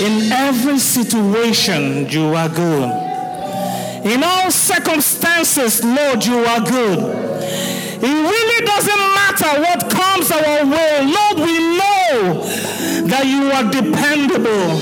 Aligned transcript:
In 0.00 0.30
every 0.30 0.78
situation, 0.78 2.08
you 2.08 2.34
are 2.34 2.48
good. 2.48 2.88
In 4.06 4.22
all 4.22 4.48
circumstances, 4.50 5.82
Lord, 5.82 6.24
you 6.24 6.38
are 6.38 6.60
good. 6.60 7.00
It 8.00 8.02
really 8.02 8.64
doesn't 8.64 9.04
matter 9.18 9.60
what 9.60 9.90
comes 9.90 10.30
our 10.30 10.64
way. 10.64 11.02
Lord, 11.02 11.38
we 11.42 11.58
know 11.78 12.44
that 13.08 13.26
you 13.26 13.50
are 13.50 13.64
dependable. 13.68 14.78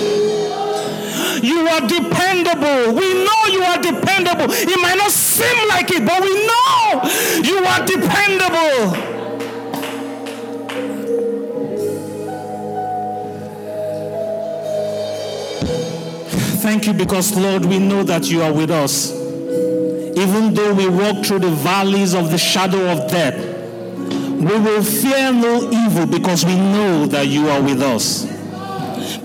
You 1.43 1.67
are 1.67 1.81
dependable. 1.81 2.93
We 2.93 3.25
know 3.25 3.47
you 3.49 3.63
are 3.63 3.81
dependable. 3.81 4.53
It 4.53 4.81
might 4.83 4.99
not 4.99 5.11
seem 5.11 5.69
like 5.69 5.91
it, 5.93 6.05
but 6.05 6.21
we 6.21 6.35
know 6.45 7.01
you 7.43 7.65
are 7.65 7.87
dependable. 7.87 9.16
Thank 16.67 16.89
you 16.89 16.95
because, 16.95 17.37
Lord, 17.37 17.65
we 17.65 17.79
know 17.79 18.03
that 18.03 18.29
you 18.29 18.43
are 18.43 18.53
with 18.53 18.73
us. 18.73 19.13
Even 19.13 20.53
though 20.53 20.75
we 20.75 20.89
walk 20.89 21.25
through 21.25 21.39
the 21.39 21.51
valleys 21.51 22.13
of 22.13 22.33
the 22.33 22.39
shadow 22.39 22.91
of 22.91 23.09
death, 23.09 23.37
we 23.37 24.59
will 24.59 24.83
fear 24.83 25.33
no 25.33 25.71
evil 25.71 26.07
because 26.07 26.45
we 26.45 26.57
know 26.57 27.07
that 27.07 27.29
you 27.29 27.49
are 27.49 27.63
with 27.63 27.81
us. 27.81 28.25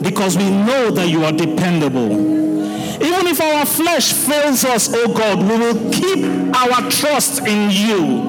Because 0.03 0.37
we 0.37 0.51
know 0.51 0.91
that 0.91 1.09
you 1.09 1.25
are 1.25 1.31
dependable. 1.31 2.11
Even 2.11 3.25
if 3.25 3.41
our 3.41 3.65
flesh 3.65 4.13
fails 4.13 4.63
us, 4.63 4.93
oh 4.93 5.11
God, 5.11 5.39
we 5.39 5.57
will 5.57 5.91
keep 5.91 6.23
our 6.55 6.91
trust 6.91 7.39
in 7.47 7.71
you. 7.71 8.21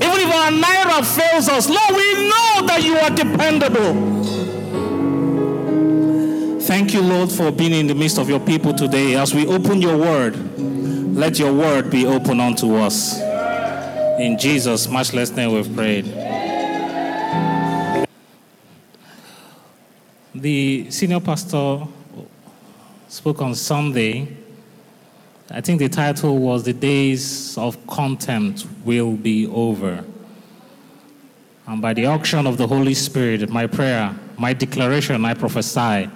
Even 0.00 0.18
if 0.18 0.34
our 0.34 0.50
naira 0.50 1.04
fails 1.04 1.50
us, 1.50 1.68
Lord, 1.68 1.90
we 1.90 2.28
know 2.30 2.66
that 2.66 2.80
you 2.82 2.96
are 2.96 3.10
dependable. 3.10 4.13
Thank 6.64 6.94
you, 6.94 7.02
Lord, 7.02 7.30
for 7.30 7.52
being 7.52 7.74
in 7.74 7.88
the 7.88 7.94
midst 7.94 8.16
of 8.16 8.30
your 8.30 8.40
people 8.40 8.72
today. 8.72 9.16
As 9.16 9.34
we 9.34 9.46
open 9.46 9.82
your 9.82 9.98
word, 9.98 10.34
let 11.14 11.38
your 11.38 11.52
word 11.52 11.90
be 11.90 12.06
open 12.06 12.40
unto 12.40 12.76
us. 12.76 13.20
In 14.18 14.38
Jesus' 14.38 14.88
much 14.88 15.12
less 15.12 15.30
name 15.30 15.52
we've 15.52 15.76
prayed. 15.76 16.06
The 20.34 20.90
senior 20.90 21.20
pastor 21.20 21.86
spoke 23.08 23.42
on 23.42 23.54
Sunday. 23.54 24.34
I 25.50 25.60
think 25.60 25.80
the 25.80 25.90
title 25.90 26.38
was 26.38 26.62
The 26.62 26.72
Days 26.72 27.58
of 27.58 27.86
Contempt 27.86 28.64
Will 28.86 29.12
Be 29.12 29.46
Over. 29.48 30.02
And 31.66 31.82
by 31.82 31.92
the 31.92 32.06
auction 32.06 32.46
of 32.46 32.56
the 32.56 32.66
Holy 32.66 32.94
Spirit, 32.94 33.50
my 33.50 33.66
prayer, 33.66 34.18
my 34.38 34.54
declaration, 34.54 35.26
I 35.26 35.34
prophesy 35.34 36.08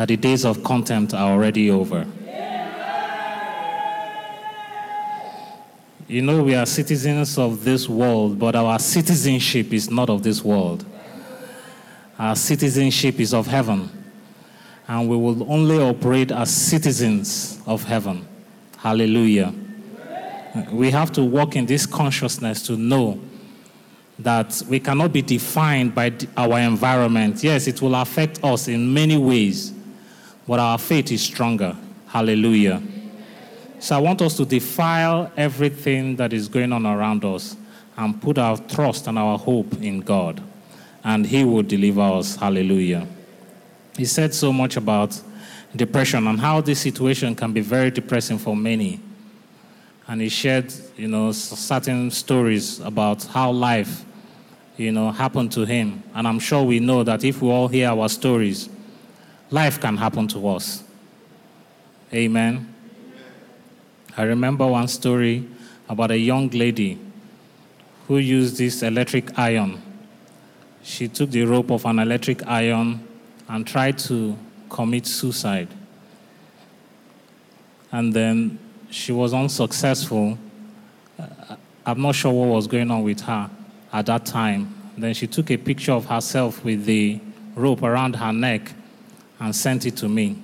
that 0.00 0.08
the 0.08 0.16
days 0.16 0.46
of 0.46 0.64
contempt 0.64 1.12
are 1.12 1.30
already 1.30 1.70
over. 1.70 2.06
You 6.08 6.22
know, 6.22 6.42
we 6.42 6.54
are 6.54 6.64
citizens 6.64 7.36
of 7.36 7.64
this 7.64 7.86
world, 7.86 8.38
but 8.38 8.56
our 8.56 8.78
citizenship 8.78 9.74
is 9.74 9.90
not 9.90 10.08
of 10.08 10.22
this 10.22 10.42
world. 10.42 10.86
Our 12.18 12.34
citizenship 12.34 13.20
is 13.20 13.34
of 13.34 13.46
heaven, 13.46 13.90
and 14.88 15.06
we 15.06 15.18
will 15.18 15.52
only 15.52 15.76
operate 15.76 16.32
as 16.32 16.50
citizens 16.50 17.60
of 17.66 17.84
heaven. 17.84 18.26
Hallelujah. 18.78 19.52
We 20.72 20.90
have 20.92 21.12
to 21.12 21.22
walk 21.22 21.56
in 21.56 21.66
this 21.66 21.84
consciousness 21.84 22.62
to 22.68 22.78
know 22.78 23.20
that 24.18 24.62
we 24.66 24.80
cannot 24.80 25.12
be 25.12 25.20
defined 25.20 25.94
by 25.94 26.14
our 26.38 26.58
environment. 26.58 27.44
Yes, 27.44 27.66
it 27.66 27.82
will 27.82 27.96
affect 27.96 28.42
us 28.42 28.66
in 28.66 28.94
many 28.94 29.18
ways, 29.18 29.74
but 30.50 30.58
our 30.58 30.78
faith 30.78 31.12
is 31.12 31.22
stronger. 31.22 31.76
Hallelujah. 32.08 32.82
So 33.78 33.94
I 33.94 34.00
want 34.00 34.20
us 34.20 34.36
to 34.38 34.44
defile 34.44 35.30
everything 35.36 36.16
that 36.16 36.32
is 36.32 36.48
going 36.48 36.72
on 36.72 36.84
around 36.86 37.24
us 37.24 37.56
and 37.96 38.20
put 38.20 38.36
our 38.36 38.56
trust 38.56 39.06
and 39.06 39.16
our 39.16 39.38
hope 39.38 39.72
in 39.74 40.00
God, 40.00 40.42
and 41.04 41.24
He 41.24 41.44
will 41.44 41.62
deliver 41.62 42.00
us. 42.00 42.34
Hallelujah. 42.34 43.06
He 43.96 44.04
said 44.04 44.34
so 44.34 44.52
much 44.52 44.76
about 44.76 45.20
depression 45.76 46.26
and 46.26 46.40
how 46.40 46.60
this 46.60 46.80
situation 46.80 47.36
can 47.36 47.52
be 47.52 47.60
very 47.60 47.92
depressing 47.92 48.38
for 48.38 48.56
many. 48.56 48.98
And 50.08 50.20
he 50.20 50.28
shared, 50.28 50.74
you 50.96 51.06
know, 51.06 51.30
certain 51.30 52.10
stories 52.10 52.80
about 52.80 53.22
how 53.22 53.52
life, 53.52 54.04
you 54.76 54.90
know, 54.90 55.12
happened 55.12 55.52
to 55.52 55.64
him. 55.64 56.02
And 56.12 56.26
I'm 56.26 56.40
sure 56.40 56.64
we 56.64 56.80
know 56.80 57.04
that 57.04 57.22
if 57.22 57.40
we 57.40 57.48
all 57.50 57.68
hear 57.68 57.90
our 57.90 58.08
stories, 58.08 58.68
life 59.50 59.80
can 59.80 59.96
happen 59.96 60.28
to 60.28 60.48
us. 60.48 60.84
Amen. 62.12 62.72
I 64.16 64.22
remember 64.22 64.66
one 64.66 64.88
story 64.88 65.46
about 65.88 66.10
a 66.10 66.18
young 66.18 66.48
lady 66.50 66.98
who 68.06 68.18
used 68.18 68.58
this 68.58 68.82
electric 68.82 69.38
iron. 69.38 69.80
She 70.82 71.08
took 71.08 71.30
the 71.30 71.44
rope 71.44 71.70
of 71.70 71.84
an 71.84 71.98
electric 71.98 72.46
iron 72.46 73.06
and 73.48 73.66
tried 73.66 73.98
to 73.98 74.36
commit 74.68 75.06
suicide. 75.06 75.68
And 77.92 78.12
then 78.12 78.58
she 78.90 79.12
was 79.12 79.34
unsuccessful. 79.34 80.38
Uh, 81.18 81.56
I'm 81.84 82.00
not 82.00 82.14
sure 82.14 82.32
what 82.32 82.54
was 82.54 82.66
going 82.66 82.90
on 82.90 83.02
with 83.02 83.20
her 83.22 83.50
at 83.92 84.06
that 84.06 84.26
time. 84.26 84.74
Then 84.96 85.14
she 85.14 85.26
took 85.26 85.50
a 85.50 85.56
picture 85.56 85.92
of 85.92 86.06
herself 86.06 86.64
with 86.64 86.84
the 86.84 87.20
rope 87.54 87.82
around 87.82 88.16
her 88.16 88.32
neck 88.32 88.72
and 89.40 89.56
sent 89.56 89.86
it 89.86 89.96
to 89.96 90.08
me. 90.08 90.40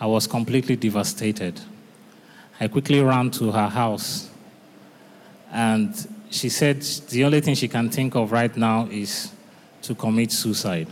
I 0.00 0.06
was 0.06 0.26
completely 0.26 0.76
devastated. 0.76 1.60
I 2.60 2.68
quickly 2.68 3.00
ran 3.00 3.30
to 3.32 3.50
her 3.50 3.68
house 3.68 4.30
and 5.50 5.94
she 6.30 6.48
said 6.48 6.82
the 6.82 7.24
only 7.24 7.40
thing 7.40 7.54
she 7.54 7.68
can 7.68 7.88
think 7.88 8.14
of 8.16 8.32
right 8.32 8.54
now 8.56 8.88
is 8.90 9.32
to 9.82 9.94
commit 9.94 10.32
suicide. 10.32 10.88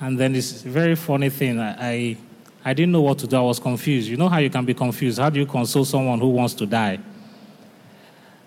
And 0.00 0.18
then 0.18 0.32
this 0.34 0.62
very 0.62 0.94
funny 0.94 1.30
thing, 1.30 1.58
I, 1.58 1.76
I, 1.78 2.16
I, 2.64 2.74
didn't 2.74 2.92
know 2.92 3.00
what 3.00 3.18
to 3.20 3.26
do. 3.26 3.36
I 3.36 3.40
was 3.40 3.58
confused. 3.58 4.08
You 4.08 4.16
know 4.16 4.28
how 4.28 4.38
you 4.38 4.50
can 4.50 4.64
be 4.64 4.74
confused? 4.74 5.18
How 5.18 5.30
do 5.30 5.40
you 5.40 5.46
console 5.46 5.84
someone 5.84 6.18
who 6.18 6.28
wants 6.28 6.52
to 6.54 6.66
die? 6.66 6.98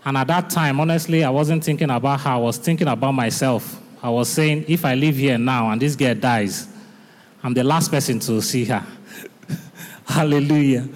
And 0.05 0.17
at 0.17 0.27
that 0.27 0.49
time, 0.49 0.79
honestly, 0.79 1.23
I 1.23 1.29
wasn't 1.29 1.63
thinking 1.63 1.89
about 1.89 2.21
her. 2.21 2.29
I 2.31 2.37
was 2.37 2.57
thinking 2.57 2.87
about 2.87 3.13
myself. 3.13 3.81
I 4.01 4.09
was 4.09 4.29
saying, 4.29 4.65
if 4.67 4.85
I 4.85 4.93
live 4.95 5.15
here 5.15 5.37
now 5.37 5.69
and 5.71 5.81
this 5.81 5.95
girl 5.95 6.13
dies, 6.13 6.67
I'm 7.43 7.53
the 7.53 7.63
last 7.63 7.89
person 7.89 8.19
to 8.19 8.41
see 8.41 8.65
her. 8.65 8.85
Hallelujah. 10.05 10.87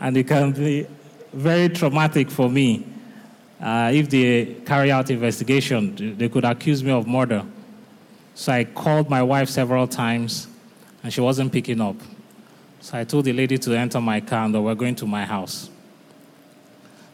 And 0.00 0.16
it 0.16 0.26
can 0.26 0.52
be 0.52 0.86
very 1.32 1.68
traumatic 1.68 2.30
for 2.30 2.50
me. 2.50 2.86
Uh, 3.60 3.90
if 3.94 4.10
they 4.10 4.56
carry 4.66 4.92
out 4.92 5.10
investigation, 5.10 6.16
they 6.18 6.28
could 6.28 6.44
accuse 6.44 6.82
me 6.82 6.90
of 6.90 7.06
murder. 7.06 7.44
So 8.34 8.52
I 8.52 8.64
called 8.64 9.08
my 9.08 9.22
wife 9.22 9.48
several 9.48 9.86
times, 9.86 10.48
and 11.02 11.12
she 11.12 11.20
wasn't 11.20 11.52
picking 11.52 11.80
up. 11.80 11.96
So 12.80 12.98
I 12.98 13.04
told 13.04 13.24
the 13.24 13.32
lady 13.32 13.56
to 13.56 13.74
enter 13.74 14.00
my 14.00 14.20
car 14.20 14.44
and 14.44 14.64
we're 14.64 14.74
going 14.74 14.94
to 14.96 15.06
my 15.06 15.24
house. 15.24 15.70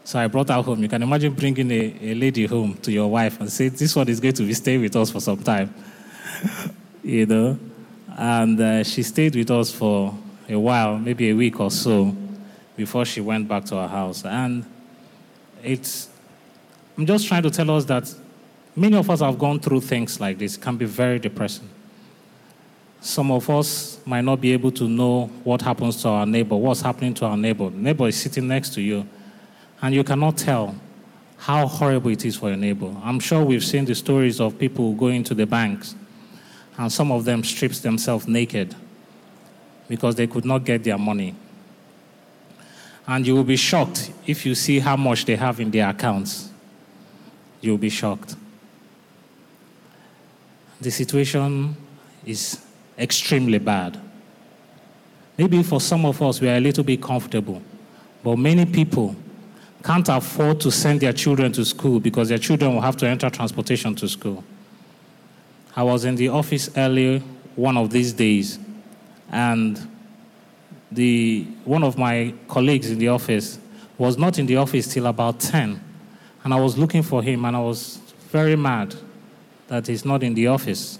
So 0.03 0.19
I 0.19 0.27
brought 0.27 0.49
her 0.49 0.61
home. 0.61 0.81
You 0.81 0.89
can 0.89 1.03
imagine 1.03 1.33
bringing 1.33 1.71
a, 1.71 1.97
a 2.01 2.13
lady 2.15 2.45
home 2.45 2.75
to 2.77 2.91
your 2.91 3.09
wife 3.09 3.39
and 3.39 3.51
say, 3.51 3.69
This 3.69 3.95
one 3.95 4.07
is 4.09 4.19
going 4.19 4.33
to 4.35 4.43
be 4.43 4.53
staying 4.53 4.81
with 4.81 4.95
us 4.95 5.11
for 5.11 5.19
some 5.19 5.41
time. 5.41 5.73
you 7.03 7.25
know? 7.25 7.59
And 8.17 8.59
uh, 8.59 8.83
she 8.83 9.03
stayed 9.03 9.35
with 9.35 9.51
us 9.51 9.71
for 9.71 10.17
a 10.49 10.59
while, 10.59 10.97
maybe 10.97 11.29
a 11.29 11.33
week 11.33 11.59
or 11.59 11.71
so, 11.71 12.15
before 12.75 13.05
she 13.05 13.21
went 13.21 13.47
back 13.47 13.65
to 13.65 13.75
her 13.75 13.87
house. 13.87 14.25
And 14.25 14.65
it's, 15.63 16.09
I'm 16.97 17.05
just 17.05 17.27
trying 17.27 17.43
to 17.43 17.51
tell 17.51 17.69
us 17.71 17.85
that 17.85 18.13
Many 18.75 18.95
of 18.95 19.09
us 19.09 19.19
have 19.19 19.37
gone 19.37 19.59
through 19.59 19.81
things 19.81 20.19
like 20.19 20.37
this. 20.37 20.55
It 20.55 20.61
can 20.61 20.77
be 20.77 20.85
very 20.85 21.19
depressing. 21.19 21.67
Some 23.01 23.31
of 23.31 23.49
us 23.49 23.99
might 24.05 24.21
not 24.21 24.39
be 24.39 24.53
able 24.53 24.71
to 24.71 24.87
know 24.87 25.25
what 25.43 25.61
happens 25.61 26.01
to 26.03 26.09
our 26.09 26.25
neighbor, 26.25 26.55
what's 26.55 26.81
happening 26.81 27.13
to 27.15 27.25
our 27.25 27.35
neighbor. 27.35 27.69
Neighbor 27.69 28.07
is 28.07 28.15
sitting 28.15 28.47
next 28.47 28.73
to 28.75 28.81
you, 28.81 29.07
and 29.81 29.95
you 29.95 30.03
cannot 30.03 30.37
tell 30.37 30.75
how 31.37 31.65
horrible 31.65 32.11
it 32.11 32.23
is 32.25 32.35
for 32.35 32.49
your 32.49 32.57
neighbor. 32.57 32.95
I'm 33.03 33.19
sure 33.19 33.43
we've 33.43 33.63
seen 33.63 33.85
the 33.85 33.95
stories 33.95 34.39
of 34.39 34.59
people 34.59 34.93
going 34.93 35.23
to 35.25 35.33
the 35.33 35.45
banks, 35.45 35.95
and 36.77 36.91
some 36.91 37.11
of 37.11 37.25
them 37.25 37.43
strips 37.43 37.79
themselves 37.79 38.27
naked 38.27 38.75
because 39.87 40.15
they 40.15 40.27
could 40.27 40.45
not 40.45 40.63
get 40.63 40.83
their 40.83 40.97
money. 40.97 41.35
And 43.07 43.25
you 43.25 43.35
will 43.35 43.43
be 43.43 43.57
shocked 43.57 44.11
if 44.27 44.45
you 44.45 44.55
see 44.55 44.79
how 44.79 44.95
much 44.95 45.25
they 45.25 45.35
have 45.35 45.59
in 45.59 45.71
their 45.71 45.89
accounts. 45.89 46.49
You'll 47.59 47.77
be 47.77 47.89
shocked 47.89 48.35
the 50.81 50.89
situation 50.89 51.75
is 52.25 52.59
extremely 52.97 53.59
bad. 53.59 53.99
Maybe 55.37 55.61
for 55.63 55.79
some 55.79 56.05
of 56.05 56.21
us, 56.21 56.41
we 56.41 56.49
are 56.49 56.55
a 56.55 56.59
little 56.59 56.83
bit 56.83 57.01
comfortable, 57.01 57.61
but 58.23 58.37
many 58.37 58.65
people 58.65 59.15
can't 59.83 60.07
afford 60.09 60.59
to 60.61 60.71
send 60.71 61.01
their 61.01 61.13
children 61.13 61.51
to 61.53 61.65
school 61.65 61.99
because 61.99 62.29
their 62.29 62.37
children 62.37 62.73
will 62.73 62.81
have 62.81 62.97
to 62.97 63.07
enter 63.07 63.29
transportation 63.29 63.95
to 63.95 64.07
school. 64.07 64.43
I 65.75 65.83
was 65.83 66.05
in 66.05 66.15
the 66.15 66.29
office 66.29 66.69
earlier 66.75 67.19
one 67.55 67.77
of 67.77 67.91
these 67.91 68.13
days, 68.13 68.59
and 69.31 69.79
the, 70.91 71.43
one 71.63 71.83
of 71.83 71.97
my 71.97 72.33
colleagues 72.47 72.91
in 72.91 72.99
the 72.99 73.07
office 73.07 73.59
was 73.97 74.17
not 74.17 74.39
in 74.39 74.45
the 74.45 74.57
office 74.57 74.87
till 74.87 75.07
about 75.07 75.39
10. 75.39 75.79
And 76.43 76.53
I 76.53 76.59
was 76.59 76.77
looking 76.77 77.03
for 77.03 77.21
him, 77.23 77.45
and 77.45 77.55
I 77.55 77.59
was 77.59 77.97
very 78.29 78.55
mad 78.55 78.95
that 79.67 79.87
he's 79.87 80.03
not 80.03 80.23
in 80.23 80.33
the 80.33 80.47
office. 80.47 80.99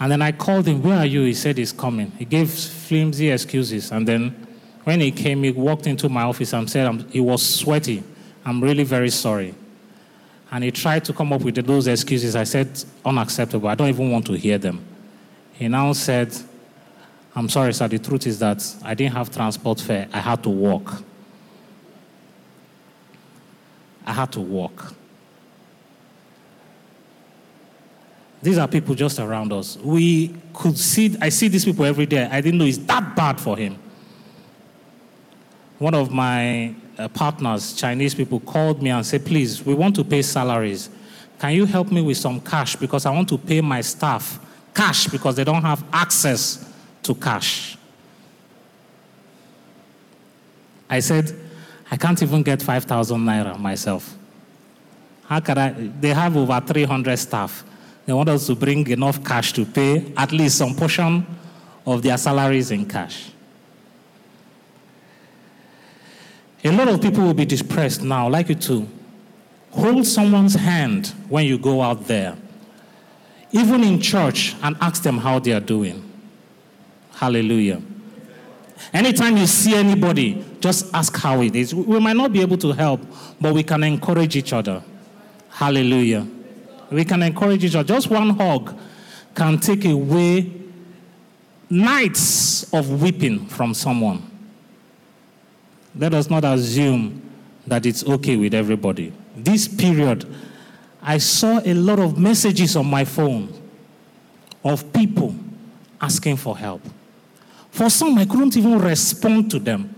And 0.00 0.10
then 0.10 0.22
I 0.22 0.32
called 0.32 0.66
him, 0.66 0.82
Where 0.82 0.98
are 0.98 1.06
you? 1.06 1.24
He 1.24 1.34
said 1.34 1.58
he's 1.58 1.72
coming. 1.72 2.12
He 2.12 2.24
gave 2.24 2.50
flimsy 2.50 3.30
excuses. 3.30 3.92
And 3.92 4.06
then 4.06 4.43
when 4.84 5.00
he 5.00 5.10
came, 5.10 5.42
he 5.42 5.50
walked 5.50 5.86
into 5.86 6.08
my 6.08 6.22
office 6.22 6.52
and 6.52 6.70
said 6.70 7.06
he 7.10 7.20
was 7.20 7.42
sweaty. 7.42 8.02
I'm 8.44 8.62
really 8.62 8.84
very 8.84 9.10
sorry. 9.10 9.54
And 10.50 10.62
he 10.62 10.70
tried 10.70 11.04
to 11.06 11.12
come 11.12 11.32
up 11.32 11.40
with 11.40 11.54
those 11.66 11.86
excuses. 11.86 12.36
I 12.36 12.44
said, 12.44 12.84
Unacceptable. 13.04 13.68
I 13.68 13.74
don't 13.74 13.88
even 13.88 14.10
want 14.10 14.26
to 14.26 14.34
hear 14.34 14.58
them. 14.58 14.84
He 15.54 15.68
now 15.68 15.92
said, 15.94 16.34
I'm 17.34 17.48
sorry, 17.48 17.72
sir. 17.72 17.88
The 17.88 17.98
truth 17.98 18.26
is 18.26 18.38
that 18.38 18.62
I 18.84 18.94
didn't 18.94 19.14
have 19.14 19.34
transport 19.34 19.80
fare. 19.80 20.08
I 20.12 20.20
had 20.20 20.42
to 20.44 20.50
walk. 20.50 21.02
I 24.06 24.12
had 24.12 24.30
to 24.32 24.40
walk. 24.40 24.94
These 28.42 28.58
are 28.58 28.68
people 28.68 28.94
just 28.94 29.18
around 29.18 29.52
us. 29.52 29.78
We 29.78 30.34
could 30.52 30.76
see, 30.76 31.16
I 31.20 31.30
see 31.30 31.48
these 31.48 31.64
people 31.64 31.86
every 31.86 32.04
day. 32.04 32.28
I 32.30 32.42
didn't 32.42 32.58
know 32.58 32.66
it's 32.66 32.76
that 32.78 33.16
bad 33.16 33.40
for 33.40 33.56
him. 33.56 33.78
One 35.78 35.94
of 35.94 36.12
my 36.12 36.74
uh, 36.98 37.08
partners, 37.08 37.74
Chinese 37.74 38.14
people, 38.14 38.40
called 38.40 38.82
me 38.82 38.90
and 38.90 39.04
said, 39.04 39.24
Please, 39.24 39.64
we 39.64 39.74
want 39.74 39.96
to 39.96 40.04
pay 40.04 40.22
salaries. 40.22 40.90
Can 41.38 41.52
you 41.52 41.66
help 41.66 41.90
me 41.90 42.00
with 42.00 42.16
some 42.16 42.40
cash? 42.40 42.76
Because 42.76 43.06
I 43.06 43.10
want 43.10 43.28
to 43.30 43.38
pay 43.38 43.60
my 43.60 43.80
staff 43.80 44.38
cash 44.74 45.06
because 45.06 45.36
they 45.36 45.44
don't 45.44 45.62
have 45.62 45.84
access 45.92 46.72
to 47.02 47.14
cash. 47.14 47.76
I 50.90 51.00
said, 51.00 51.34
I 51.90 51.96
can't 51.96 52.20
even 52.22 52.42
get 52.42 52.62
5,000 52.62 53.20
naira 53.20 53.58
myself. 53.58 54.16
How 55.26 55.40
can 55.40 55.58
I? 55.58 55.70
They 55.72 56.10
have 56.10 56.36
over 56.36 56.60
300 56.60 57.16
staff. 57.16 57.64
They 58.04 58.12
want 58.12 58.28
us 58.28 58.46
to 58.46 58.54
bring 58.54 58.86
enough 58.88 59.24
cash 59.24 59.52
to 59.54 59.64
pay 59.64 60.12
at 60.16 60.32
least 60.32 60.58
some 60.58 60.74
portion 60.74 61.26
of 61.86 62.02
their 62.02 62.18
salaries 62.18 62.70
in 62.70 62.86
cash. 62.86 63.30
A 66.64 66.72
lot 66.72 66.88
of 66.88 67.02
people 67.02 67.22
will 67.22 67.34
be 67.34 67.44
depressed 67.44 68.02
now, 68.02 68.28
like 68.28 68.48
you 68.48 68.54
too. 68.54 68.88
Hold 69.72 70.06
someone's 70.06 70.54
hand 70.54 71.08
when 71.28 71.44
you 71.44 71.58
go 71.58 71.82
out 71.82 72.06
there, 72.06 72.36
even 73.52 73.84
in 73.84 74.00
church, 74.00 74.54
and 74.62 74.76
ask 74.80 75.02
them 75.02 75.18
how 75.18 75.38
they 75.38 75.52
are 75.52 75.60
doing. 75.60 76.02
Hallelujah. 77.14 77.82
Anytime 78.92 79.36
you 79.36 79.46
see 79.46 79.74
anybody, 79.74 80.44
just 80.60 80.92
ask 80.94 81.14
how 81.16 81.42
it 81.42 81.54
is. 81.54 81.74
We 81.74 82.00
might 82.00 82.16
not 82.16 82.32
be 82.32 82.40
able 82.40 82.56
to 82.58 82.72
help, 82.72 83.00
but 83.40 83.52
we 83.52 83.62
can 83.62 83.82
encourage 83.82 84.36
each 84.36 84.52
other. 84.52 84.82
Hallelujah. 85.50 86.26
We 86.90 87.04
can 87.04 87.22
encourage 87.22 87.64
each 87.64 87.74
other. 87.74 87.86
Just 87.86 88.08
one 88.08 88.30
hug 88.30 88.78
can 89.34 89.58
take 89.58 89.84
away 89.84 90.50
nights 91.68 92.72
of 92.72 93.02
weeping 93.02 93.46
from 93.46 93.74
someone. 93.74 94.30
Let 95.96 96.14
us 96.14 96.28
not 96.28 96.44
assume 96.44 97.22
that 97.66 97.86
it's 97.86 98.04
okay 98.04 98.36
with 98.36 98.54
everybody. 98.54 99.12
This 99.36 99.68
period, 99.68 100.26
I 101.00 101.18
saw 101.18 101.60
a 101.64 101.74
lot 101.74 101.98
of 101.98 102.18
messages 102.18 102.76
on 102.76 102.86
my 102.86 103.04
phone 103.04 103.52
of 104.64 104.92
people 104.92 105.34
asking 106.00 106.36
for 106.36 106.56
help. 106.56 106.82
For 107.70 107.90
some, 107.90 108.18
I 108.18 108.24
couldn't 108.24 108.56
even 108.56 108.78
respond 108.78 109.50
to 109.52 109.58
them. 109.58 109.94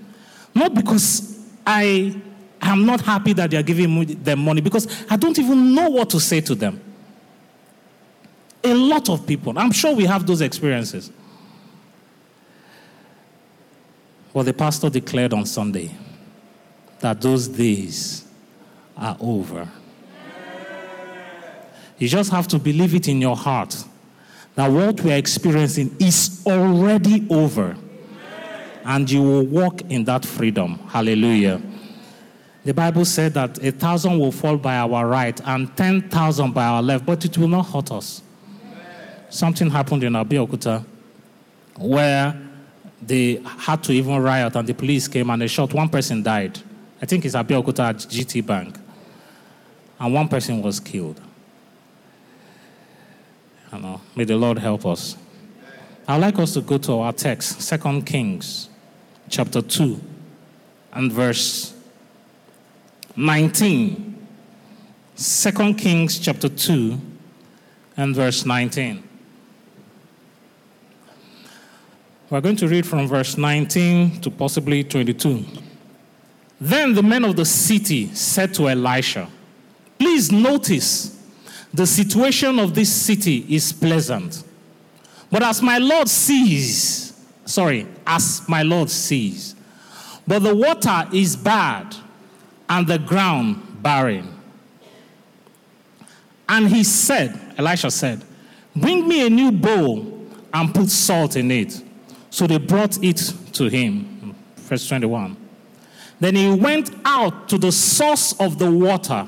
Not 0.54 0.74
because 0.74 1.46
I 1.66 2.20
am 2.60 2.86
not 2.86 3.00
happy 3.00 3.32
that 3.34 3.50
they 3.50 3.56
are 3.56 3.62
giving 3.62 4.22
them 4.22 4.38
money, 4.40 4.60
because 4.60 4.88
I 5.10 5.16
don't 5.16 5.38
even 5.38 5.74
know 5.74 5.90
what 5.90 6.10
to 6.10 6.20
say 6.20 6.40
to 6.42 6.54
them. 6.54 6.80
A 8.64 8.74
lot 8.74 9.08
of 9.08 9.26
people, 9.26 9.58
I'm 9.58 9.72
sure 9.72 9.94
we 9.94 10.04
have 10.04 10.26
those 10.26 10.40
experiences. 10.40 11.10
Well, 14.36 14.44
the 14.44 14.52
pastor 14.52 14.90
declared 14.90 15.32
on 15.32 15.46
Sunday 15.46 15.92
that 16.98 17.22
those 17.22 17.48
days 17.48 18.26
are 18.94 19.16
over. 19.18 19.66
You 21.96 22.06
just 22.06 22.30
have 22.32 22.46
to 22.48 22.58
believe 22.58 22.94
it 22.94 23.08
in 23.08 23.22
your 23.22 23.34
heart 23.34 23.82
that 24.54 24.70
what 24.70 25.00
we 25.00 25.14
are 25.14 25.16
experiencing 25.16 25.96
is 25.98 26.42
already 26.46 27.26
over. 27.30 27.78
And 28.84 29.10
you 29.10 29.22
will 29.22 29.46
walk 29.46 29.80
in 29.90 30.04
that 30.04 30.26
freedom. 30.26 30.80
Hallelujah. 30.86 31.62
The 32.62 32.74
Bible 32.74 33.06
said 33.06 33.32
that 33.32 33.64
a 33.64 33.72
thousand 33.72 34.18
will 34.18 34.32
fall 34.32 34.58
by 34.58 34.76
our 34.76 35.06
right 35.08 35.40
and 35.46 35.74
10,000 35.74 36.52
by 36.52 36.66
our 36.66 36.82
left, 36.82 37.06
but 37.06 37.24
it 37.24 37.38
will 37.38 37.48
not 37.48 37.68
hurt 37.68 37.90
us. 37.90 38.20
Something 39.30 39.70
happened 39.70 40.04
in 40.04 40.12
Abeokuta 40.12 40.84
where 41.78 42.45
they 43.02 43.42
had 43.44 43.82
to 43.84 43.92
even 43.92 44.20
riot 44.22 44.56
and 44.56 44.66
the 44.66 44.74
police 44.74 45.08
came 45.08 45.30
and 45.30 45.42
they 45.42 45.46
shot. 45.46 45.72
One 45.74 45.88
person 45.88 46.22
died. 46.22 46.58
I 47.00 47.06
think 47.06 47.24
it's 47.24 47.34
Abeokuta 47.34 47.90
at 47.90 47.96
GT 47.96 48.44
Bank. 48.44 48.78
And 49.98 50.14
one 50.14 50.28
person 50.28 50.62
was 50.62 50.80
killed. 50.80 51.20
Know, 53.72 54.00
may 54.14 54.24
the 54.24 54.36
Lord 54.36 54.58
help 54.58 54.86
us. 54.86 55.16
I'd 56.08 56.16
like 56.16 56.38
us 56.38 56.54
to 56.54 56.62
go 56.62 56.78
to 56.78 57.00
our 57.00 57.12
text, 57.12 57.60
Second 57.60 58.06
Kings, 58.06 58.70
chapter 59.28 59.60
2, 59.60 60.00
and 60.92 61.12
verse 61.12 61.74
19. 63.16 64.26
Second 65.14 65.74
Kings, 65.74 66.18
chapter 66.18 66.48
2, 66.48 66.98
and 67.96 68.14
verse 68.14 68.46
19. 68.46 69.05
We're 72.28 72.40
going 72.40 72.56
to 72.56 72.66
read 72.66 72.84
from 72.84 73.06
verse 73.06 73.38
19 73.38 74.20
to 74.22 74.30
possibly 74.32 74.82
22. 74.82 75.44
Then 76.60 76.92
the 76.92 77.02
men 77.02 77.24
of 77.24 77.36
the 77.36 77.44
city 77.44 78.12
said 78.14 78.52
to 78.54 78.68
Elisha, 78.68 79.28
Please 79.96 80.32
notice 80.32 81.24
the 81.72 81.86
situation 81.86 82.58
of 82.58 82.74
this 82.74 82.92
city 82.92 83.46
is 83.48 83.72
pleasant. 83.72 84.42
But 85.30 85.44
as 85.44 85.62
my 85.62 85.78
Lord 85.78 86.08
sees, 86.08 87.12
sorry, 87.44 87.86
as 88.04 88.42
my 88.48 88.62
Lord 88.62 88.90
sees, 88.90 89.54
but 90.26 90.40
the 90.40 90.54
water 90.54 91.04
is 91.12 91.36
bad 91.36 91.94
and 92.68 92.88
the 92.88 92.98
ground 92.98 93.82
barren. 93.82 94.28
And 96.48 96.68
he 96.68 96.82
said, 96.82 97.38
Elisha 97.56 97.90
said, 97.92 98.24
Bring 98.74 99.06
me 99.06 99.26
a 99.26 99.30
new 99.30 99.52
bowl 99.52 100.26
and 100.52 100.74
put 100.74 100.90
salt 100.90 101.36
in 101.36 101.52
it. 101.52 101.82
So 102.36 102.46
they 102.46 102.58
brought 102.58 103.02
it 103.02 103.32
to 103.54 103.68
him. 103.68 104.34
Verse 104.56 104.86
21. 104.86 105.38
Then 106.20 106.36
he 106.36 106.52
went 106.52 106.90
out 107.06 107.48
to 107.48 107.56
the 107.56 107.72
source 107.72 108.38
of 108.38 108.58
the 108.58 108.70
water 108.70 109.26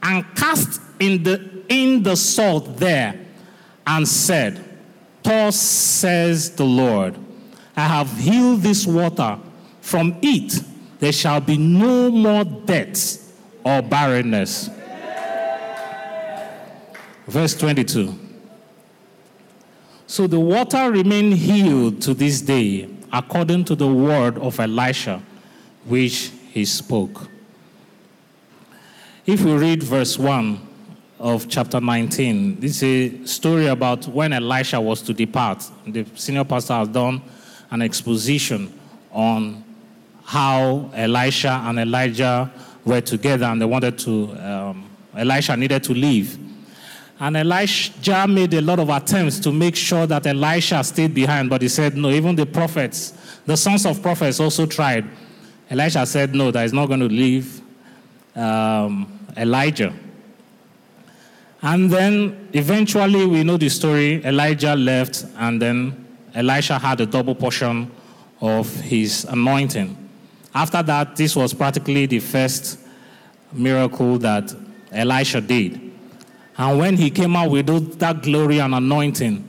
and 0.00 0.24
cast 0.36 0.80
in 1.00 1.24
the 1.24 1.64
in 1.68 2.04
the 2.04 2.14
salt 2.14 2.76
there 2.76 3.18
and 3.84 4.06
said, 4.06 4.64
Thus 5.24 5.60
says 5.60 6.52
the 6.52 6.64
Lord, 6.64 7.16
I 7.76 7.88
have 7.88 8.16
healed 8.16 8.60
this 8.60 8.86
water. 8.86 9.40
From 9.80 10.16
it 10.22 10.62
there 11.00 11.12
shall 11.12 11.40
be 11.40 11.58
no 11.58 12.12
more 12.12 12.44
death 12.44 13.36
or 13.64 13.82
barrenness. 13.82 14.70
Verse 17.26 17.56
22. 17.56 18.25
So 20.06 20.26
the 20.26 20.40
water 20.40 20.90
remained 20.90 21.34
healed 21.34 22.02
to 22.02 22.14
this 22.14 22.40
day, 22.40 22.88
according 23.12 23.64
to 23.66 23.74
the 23.74 23.88
word 23.88 24.38
of 24.38 24.60
Elisha, 24.60 25.22
which 25.84 26.30
he 26.50 26.64
spoke. 26.64 27.28
If 29.26 29.42
we 29.42 29.52
read 29.54 29.82
verse 29.82 30.18
1, 30.18 30.66
of 31.18 31.48
chapter 31.48 31.80
19. 31.80 32.60
This 32.60 32.82
is 32.82 33.22
a 33.22 33.26
story 33.26 33.66
about 33.66 34.06
when 34.06 34.32
Elisha 34.32 34.80
was 34.80 35.00
to 35.02 35.14
depart. 35.14 35.64
The 35.86 36.06
senior 36.14 36.44
pastor 36.44 36.74
has 36.74 36.88
done 36.88 37.22
an 37.70 37.82
exposition 37.82 38.72
on 39.10 39.64
how 40.24 40.90
Elisha 40.94 41.62
and 41.64 41.78
Elijah 41.78 42.52
were 42.84 43.00
together 43.00 43.46
and 43.46 43.60
they 43.60 43.64
wanted 43.64 43.98
to, 44.00 44.32
um, 44.34 44.90
Elisha 45.16 45.56
needed 45.56 45.82
to 45.84 45.94
leave. 45.94 46.38
And 47.18 47.36
Elijah 47.36 48.26
made 48.28 48.52
a 48.54 48.60
lot 48.60 48.78
of 48.78 48.90
attempts 48.90 49.38
to 49.40 49.52
make 49.52 49.74
sure 49.74 50.06
that 50.06 50.26
Elisha 50.26 50.84
stayed 50.84 51.14
behind, 51.14 51.48
but 51.48 51.62
he 51.62 51.68
said 51.68 51.96
no. 51.96 52.10
Even 52.10 52.36
the 52.36 52.44
prophets, 52.44 53.14
the 53.46 53.56
sons 53.56 53.86
of 53.86 54.02
prophets 54.02 54.38
also 54.38 54.66
tried. 54.66 55.06
Elisha 55.70 56.04
said 56.04 56.34
no, 56.34 56.50
that 56.50 56.62
he's 56.62 56.74
not 56.74 56.86
going 56.86 57.00
to 57.00 57.08
leave 57.08 57.60
um, 58.36 59.18
Elijah. 59.36 59.94
And 61.62 61.90
then 61.90 62.48
eventually 62.52 63.26
we 63.26 63.42
know 63.42 63.56
the 63.56 63.70
story. 63.70 64.22
Elijah 64.24 64.76
left, 64.76 65.24
and 65.38 65.60
then 65.60 66.06
Elisha 66.34 66.78
had 66.78 67.00
a 67.00 67.06
double 67.06 67.34
portion 67.34 67.90
of 68.42 68.72
his 68.80 69.24
anointing. 69.24 69.96
After 70.54 70.82
that, 70.82 71.16
this 71.16 71.34
was 71.34 71.54
practically 71.54 72.04
the 72.04 72.20
first 72.20 72.78
miracle 73.52 74.18
that 74.18 74.54
Elisha 74.92 75.40
did. 75.40 75.85
And 76.58 76.78
when 76.78 76.96
he 76.96 77.10
came 77.10 77.36
out 77.36 77.50
with 77.50 77.98
that 77.98 78.22
glory 78.22 78.60
and 78.60 78.74
anointing, 78.74 79.46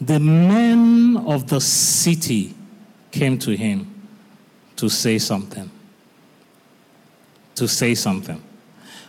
the 0.00 0.18
men 0.18 1.16
of 1.26 1.48
the 1.48 1.60
city 1.60 2.54
came 3.10 3.38
to 3.38 3.56
him 3.56 4.08
to 4.76 4.88
say 4.88 5.18
something. 5.18 5.70
To 7.56 7.68
say 7.68 7.94
something. 7.94 8.42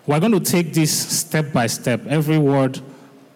We're 0.06 0.20
going 0.20 0.32
to 0.32 0.40
take 0.40 0.74
this 0.74 0.92
step 1.20 1.54
by 1.54 1.68
step. 1.68 2.06
Every 2.08 2.38
word 2.40 2.80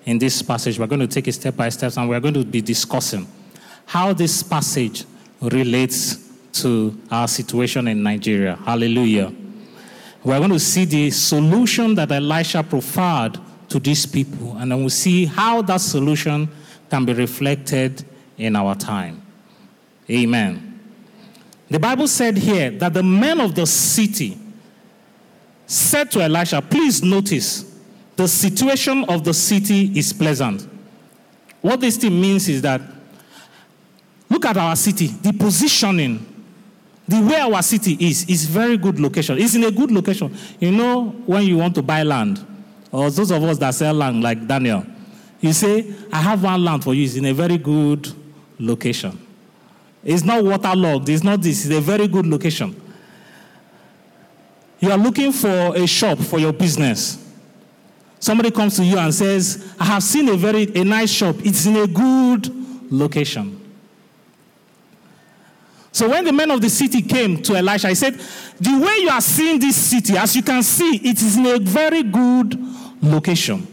in 0.05 0.17
this 0.17 0.41
passage, 0.41 0.79
we're 0.79 0.87
going 0.87 1.01
to 1.01 1.07
take 1.07 1.27
it 1.27 1.33
step 1.33 1.55
by 1.55 1.69
step, 1.69 1.95
and 1.97 2.09
we're 2.09 2.19
going 2.19 2.33
to 2.33 2.43
be 2.43 2.61
discussing 2.61 3.27
how 3.85 4.13
this 4.13 4.41
passage 4.41 5.05
relates 5.41 6.31
to 6.53 6.99
our 7.11 7.27
situation 7.27 7.87
in 7.87 8.01
Nigeria. 8.01 8.55
Hallelujah. 8.65 9.33
We're 10.23 10.39
going 10.39 10.51
to 10.51 10.59
see 10.59 10.85
the 10.85 11.11
solution 11.11 11.95
that 11.95 12.11
Elisha 12.11 12.63
proffered 12.63 13.39
to 13.73 13.79
these 13.79 14.05
people, 14.05 14.55
and 14.57 14.71
then 14.71 14.79
we'll 14.79 14.89
see 14.89 15.25
how 15.25 15.63
that 15.63 15.81
solution 15.81 16.47
can 16.91 17.05
be 17.05 17.13
reflected 17.13 18.05
in 18.37 18.55
our 18.55 18.75
time. 18.75 19.19
Amen. 20.07 20.79
The 21.71 21.79
Bible 21.79 22.07
said 22.07 22.37
here 22.37 22.69
that 22.69 22.93
the 22.93 23.01
men 23.01 23.41
of 23.41 23.55
the 23.55 23.65
city 23.65 24.37
said 25.65 26.11
to 26.11 26.21
Elisha, 26.21 26.61
Please 26.61 27.01
notice, 27.01 27.79
the 28.15 28.27
situation 28.27 29.05
of 29.05 29.23
the 29.23 29.33
city 29.33 29.91
is 29.97 30.13
pleasant. 30.13 30.67
What 31.61 31.79
this 31.79 31.97
thing 31.97 32.21
means 32.21 32.47
is 32.47 32.61
that 32.61 32.79
look 34.29 34.45
at 34.45 34.55
our 34.55 34.75
city, 34.75 35.07
the 35.07 35.33
positioning, 35.33 36.23
the 37.07 37.21
way 37.21 37.39
our 37.39 37.63
city 37.63 37.97
is, 37.99 38.29
is 38.29 38.45
very 38.45 38.77
good 38.77 38.99
location. 38.99 39.39
It's 39.39 39.55
in 39.55 39.63
a 39.63 39.71
good 39.71 39.89
location. 39.89 40.37
You 40.59 40.71
know, 40.71 41.05
when 41.25 41.41
you 41.41 41.57
want 41.57 41.73
to 41.73 41.81
buy 41.81 42.03
land, 42.03 42.45
or 42.93 43.09
those 43.09 43.31
of 43.31 43.43
us 43.43 43.57
that 43.57 43.73
sell 43.73 43.95
land 43.95 44.21
like 44.21 44.45
Daniel, 44.47 44.85
you 45.41 45.51
say, 45.51 45.93
I 46.11 46.21
have 46.21 46.43
one 46.43 46.63
land 46.63 46.83
for 46.83 46.93
you, 46.93 47.03
it's 47.03 47.15
in 47.15 47.25
a 47.25 47.33
very 47.33 47.57
good 47.57 48.07
location. 48.59 49.19
It's 50.03 50.23
not 50.23 50.43
waterlogged, 50.43 51.09
it's 51.09 51.23
not 51.23 51.41
this, 51.41 51.65
it's 51.65 51.75
a 51.75 51.81
very 51.81 52.07
good 52.07 52.27
location. 52.27 52.79
You 54.79 54.91
are 54.91 54.97
looking 54.97 55.31
for 55.31 55.75
a 55.75 55.87
shop 55.87 56.19
for 56.19 56.39
your 56.39 56.53
business. 56.53 57.19
Somebody 58.19 58.51
comes 58.51 58.75
to 58.75 58.85
you 58.85 58.99
and 58.99 59.13
says, 59.13 59.75
I 59.79 59.85
have 59.85 60.03
seen 60.03 60.29
a 60.29 60.35
very 60.37 60.63
a 60.75 60.83
nice 60.83 61.09
shop. 61.09 61.37
It's 61.39 61.65
in 61.65 61.75
a 61.77 61.87
good 61.87 62.53
location. 62.91 63.59
So 65.91 66.09
when 66.09 66.25
the 66.25 66.31
men 66.31 66.51
of 66.51 66.61
the 66.61 66.69
city 66.69 67.01
came 67.01 67.41
to 67.43 67.55
Elisha, 67.55 67.89
he 67.89 67.95
said, 67.95 68.13
The 68.59 68.79
way 68.79 68.97
you 68.99 69.09
are 69.09 69.21
seeing 69.21 69.59
this 69.59 69.75
city, 69.75 70.17
as 70.17 70.35
you 70.35 70.43
can 70.43 70.63
see, 70.63 70.95
it 70.97 71.21
is 71.21 71.37
in 71.37 71.45
a 71.45 71.59
very 71.59 72.03
good 72.03 72.57
location. 73.03 73.67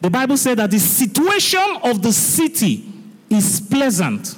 The 0.00 0.10
Bible 0.10 0.36
said 0.36 0.58
that 0.58 0.70
the 0.70 0.78
situation 0.78 1.78
of 1.82 2.02
the 2.02 2.12
city 2.12 2.84
is 3.28 3.60
pleasant. 3.60 4.36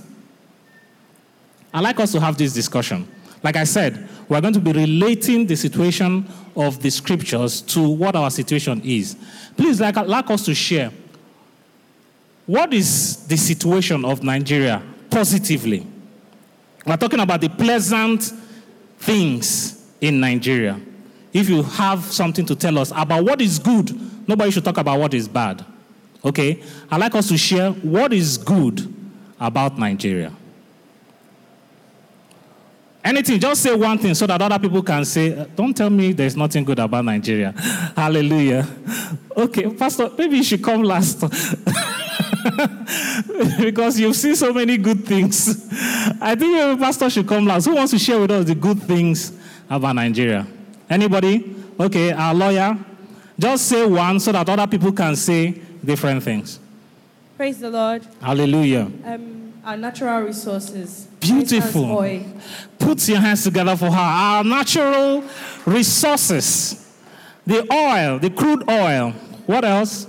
i 1.72 1.80
like 1.80 1.98
us 2.00 2.12
to 2.12 2.20
have 2.20 2.36
this 2.36 2.52
discussion. 2.52 3.08
Like 3.42 3.56
I 3.56 3.64
said, 3.64 4.08
we're 4.28 4.40
going 4.40 4.54
to 4.54 4.60
be 4.60 4.72
relating 4.72 5.46
the 5.46 5.56
situation 5.56 6.28
of 6.56 6.80
the 6.82 6.90
scriptures 6.90 7.60
to 7.62 7.88
what 7.88 8.14
our 8.14 8.30
situation 8.30 8.80
is. 8.84 9.16
Please, 9.56 9.80
like, 9.80 9.96
like 9.96 10.30
us 10.30 10.44
to 10.44 10.54
share. 10.54 10.92
What 12.46 12.72
is 12.74 13.26
the 13.26 13.36
situation 13.36 14.04
of 14.04 14.22
Nigeria 14.22 14.82
positively? 15.10 15.86
We're 16.86 16.96
talking 16.96 17.20
about 17.20 17.40
the 17.40 17.48
pleasant 17.48 18.32
things 18.98 19.92
in 20.00 20.20
Nigeria. 20.20 20.80
If 21.32 21.48
you 21.48 21.62
have 21.62 22.04
something 22.04 22.44
to 22.46 22.54
tell 22.54 22.78
us 22.78 22.92
about 22.94 23.24
what 23.24 23.40
is 23.40 23.58
good, 23.58 23.90
nobody 24.28 24.50
should 24.50 24.64
talk 24.64 24.76
about 24.78 24.98
what 25.00 25.14
is 25.14 25.26
bad. 25.28 25.64
Okay? 26.24 26.62
I'd 26.90 27.00
like 27.00 27.14
us 27.14 27.28
to 27.28 27.38
share 27.38 27.70
what 27.72 28.12
is 28.12 28.36
good 28.38 28.92
about 29.40 29.78
Nigeria. 29.78 30.32
Anything, 33.04 33.40
just 33.40 33.62
say 33.62 33.74
one 33.74 33.98
thing 33.98 34.14
so 34.14 34.26
that 34.28 34.40
other 34.40 34.58
people 34.60 34.80
can 34.82 35.04
say, 35.04 35.36
uh, 35.36 35.44
Don't 35.56 35.76
tell 35.76 35.90
me 35.90 36.12
there's 36.12 36.36
nothing 36.36 36.62
good 36.62 36.78
about 36.78 37.04
Nigeria. 37.04 37.50
Hallelujah. 37.96 38.64
Okay, 39.36 39.68
Pastor, 39.74 40.08
maybe 40.16 40.36
you 40.36 40.44
should 40.44 40.62
come 40.62 40.84
last. 40.84 41.20
because 43.60 43.98
you've 43.98 44.14
seen 44.14 44.36
so 44.36 44.52
many 44.52 44.76
good 44.76 45.04
things. 45.04 45.66
I 46.20 46.36
think 46.36 46.78
Pastor 46.78 47.10
should 47.10 47.26
come 47.26 47.44
last. 47.46 47.64
Who 47.64 47.74
wants 47.74 47.90
to 47.92 47.98
share 47.98 48.20
with 48.20 48.30
us 48.30 48.44
the 48.46 48.54
good 48.54 48.80
things 48.84 49.32
about 49.68 49.96
Nigeria? 49.96 50.46
Anybody? 50.92 51.56
Okay, 51.80 52.12
our 52.12 52.34
lawyer. 52.34 52.76
Just 53.38 53.66
say 53.66 53.86
one 53.86 54.20
so 54.20 54.30
that 54.30 54.46
other 54.46 54.66
people 54.66 54.92
can 54.92 55.16
say 55.16 55.52
different 55.82 56.22
things. 56.22 56.60
Praise 57.38 57.58
the 57.58 57.70
Lord. 57.70 58.06
Hallelujah. 58.20 58.90
Um, 59.04 59.54
our 59.64 59.76
natural 59.78 60.20
resources. 60.20 61.08
Beautiful. 61.18 61.96
Put 62.78 63.08
your 63.08 63.20
hands 63.20 63.42
together 63.42 63.74
for 63.74 63.90
her. 63.90 63.98
Our 63.98 64.44
natural 64.44 65.24
resources. 65.64 66.94
The 67.46 67.66
oil, 67.72 68.18
the 68.18 68.28
crude 68.28 68.68
oil. 68.68 69.12
What 69.46 69.64
else? 69.64 70.06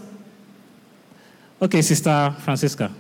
Okay, 1.62 1.82
Sister 1.82 2.36
Francisca. 2.40 2.92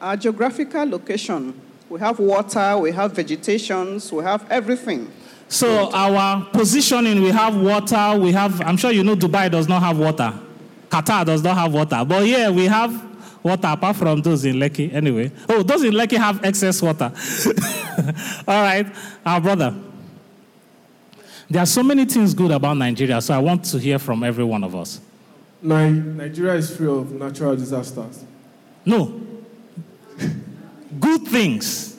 Our 0.00 0.16
geographical 0.16 0.86
location. 0.86 1.54
We 1.88 2.00
have 2.00 2.18
water, 2.18 2.78
we 2.78 2.90
have 2.92 3.12
vegetations, 3.12 4.12
we 4.12 4.24
have 4.24 4.44
everything. 4.50 5.10
So 5.50 5.90
our 5.92 6.44
positioning, 6.52 7.22
we 7.22 7.30
have 7.30 7.56
water, 7.56 8.16
we 8.16 8.30
have, 8.30 8.60
I'm 8.60 8.76
sure 8.76 8.92
you 8.92 9.02
know 9.02 9.16
Dubai 9.16 9.50
does 9.50 9.68
not 9.68 9.82
have 9.82 9.98
water. 9.98 10.32
Qatar 10.88 11.26
does 11.26 11.42
not 11.42 11.56
have 11.56 11.74
water. 11.74 12.04
But 12.06 12.24
yeah, 12.24 12.50
we 12.50 12.66
have 12.66 12.92
water 13.42 13.66
apart 13.66 13.96
from 13.96 14.22
those 14.22 14.44
in 14.44 14.56
Lekki 14.56 14.94
anyway. 14.94 15.32
Oh, 15.48 15.64
those 15.64 15.82
in 15.82 15.92
Lekki 15.92 16.18
have 16.18 16.44
excess 16.44 16.80
water. 16.80 17.12
All 18.46 18.62
right, 18.62 18.86
our 19.26 19.40
brother. 19.40 19.74
There 21.50 21.60
are 21.60 21.66
so 21.66 21.82
many 21.82 22.04
things 22.04 22.32
good 22.32 22.52
about 22.52 22.74
Nigeria, 22.74 23.20
so 23.20 23.34
I 23.34 23.38
want 23.38 23.64
to 23.66 23.78
hear 23.78 23.98
from 23.98 24.22
every 24.22 24.44
one 24.44 24.62
of 24.62 24.76
us. 24.76 25.00
Nigeria 25.60 26.54
is 26.54 26.76
free 26.76 26.86
of 26.86 27.10
natural 27.10 27.56
disasters. 27.56 28.24
No. 28.84 29.20
good 31.00 31.26
things. 31.26 31.89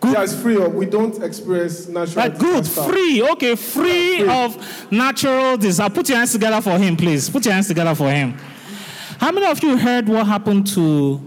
Good. 0.00 0.12
Yes, 0.12 0.40
free 0.40 0.56
of. 0.56 0.74
We 0.74 0.86
don't 0.86 1.22
experience 1.22 1.88
natural. 1.88 2.16
Right, 2.16 2.38
good, 2.38 2.66
free. 2.66 3.22
Okay, 3.22 3.54
free, 3.54 4.18
free. 4.20 4.28
of 4.28 4.92
natural 4.92 5.56
disaster. 5.56 5.92
Put 5.92 6.08
your 6.08 6.18
hands 6.18 6.32
together 6.32 6.60
for 6.60 6.78
him, 6.78 6.96
please. 6.96 7.28
Put 7.28 7.44
your 7.44 7.54
hands 7.54 7.68
together 7.68 7.94
for 7.94 8.10
him. 8.10 8.32
How 9.18 9.30
many 9.32 9.46
of 9.46 9.62
you 9.62 9.76
heard 9.76 10.08
what 10.08 10.26
happened 10.26 10.66
to 10.68 11.20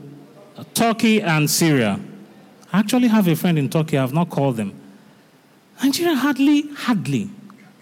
Turkey 0.74 1.22
and 1.22 1.50
Syria? 1.50 2.00
I 2.72 2.80
actually 2.80 3.08
have 3.08 3.28
a 3.28 3.36
friend 3.36 3.60
in 3.60 3.70
Turkey. 3.70 3.98
I've 3.98 4.14
not 4.14 4.30
called 4.30 4.58
them. 4.58 4.74
Nigeria 5.84 6.16
hardly, 6.16 6.70
hardly. 6.74 7.30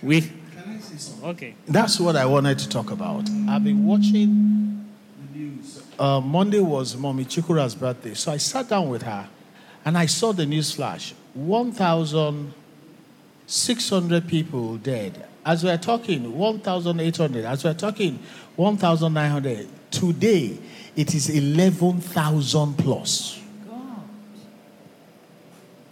We. 0.01 0.21
Can 0.21 0.31
I 0.67 0.79
say 0.79 0.97
something? 0.97 1.29
Okay. 1.29 1.55
That's 1.67 1.99
what 1.99 2.15
I 2.15 2.25
wanted 2.25 2.59
to 2.59 2.69
talk 2.69 2.91
about. 2.91 3.29
I've 3.47 3.63
been 3.63 3.85
watching 3.85 4.85
the 5.33 5.39
news. 5.39 5.83
Uh, 5.97 6.19
Monday 6.19 6.59
was 6.59 6.97
Mommy 6.97 7.23
Chikura's 7.23 7.75
birthday, 7.75 8.13
so 8.13 8.31
I 8.31 8.37
sat 8.37 8.67
down 8.67 8.89
with 8.89 9.03
her 9.03 9.27
and 9.85 9.97
I 9.97 10.07
saw 10.07 10.33
the 10.33 10.45
news 10.45 10.71
flash 10.71 11.13
1,600 11.35 14.27
people 14.27 14.75
dead. 14.77 15.27
As 15.45 15.63
we're 15.63 15.77
talking, 15.77 16.35
1,800. 16.37 17.45
As 17.45 17.63
we're 17.63 17.75
talking, 17.75 18.17
1,900. 18.55 19.67
Today, 19.91 20.57
it 20.95 21.13
is 21.13 21.29
11,000 21.29 22.77
plus. 22.77 23.39
God. 23.67 23.77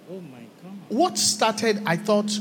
Oh 0.10 0.20
my 0.22 0.40
God. 0.64 0.72
What 0.90 1.20
started, 1.20 1.84
I 1.86 1.98
thought, 1.98 2.32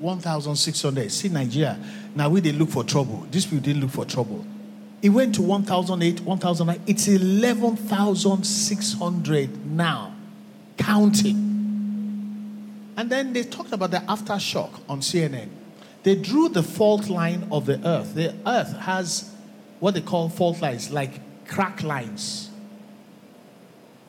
1,600. 0.00 1.10
See, 1.10 1.30
Nigeria, 1.30 1.78
now 2.14 2.28
we 2.28 2.42
didn't 2.42 2.58
look 2.58 2.68
for 2.70 2.84
trouble. 2.84 3.26
These 3.30 3.46
people 3.46 3.60
didn't 3.60 3.80
look 3.80 3.92
for 3.92 4.04
trouble. 4.04 4.44
It 5.00 5.08
went 5.10 5.36
to 5.36 5.42
1,008, 5.42 6.20
1,009. 6.20 6.80
It's 6.86 7.08
11,600 7.08 9.66
now 9.66 10.13
counting. 10.84 11.36
And 12.96 13.10
then 13.10 13.32
they 13.32 13.42
talked 13.42 13.72
about 13.72 13.90
the 13.90 13.98
aftershock 13.98 14.80
on 14.88 15.00
CNN. 15.00 15.48
They 16.02 16.14
drew 16.14 16.48
the 16.48 16.62
fault 16.62 17.08
line 17.08 17.48
of 17.50 17.66
the 17.66 17.80
earth. 17.86 18.14
The 18.14 18.34
earth 18.46 18.76
has 18.80 19.32
what 19.80 19.94
they 19.94 20.02
call 20.02 20.28
fault 20.28 20.60
lines, 20.60 20.90
like 20.90 21.20
crack 21.48 21.82
lines. 21.82 22.50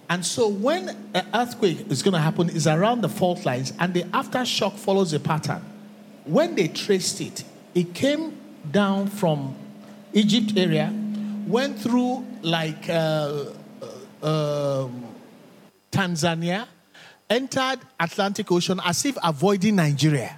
And 0.09 0.25
so 0.25 0.47
when 0.47 0.89
an 1.13 1.25
earthquake 1.33 1.89
is 1.89 2.03
going 2.03 2.13
to 2.13 2.19
happen 2.19 2.49
is 2.49 2.67
around 2.67 3.01
the 3.01 3.09
fault 3.09 3.45
lines 3.45 3.73
and 3.79 3.93
the 3.93 4.03
aftershock 4.03 4.73
follows 4.73 5.13
a 5.13 5.19
pattern. 5.19 5.63
When 6.25 6.55
they 6.55 6.67
traced 6.67 7.21
it, 7.21 7.43
it 7.73 7.93
came 7.93 8.37
down 8.69 9.07
from 9.07 9.55
Egypt 10.13 10.53
area, 10.57 10.93
went 11.47 11.79
through 11.79 12.25
like 12.41 12.89
uh, 12.89 13.45
uh, 14.21 14.83
um, 14.83 15.04
Tanzania, 15.95 16.67
entered 17.29 17.79
Atlantic 17.99 18.51
Ocean 18.51 18.81
as 18.83 19.05
if 19.05 19.17
avoiding 19.23 19.77
Nigeria, 19.77 20.37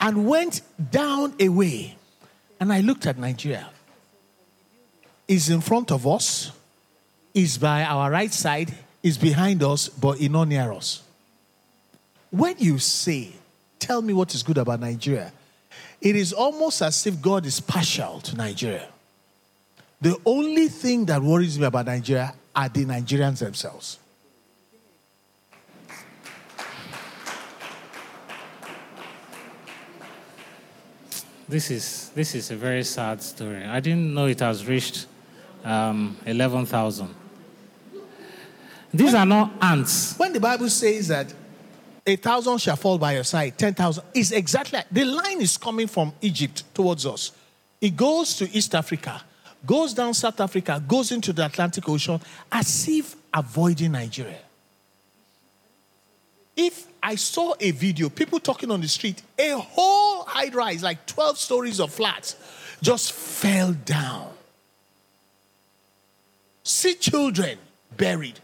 and 0.00 0.26
went 0.26 0.62
down 0.90 1.34
a 1.38 1.48
way. 1.48 1.96
And 2.58 2.72
I 2.72 2.80
looked 2.80 3.06
at 3.06 3.18
Nigeria. 3.18 3.68
Is 5.28 5.48
in 5.48 5.60
front 5.60 5.92
of 5.92 6.06
us, 6.06 6.50
is 7.34 7.58
by 7.58 7.84
our 7.84 8.10
right 8.10 8.32
side, 8.32 8.74
is 9.02 9.16
behind 9.16 9.62
us, 9.62 9.88
but 9.88 10.20
is 10.20 10.28
not 10.30 10.48
near 10.48 10.72
us. 10.72 11.02
When 12.30 12.56
you 12.58 12.78
say, 12.78 13.32
Tell 13.78 14.02
me 14.02 14.12
what 14.12 14.34
is 14.34 14.42
good 14.42 14.58
about 14.58 14.78
Nigeria, 14.80 15.32
it 16.00 16.14
is 16.14 16.32
almost 16.34 16.82
as 16.82 17.06
if 17.06 17.20
God 17.20 17.46
is 17.46 17.60
partial 17.60 18.20
to 18.20 18.36
Nigeria. 18.36 18.86
The 20.00 20.16
only 20.24 20.68
thing 20.68 21.06
that 21.06 21.22
worries 21.22 21.58
me 21.58 21.64
about 21.66 21.86
Nigeria 21.86 22.34
are 22.54 22.68
the 22.68 22.84
Nigerians 22.84 23.38
themselves. 23.38 23.98
This 31.50 31.68
is, 31.72 32.10
this 32.14 32.36
is 32.36 32.52
a 32.52 32.56
very 32.56 32.84
sad 32.84 33.20
story. 33.20 33.64
I 33.64 33.80
didn't 33.80 34.14
know 34.14 34.26
it 34.26 34.38
has 34.38 34.64
reached 34.64 35.06
um, 35.64 36.16
11,000. 36.24 37.12
These 38.94 39.14
are 39.14 39.26
not 39.26 39.50
ants. 39.60 40.16
When 40.16 40.32
the 40.32 40.38
Bible 40.38 40.68
says 40.68 41.08
that 41.08 41.34
a 42.06 42.14
thousand 42.14 42.58
shall 42.58 42.76
fall 42.76 42.98
by 42.98 43.14
your 43.14 43.24
side, 43.24 43.58
10,000 43.58 44.04
is 44.14 44.30
exactly 44.30 44.78
the 44.92 45.04
line 45.04 45.40
is 45.40 45.58
coming 45.58 45.88
from 45.88 46.12
Egypt 46.20 46.72
towards 46.72 47.04
us. 47.04 47.32
It 47.80 47.96
goes 47.96 48.36
to 48.36 48.48
East 48.56 48.72
Africa, 48.76 49.20
goes 49.66 49.92
down 49.92 50.14
South 50.14 50.40
Africa, 50.40 50.80
goes 50.86 51.10
into 51.10 51.32
the 51.32 51.46
Atlantic 51.46 51.88
Ocean 51.88 52.20
as 52.52 52.86
if 52.88 53.16
avoiding 53.34 53.90
Nigeria. 53.90 54.38
If 56.62 56.88
I 57.02 57.14
saw 57.14 57.54
a 57.58 57.70
video, 57.70 58.10
people 58.10 58.38
talking 58.38 58.70
on 58.70 58.82
the 58.82 58.86
street, 58.86 59.22
a 59.38 59.52
whole 59.52 60.24
high 60.24 60.50
rise, 60.50 60.82
like 60.82 61.06
12 61.06 61.38
stories 61.38 61.80
of 61.80 61.90
flats, 61.90 62.36
just 62.82 63.12
fell 63.12 63.72
down. 63.72 64.30
See 66.62 66.96
children 66.96 67.56
buried. 67.96 68.40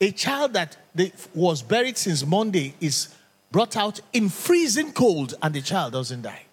A 0.00 0.10
child 0.10 0.54
that 0.54 0.76
they, 0.92 1.12
was 1.32 1.62
buried 1.62 1.96
since 1.96 2.26
Monday 2.26 2.74
is 2.80 3.14
brought 3.52 3.76
out 3.76 4.00
in 4.12 4.28
freezing 4.28 4.92
cold 4.92 5.34
and 5.40 5.54
the 5.54 5.62
child 5.62 5.92
doesn't 5.92 6.22
die. 6.22 6.46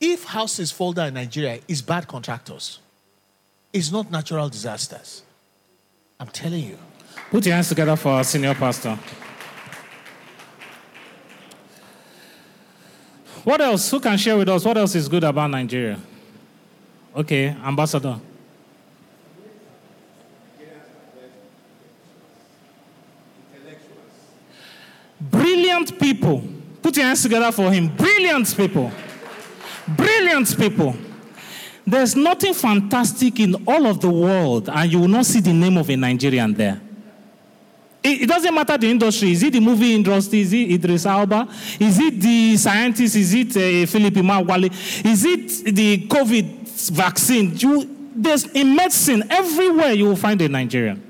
If 0.00 0.24
houses 0.24 0.72
fall 0.72 0.94
down 0.94 1.08
in 1.08 1.14
Nigeria, 1.14 1.60
it's 1.68 1.82
bad 1.82 2.08
contractors. 2.08 2.78
It's 3.74 3.92
not 3.92 4.10
natural 4.10 4.48
disasters. 4.48 5.22
I'm 6.18 6.28
telling 6.28 6.64
you. 6.64 6.78
Put 7.30 7.46
your 7.46 7.54
hands 7.54 7.68
together 7.68 7.96
for 7.96 8.10
our 8.10 8.24
senior 8.24 8.54
pastor. 8.54 8.98
What 13.44 13.60
else? 13.60 13.90
Who 13.90 14.00
can 14.00 14.16
share 14.16 14.36
with 14.36 14.48
us? 14.48 14.64
What 14.64 14.76
else 14.78 14.94
is 14.94 15.08
good 15.08 15.24
about 15.24 15.50
Nigeria? 15.50 15.98
Okay, 17.14 17.48
Ambassador. 17.48 18.18
Brilliant 25.20 25.98
people. 25.98 26.42
Put 26.82 26.96
your 26.96 27.06
hands 27.06 27.22
together 27.22 27.50
for 27.52 27.70
him. 27.70 27.88
Brilliant 27.96 28.54
people. 28.56 28.90
Brilliant 29.88 30.56
people. 30.58 30.94
There's 31.86 32.16
nothing 32.16 32.54
fantastic 32.54 33.40
in 33.40 33.54
all 33.66 33.86
of 33.86 34.00
the 34.00 34.08
world, 34.10 34.68
and 34.68 34.90
you 34.90 35.00
will 35.00 35.08
not 35.08 35.26
see 35.26 35.40
the 35.40 35.52
name 35.52 35.76
of 35.76 35.90
a 35.90 35.96
Nigerian 35.96 36.54
there. 36.54 36.80
It, 38.04 38.22
it 38.22 38.28
doesn't 38.28 38.54
matter 38.54 38.76
the 38.76 38.90
industry. 38.90 39.32
Is 39.32 39.42
it 39.42 39.54
the 39.54 39.60
movie 39.60 39.94
industry? 39.94 40.40
Is 40.40 40.52
it 40.52 40.70
Idris 40.72 41.06
Elba? 41.06 41.48
Is 41.80 41.98
it 41.98 42.20
the 42.20 42.56
scientist? 42.58 43.16
Is 43.16 43.32
it 43.32 43.48
uh, 43.56 43.86
Philip 43.90 44.14
Emeagwali? 44.14 44.70
Is 45.06 45.24
it 45.24 45.74
the 45.74 46.06
COVID 46.06 46.90
vaccine? 46.92 47.56
You, 47.56 47.90
there's 48.14 48.44
in 48.52 48.76
medicine 48.76 49.24
everywhere 49.30 49.92
you 49.92 50.04
will 50.04 50.16
find 50.16 50.40
a 50.42 50.48
Nigerian. 50.48 51.02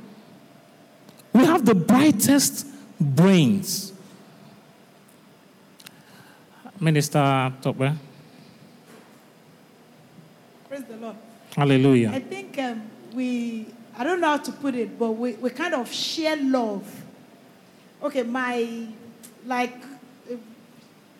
We 1.33 1.44
have 1.44 1.66
the 1.66 1.74
brightest 1.74 2.64
brains. 3.00 3.92
Minister 6.78 7.18
Topwe. 7.61 7.96
Praise 10.68 10.85
the 10.85 10.96
Lord. 10.96 11.16
Hallelujah. 11.57 12.11
I 12.11 12.20
think 12.20 12.59
um, 12.59 12.83
we, 13.14 13.66
I 13.96 14.04
don't 14.04 14.20
know 14.20 14.28
how 14.28 14.38
to 14.38 14.52
put 14.52 14.74
it, 14.74 14.98
but 14.98 15.12
we, 15.12 15.35
we 15.35 15.50
kind 15.50 15.74
of 15.74 15.92
share 15.92 16.37
love. 16.37 16.85
Okay, 18.02 18.22
my, 18.22 18.87
like, 19.46 19.74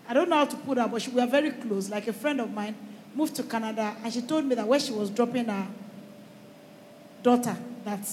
I 0.09 0.15
don't 0.15 0.29
know 0.29 0.37
how 0.37 0.45
to 0.45 0.57
put 0.57 0.79
her, 0.79 0.89
but 0.89 1.01
she, 1.03 1.11
we 1.11 1.21
are 1.21 1.27
very 1.27 1.51
close. 1.51 1.89
Like 1.89 2.09
a 2.09 2.13
friend 2.13 2.41
of 2.41 2.53
mine 2.53 2.75
moved 3.15 3.37
to 3.37 3.43
Canada, 3.43 3.95
and 4.03 4.13
she 4.13 4.23
told 4.23 4.45
me 4.45 4.55
that 4.57 4.67
when 4.67 4.81
she 4.81 4.93
was 4.93 5.09
dropping 5.11 5.47
her 5.47 5.67
daughter, 7.23 7.57
that 7.85 8.07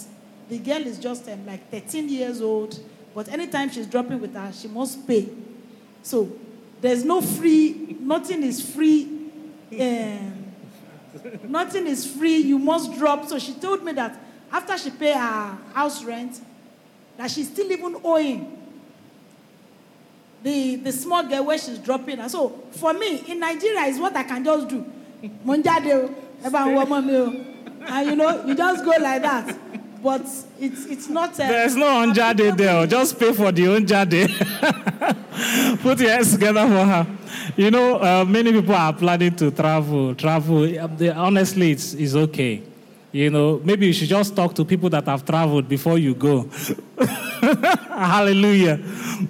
the 0.47 0.58
girl 0.60 0.86
is 0.86 1.00
just 1.00 1.28
um, 1.28 1.45
like 1.45 1.69
13 1.71 2.08
years 2.10 2.41
old, 2.41 2.80
but 3.15 3.28
anytime 3.30 3.69
she's 3.69 3.88
dropping 3.88 4.21
with 4.21 4.34
her, 4.36 4.52
she 4.54 4.67
must 4.67 5.06
pay. 5.08 5.28
So 6.04 6.32
there's 6.82 7.04
no 7.04 7.21
free, 7.21 7.97
nothing 8.00 8.43
is 8.43 8.74
free. 8.74 9.21
Um, 9.80 10.54
nothing 11.43 11.88
is 11.88 12.06
free. 12.06 12.38
You 12.38 12.58
must 12.60 12.93
drop. 12.97 13.28
So 13.28 13.38
she 13.38 13.54
told 13.54 13.84
me 13.84 13.91
that 13.93 14.17
after 14.52 14.78
she 14.78 14.90
pay 14.92 15.14
her 15.14 15.58
house 15.74 16.04
rent, 16.04 16.42
that 17.18 17.30
she's 17.32 17.48
still 17.48 17.72
even 17.72 17.96
owing 18.04 18.58
the, 20.44 20.76
the 20.78 20.92
small 20.92 21.24
girl 21.28 21.46
where 21.46 21.58
she's 21.58 21.78
dropping 21.78 22.18
her. 22.18 22.30
So 22.30 22.50
for 22.72 22.94
me, 22.94 23.24
in 23.28 23.40
Nigeria, 23.40 23.82
is 23.84 24.00
what 24.00 24.16
I 24.16 24.24
can 24.24 24.44
just 24.44 24.68
do. 24.70 24.86
Monjade 25.46 25.94
o, 25.94 26.10
ẹ 26.44 26.50
bá 26.50 26.66
ń 26.66 26.74
wọ 26.74 26.86
o. 27.14 27.46
And 27.88 28.10
you 28.10 28.16
know, 28.16 28.46
you 28.46 28.56
just 28.56 28.84
go 28.84 28.92
like 29.00 29.22
that. 29.22 29.56
But 30.04 30.22
it's, 30.60 30.86
it's 30.86 31.10
not. 31.10 31.40
Uh, 31.40 31.48
There's 31.48 31.76
no 31.76 31.86
onjade 31.86 32.58
there. 32.58 32.88
Just 32.88 33.20
pay 33.20 33.34
for 33.34 33.52
the 33.52 33.64
onjade. 33.66 34.28
Put 35.84 36.00
your 36.00 36.10
hands 36.10 36.32
together 36.34 36.62
for 36.68 36.86
her. 36.86 37.08
You 37.56 37.70
know, 37.70 37.98
uh, 38.02 38.26
many 38.28 38.52
people 38.52 38.74
are 38.74 38.94
planning 38.94 39.36
to 39.36 39.52
travel. 39.52 40.16
Travel. 40.16 40.80
Um, 40.80 40.98
Honestly, 41.16 41.72
it's, 41.72 41.94
it's 41.94 42.16
okay. 42.16 42.64
You 43.12 43.30
know, 43.30 43.60
maybe 43.63 43.88
you 43.88 43.93
should 43.93 44.08
just 44.08 44.36
talk 44.36 44.56
to 44.56 44.63
people 44.63 44.89
that 44.91 45.06
have 45.06 45.26
traveled 45.26 45.67
before 45.67 45.97
you 45.97 46.15
go. 46.15 46.50
Hallelujah. 47.41 48.80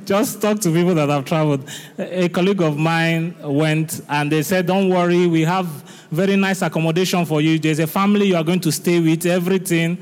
Just 0.05 0.39
talk 0.39 0.59
to 0.59 0.71
people 0.71 0.93
that 0.95 1.09
have 1.09 1.25
traveled. 1.25 1.67
A 1.97 2.29
colleague 2.29 2.61
of 2.61 2.77
mine 2.77 3.35
went 3.41 4.01
and 4.07 4.31
they 4.31 4.43
said, 4.43 4.67
Don't 4.67 4.89
worry, 4.89 5.25
we 5.25 5.41
have 5.41 5.65
very 6.11 6.35
nice 6.35 6.61
accommodation 6.61 7.25
for 7.25 7.41
you. 7.41 7.57
There's 7.57 7.79
a 7.79 7.87
family 7.87 8.27
you 8.27 8.35
are 8.35 8.43
going 8.43 8.59
to 8.59 8.71
stay 8.71 8.99
with, 8.99 9.25
everything. 9.25 9.97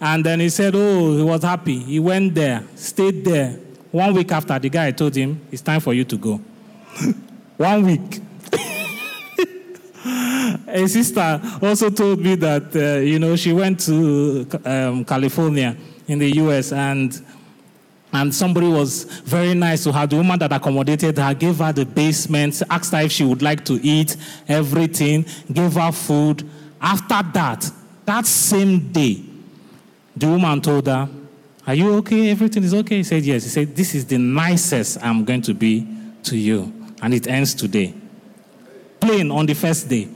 And 0.00 0.24
then 0.24 0.40
he 0.40 0.50
said, 0.50 0.74
Oh, 0.76 1.16
he 1.16 1.22
was 1.22 1.42
happy. 1.42 1.78
He 1.78 1.98
went 2.00 2.34
there, 2.34 2.62
stayed 2.74 3.24
there. 3.24 3.58
One 3.90 4.12
week 4.12 4.32
after, 4.32 4.58
the 4.58 4.68
guy 4.68 4.90
told 4.90 5.14
him, 5.14 5.40
It's 5.50 5.62
time 5.62 5.80
for 5.80 5.94
you 5.94 6.04
to 6.04 6.16
go. 6.18 6.40
One 7.56 7.86
week. 7.86 8.20
A 10.68 10.86
sister 10.86 11.40
also 11.62 11.90
told 11.90 12.20
me 12.20 12.34
that, 12.36 12.74
uh, 12.74 13.00
you 13.00 13.18
know, 13.18 13.36
she 13.36 13.52
went 13.52 13.80
to 13.80 14.46
um, 14.64 15.04
California 15.04 15.76
in 16.06 16.18
the 16.18 16.30
US 16.36 16.72
and 16.72 17.20
and 18.14 18.32
somebody 18.32 18.68
was 18.68 19.04
very 19.24 19.54
nice 19.54 19.82
to 19.82 19.92
her. 19.92 20.06
The 20.06 20.14
woman 20.14 20.38
that 20.38 20.52
accommodated 20.52 21.18
her 21.18 21.34
gave 21.34 21.58
her 21.58 21.72
the 21.72 21.84
basement, 21.84 22.62
asked 22.70 22.92
her 22.92 23.00
if 23.00 23.10
she 23.10 23.24
would 23.24 23.42
like 23.42 23.64
to 23.64 23.74
eat, 23.82 24.16
everything, 24.46 25.26
gave 25.52 25.72
her 25.74 25.90
food. 25.90 26.48
After 26.80 27.28
that, 27.32 27.68
that 28.04 28.24
same 28.24 28.92
day, 28.92 29.20
the 30.16 30.28
woman 30.28 30.60
told 30.60 30.86
her, 30.86 31.08
Are 31.66 31.74
you 31.74 31.92
okay? 31.94 32.30
Everything 32.30 32.62
is 32.62 32.72
okay? 32.72 32.98
He 32.98 33.02
said, 33.02 33.24
Yes. 33.24 33.42
He 33.42 33.50
said, 33.50 33.74
This 33.74 33.96
is 33.96 34.06
the 34.06 34.18
nicest 34.18 35.02
I'm 35.02 35.24
going 35.24 35.42
to 35.42 35.54
be 35.54 35.84
to 36.22 36.36
you. 36.36 36.72
And 37.02 37.12
it 37.12 37.26
ends 37.26 37.52
today. 37.52 37.94
Plain 39.00 39.32
on 39.32 39.46
the 39.46 39.54
first 39.54 39.88
day. 39.88 40.08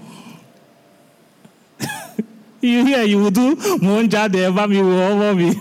You 2.60 2.84
hear, 2.84 3.02
you 3.04 3.18
will 3.18 3.30
do 3.30 3.54
Monja 3.56 4.30
de 4.30 4.38
Evami 4.38 4.82
will 4.82 5.00
over 5.00 5.34
me. 5.34 5.54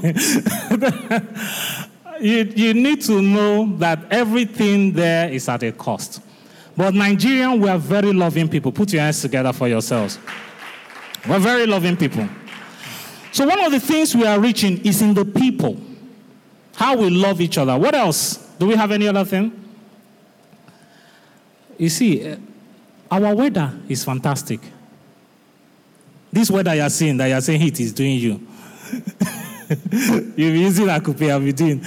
you, 2.21 2.43
you 2.55 2.73
need 2.73 3.01
to 3.01 3.21
know 3.21 3.75
that 3.77 3.99
everything 4.09 4.91
there 4.93 5.29
is 5.29 5.47
at 5.49 5.63
a 5.63 5.71
cost. 5.71 6.21
But 6.75 6.93
Nigerian, 6.93 7.59
we 7.59 7.69
are 7.69 7.77
very 7.77 8.13
loving 8.13 8.47
people. 8.49 8.71
Put 8.71 8.93
your 8.93 9.01
hands 9.01 9.21
together 9.21 9.53
for 9.53 9.67
yourselves. 9.67 10.19
We're 11.27 11.39
very 11.39 11.65
loving 11.65 11.97
people. 11.97 12.27
So, 13.31 13.45
one 13.45 13.63
of 13.63 13.71
the 13.71 13.79
things 13.79 14.15
we 14.15 14.25
are 14.25 14.39
reaching 14.39 14.83
is 14.85 15.01
in 15.01 15.13
the 15.13 15.25
people. 15.25 15.77
How 16.75 16.95
we 16.95 17.09
love 17.09 17.41
each 17.41 17.57
other. 17.57 17.77
What 17.77 17.95
else? 17.95 18.37
Do 18.59 18.67
we 18.67 18.75
have 18.75 18.91
any 18.91 19.07
other 19.07 19.25
thing? 19.25 19.51
You 21.77 21.89
see, 21.89 22.31
uh, 22.31 22.37
Our 23.09 23.33
weather 23.35 23.73
is 23.87 24.03
fantastic. 24.03 24.59
This 26.37 26.51
weather 26.51 26.75
you're 26.75 26.87
seeing, 26.91 27.17
that 27.17 27.25
you're 27.29 27.41
saying 27.41 27.59
heat 27.59 27.79
is 27.79 27.91
doing 27.91 28.19
you. 28.19 28.33
You'll 30.35 30.55
using 30.55 30.85
Akupe, 30.85 31.31
I'll 31.31 31.51
doing. 31.51 31.83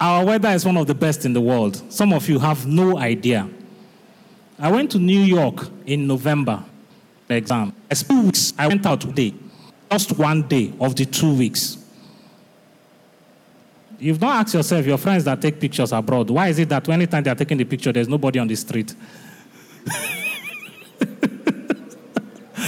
Our 0.00 0.24
weather 0.24 0.48
is 0.48 0.64
one 0.64 0.78
of 0.78 0.86
the 0.86 0.94
best 0.94 1.26
in 1.26 1.34
the 1.34 1.42
world. 1.42 1.82
Some 1.92 2.14
of 2.14 2.26
you 2.30 2.38
have 2.38 2.66
no 2.66 2.96
idea. 2.96 3.46
I 4.58 4.70
went 4.72 4.90
to 4.92 4.98
New 4.98 5.20
York 5.20 5.68
in 5.84 6.06
November, 6.06 6.64
the 7.26 7.34
exam. 7.34 7.74
Two 7.90 8.22
weeks, 8.22 8.54
I 8.56 8.68
went 8.68 8.86
out 8.86 9.02
today. 9.02 9.34
Just 9.92 10.16
one 10.16 10.48
day 10.48 10.72
of 10.80 10.96
the 10.96 11.04
two 11.04 11.34
weeks. 11.34 11.76
You've 13.98 14.18
not 14.22 14.46
asked 14.46 14.54
yourself, 14.54 14.86
your 14.86 14.96
friends 14.96 15.24
that 15.24 15.42
take 15.42 15.60
pictures 15.60 15.92
abroad, 15.92 16.30
why 16.30 16.48
is 16.48 16.58
it 16.58 16.70
that 16.70 16.88
anytime 16.88 17.22
they're 17.22 17.34
taking 17.34 17.58
the 17.58 17.64
picture, 17.64 17.92
there's 17.92 18.08
nobody 18.08 18.38
on 18.38 18.48
the 18.48 18.56
street? 18.56 18.94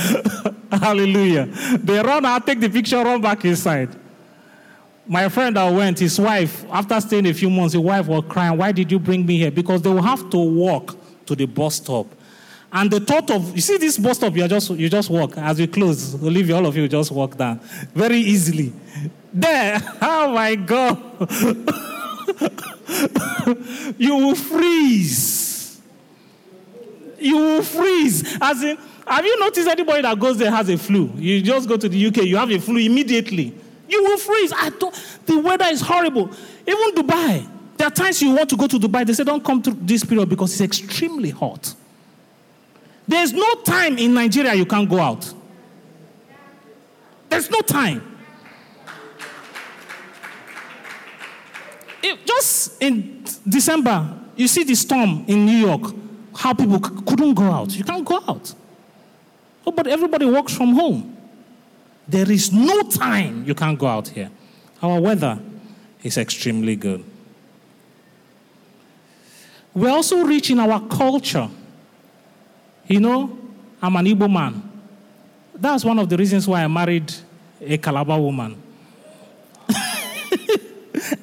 Hallelujah. 0.73 1.47
They 1.79 2.01
run 2.01 2.25
out, 2.25 2.47
take 2.47 2.61
the 2.61 2.69
picture, 2.69 3.03
run 3.03 3.21
back 3.21 3.45
inside. 3.45 3.89
My 5.07 5.29
friend 5.29 5.57
that 5.57 5.73
went, 5.73 5.99
his 5.99 6.19
wife, 6.21 6.65
after 6.71 7.01
staying 7.01 7.27
a 7.27 7.35
few 7.35 7.51
months, 7.51 7.75
his 7.75 7.83
wife 7.83 8.07
was 8.07 8.25
crying, 8.29 8.57
Why 8.57 8.71
did 8.71 8.93
you 8.93 8.99
bring 8.99 9.27
me 9.27 9.39
here? 9.39 9.51
Because 9.51 9.83
they 9.83 9.91
will 9.91 10.03
have 10.03 10.31
to 10.31 10.39
walk 10.39 10.97
to 11.27 11.35
the 11.35 11.47
bus 11.47 11.77
stop. 11.77 12.07
And 12.73 12.91
the 12.91 13.01
thought 13.01 13.31
of, 13.33 13.55
you 13.55 13.61
see 13.61 13.79
this 13.79 13.99
bus 13.99 14.19
stop, 14.19 14.37
you 14.37 14.47
just, 14.47 14.71
you 14.71 14.89
just 14.89 15.11
walk. 15.11 15.37
As 15.37 15.59
we 15.59 15.67
close, 15.67 16.15
Olivia, 16.23 16.57
all 16.57 16.67
of 16.67 16.77
you 16.77 16.87
just 16.87 17.11
walk 17.11 17.37
down 17.37 17.59
very 17.95 18.19
easily. 18.19 18.73
There, 19.33 19.81
oh 20.03 20.33
my 20.33 20.55
God. 20.55 20.97
you 23.99 24.17
will 24.17 24.37
freeze. 24.37 25.81
You 27.19 27.37
will 27.37 27.63
freeze. 27.63 28.39
As 28.41 28.63
in, 28.63 28.79
have 29.11 29.27
you 29.27 29.41
noticed 29.41 29.67
anybody 29.69 30.03
that 30.03 30.19
goes 30.21 30.39
there 30.39 30.53
has 30.53 30.69
a 30.69 30.79
flu? 30.79 31.11
You 31.17 31.43
just 31.43 31.69
go 31.69 31.77
to 31.77 31.89
the 31.89 32.07
UK, 32.07 32.19
you 32.19 32.37
have 32.37 32.51
a 32.51 32.59
flu 32.61 32.77
immediately. 32.77 33.53
You 33.89 34.05
will 34.05 34.19
freeze. 34.19 34.51
The 35.27 35.41
weather 35.41 35.65
is 35.67 35.81
horrible. 35.81 36.31
Even 36.65 36.95
Dubai. 36.95 37.45
There 37.77 37.89
are 37.89 37.91
times 37.91 38.23
you 38.23 38.31
want 38.33 38.49
to 38.51 38.57
go 38.57 38.69
to 38.69 38.79
Dubai, 38.79 39.05
they 39.05 39.13
say 39.13 39.25
don't 39.25 39.43
come 39.43 39.61
to 39.63 39.73
this 39.73 40.05
period 40.05 40.29
because 40.29 40.53
it's 40.53 40.61
extremely 40.61 41.31
hot. 41.31 41.75
There's 43.09 43.33
no 43.33 43.55
time 43.65 43.99
in 43.99 44.15
Nigeria 44.15 44.55
you 44.55 44.65
can't 44.65 44.89
go 44.89 45.01
out. 45.01 45.35
There's 47.29 47.51
no 47.51 47.63
time. 47.63 48.07
It, 52.01 52.25
just 52.25 52.81
in 52.81 53.25
December, 53.49 54.19
you 54.37 54.47
see 54.47 54.63
the 54.63 54.77
storm 54.77 55.25
in 55.27 55.47
New 55.47 55.67
York, 55.67 55.93
how 56.37 56.55
people 56.55 56.79
couldn't 56.79 57.35
go 57.35 57.51
out. 57.51 57.75
You 57.77 57.83
can't 57.83 58.05
go 58.05 58.23
out. 58.29 58.55
But 59.75 59.87
everybody 59.87 60.27
works 60.27 60.55
from 60.55 60.75
home. 60.75 61.17
There 62.09 62.31
is 62.31 62.53
no 62.53 62.83
time 62.83 63.45
you 63.47 63.55
can't 63.55 63.79
go 63.79 63.87
out 63.87 64.09
here. 64.09 64.31
Our 64.83 65.01
weather 65.01 65.39
is 66.03 66.19
extremely 66.19 66.77
good. 66.77 67.05
We're 69.75 69.91
also 69.91 70.25
rich 70.25 70.51
in 70.51 70.59
our 70.59 70.81
culture. 70.89 71.49
You 72.87 73.01
know, 73.01 73.39
I'm 73.81 73.95
an 73.97 74.05
Igbo 74.07 74.31
man. 74.33 74.63
That's 75.55 75.85
one 75.85 75.99
of 75.99 76.09
the 76.09 76.17
reasons 76.17 76.49
why 76.49 76.65
I 76.65 76.67
married 76.69 77.13
a 77.61 77.79
Calabar 77.79 78.21
woman. 78.21 78.61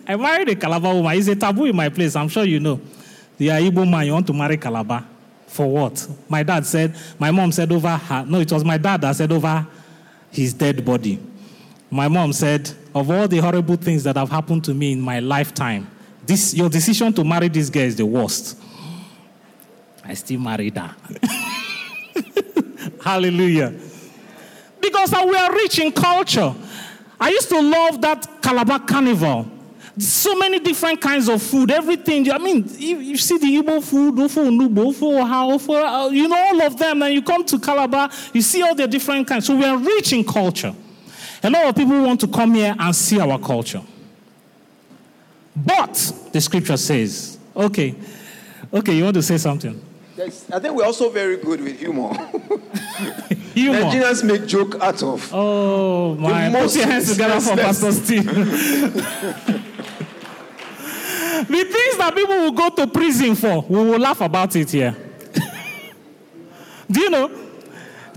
I 0.07 0.15
married 0.15 0.49
a 0.49 0.55
Calabar 0.55 0.93
woman. 0.93 1.17
It's 1.17 1.27
a 1.27 1.35
taboo 1.35 1.65
in 1.65 1.75
my 1.75 1.89
place. 1.89 2.15
I'm 2.15 2.29
sure 2.29 2.45
you 2.45 2.59
know. 2.59 2.75
Are 3.39 3.59
Igbo 3.59 3.89
man, 3.89 4.05
you 4.05 4.13
want 4.13 4.25
to 4.27 4.33
marry 4.33 4.57
Calabar. 4.57 5.05
For 5.47 5.65
what? 5.65 6.07
My 6.29 6.43
dad 6.43 6.65
said, 6.65 6.95
my 7.17 7.31
mom 7.31 7.51
said 7.51 7.71
over 7.71 7.95
her, 7.95 8.25
no, 8.25 8.39
it 8.39 8.51
was 8.51 8.63
my 8.63 8.77
dad 8.77 9.01
that 9.01 9.15
said 9.15 9.31
over 9.31 9.65
his 10.29 10.53
dead 10.53 10.85
body. 10.85 11.19
My 11.89 12.07
mom 12.07 12.33
said, 12.33 12.69
of 12.93 13.09
all 13.09 13.27
the 13.27 13.37
horrible 13.37 13.77
things 13.77 14.03
that 14.03 14.17
have 14.17 14.29
happened 14.29 14.63
to 14.65 14.73
me 14.73 14.91
in 14.91 15.01
my 15.01 15.19
lifetime, 15.19 15.89
this, 16.25 16.53
your 16.53 16.69
decision 16.69 17.13
to 17.13 17.23
marry 17.23 17.47
this 17.47 17.69
girl 17.69 17.83
is 17.83 17.95
the 17.95 18.05
worst. 18.05 18.59
I 20.03 20.13
still 20.13 20.39
married 20.39 20.77
her. 20.77 20.95
Hallelujah. 23.03 23.73
Because 24.81 25.11
we 25.11 25.35
are 25.35 25.53
rich 25.53 25.79
in 25.79 25.91
culture. 25.91 26.53
I 27.19 27.29
used 27.29 27.49
to 27.49 27.61
love 27.61 28.01
that 28.01 28.41
Calabar 28.41 28.79
carnival. 28.79 29.47
So 29.99 30.35
many 30.37 30.59
different 30.59 31.01
kinds 31.01 31.27
of 31.27 31.41
food, 31.41 31.71
everything. 31.71 32.31
I 32.31 32.37
mean, 32.37 32.65
you, 32.77 32.99
you 32.99 33.17
see 33.17 33.37
the 33.37 33.47
Igbo 33.47 33.83
food, 33.83 34.15
Ofo 34.15 34.47
Nubo, 34.49 34.91
Ofo 34.93 35.27
How, 35.27 35.49
Ofo, 35.57 35.73
uh, 35.75 36.09
you 36.09 36.27
know 36.27 36.37
all 36.37 36.61
of 36.61 36.77
them. 36.77 37.01
And 37.01 37.13
you 37.15 37.23
come 37.23 37.43
to 37.45 37.57
Calabar, 37.59 38.09
you 38.31 38.41
see 38.43 38.61
all 38.61 38.75
the 38.75 38.87
different 38.87 39.27
kinds. 39.27 39.47
So 39.47 39.55
we 39.55 39.65
are 39.65 39.77
rich 39.77 40.13
in 40.13 40.23
culture. 40.23 40.73
A 41.41 41.49
lot 41.49 41.65
of 41.65 41.75
people 41.75 41.99
want 42.03 42.19
to 42.21 42.27
come 42.27 42.53
here 42.53 42.75
and 42.77 42.95
see 42.95 43.19
our 43.19 43.39
culture. 43.39 43.81
But 45.55 45.93
the 46.31 46.41
scripture 46.41 46.77
says, 46.77 47.39
okay, 47.55 47.95
okay, 48.71 48.93
you 48.95 49.03
want 49.03 49.15
to 49.15 49.23
say 49.23 49.37
something? 49.37 49.83
Yes, 50.15 50.49
I 50.51 50.59
think 50.59 50.75
we're 50.75 50.85
also 50.85 51.09
very 51.09 51.37
good 51.37 51.61
with 51.61 51.79
humor. 51.79 52.13
Humor. 53.53 53.79
Nigerians 53.79 54.23
make 54.23 54.45
joke 54.45 54.75
out 54.81 55.01
of. 55.01 55.29
Oh 55.33 56.13
my! 56.15 56.49
Put 56.49 56.53
most 56.53 56.75
your 56.75 56.85
hands 56.85 57.11
together 57.11 57.39
for 57.39 57.55
Pastor 57.55 57.91
Steve. 57.91 59.63
the 61.43 61.63
things 61.65 61.97
that 61.97 62.13
people 62.15 62.35
will 62.35 62.51
go 62.51 62.69
to 62.69 62.87
prison 62.87 63.35
for, 63.35 63.61
we 63.61 63.77
will 63.77 63.99
laugh 63.99 64.21
about 64.21 64.55
it 64.55 64.69
here. 64.69 64.95
Do 66.89 67.01
you 67.01 67.09
know? 67.09 67.27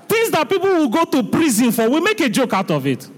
Things 0.09 0.30
that 0.30 0.48
people 0.48 0.68
will 0.68 0.88
go 0.88 1.04
to 1.04 1.22
prison 1.24 1.72
for, 1.72 1.88
we 1.88 2.00
make 2.00 2.20
a 2.20 2.28
joke 2.28 2.52
out 2.52 2.70
of 2.70 2.87
it. 2.87 3.09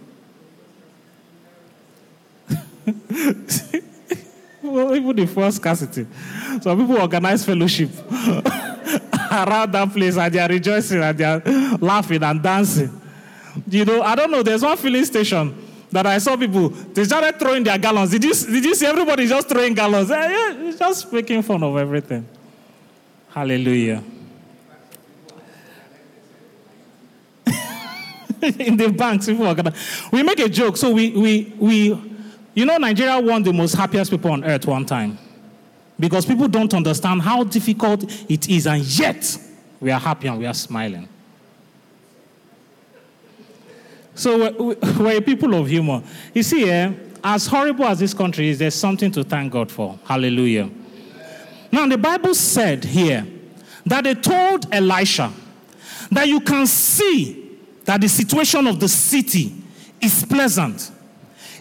well, 4.62 4.96
even 4.96 5.16
the 5.16 5.26
first 5.26 5.58
scarcity. 5.58 6.06
Some 6.60 6.80
people 6.80 6.98
organize 7.00 7.44
fellowship 7.44 7.90
around 8.10 9.72
that 9.72 9.90
place 9.92 10.16
and 10.16 10.34
they 10.34 10.38
are 10.38 10.48
rejoicing 10.48 11.02
and 11.02 11.16
they 11.16 11.24
are 11.24 11.40
laughing 11.78 12.22
and 12.22 12.42
dancing. 12.42 13.00
You 13.68 13.84
know, 13.84 14.02
I 14.02 14.14
don't 14.14 14.30
know, 14.30 14.42
there's 14.42 14.62
one 14.62 14.76
filling 14.76 15.04
station 15.04 15.71
that 15.92 16.06
I 16.06 16.18
saw 16.18 16.36
people, 16.36 16.70
they 16.70 17.04
started 17.04 17.38
throwing 17.38 17.62
their 17.62 17.78
gallons. 17.78 18.10
Did 18.10 18.24
you, 18.24 18.34
did 18.34 18.64
you 18.64 18.74
see 18.74 18.86
everybody 18.86 19.26
just 19.26 19.48
throwing 19.48 19.74
gallons? 19.74 20.10
Eh, 20.10 20.74
just 20.78 21.12
making 21.12 21.42
fun 21.42 21.62
of 21.62 21.76
everything. 21.76 22.26
Hallelujah. 23.28 24.02
In 28.58 28.76
the 28.76 28.88
banks, 28.96 29.26
people 29.26 29.46
are 29.46 29.54
gonna. 29.54 29.72
We 30.10 30.22
make 30.22 30.40
a 30.40 30.48
joke. 30.48 30.76
So 30.76 30.90
we, 30.90 31.10
we, 31.10 31.54
we, 31.58 32.12
you 32.54 32.66
know, 32.66 32.76
Nigeria 32.78 33.20
won 33.20 33.42
the 33.42 33.52
most 33.52 33.74
happiest 33.74 34.10
people 34.10 34.32
on 34.32 34.44
earth 34.44 34.66
one 34.66 34.84
time 34.84 35.16
because 36.00 36.26
people 36.26 36.48
don't 36.48 36.74
understand 36.74 37.22
how 37.22 37.44
difficult 37.44 38.04
it 38.28 38.48
is, 38.48 38.66
and 38.66 38.82
yet 38.82 39.38
we 39.80 39.90
are 39.90 40.00
happy 40.00 40.26
and 40.28 40.38
we 40.38 40.46
are 40.46 40.54
smiling. 40.54 41.08
So 44.14 44.74
we're, 44.98 45.16
a 45.18 45.20
people 45.20 45.54
of 45.54 45.68
humor. 45.68 46.02
You 46.34 46.42
see, 46.42 46.68
eh, 46.68 46.92
as 47.24 47.46
horrible 47.46 47.86
as 47.86 47.98
this 47.98 48.12
country 48.12 48.48
is, 48.48 48.58
there's 48.58 48.74
something 48.74 49.10
to 49.12 49.24
thank 49.24 49.52
God 49.52 49.70
for. 49.70 49.98
Hallelujah. 50.04 50.70
Now, 51.70 51.86
the 51.86 51.96
Bible 51.96 52.34
said 52.34 52.84
here 52.84 53.26
that 53.86 54.04
they 54.04 54.14
told 54.14 54.72
Elisha 54.72 55.32
that 56.10 56.28
you 56.28 56.40
can 56.40 56.66
see 56.66 57.58
that 57.84 58.00
the 58.00 58.08
situation 58.08 58.66
of 58.66 58.78
the 58.78 58.88
city 58.88 59.54
is 60.00 60.24
pleasant. 60.24 60.90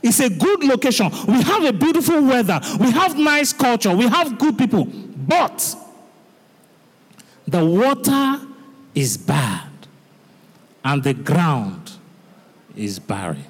It's 0.03 0.19
a 0.19 0.29
good 0.29 0.63
location. 0.63 1.09
We 1.27 1.41
have 1.41 1.63
a 1.63 1.71
beautiful 1.71 2.21
weather. 2.21 2.59
We 2.79 2.91
have 2.91 3.17
nice 3.17 3.53
culture. 3.53 3.95
We 3.95 4.07
have 4.07 4.37
good 4.37 4.57
people. 4.57 4.85
But 4.85 5.75
the 7.47 7.63
water 7.63 8.41
is 8.95 9.17
bad 9.17 9.69
and 10.83 11.03
the 11.03 11.13
ground 11.13 11.91
is 12.75 12.99
barren. 12.99 13.43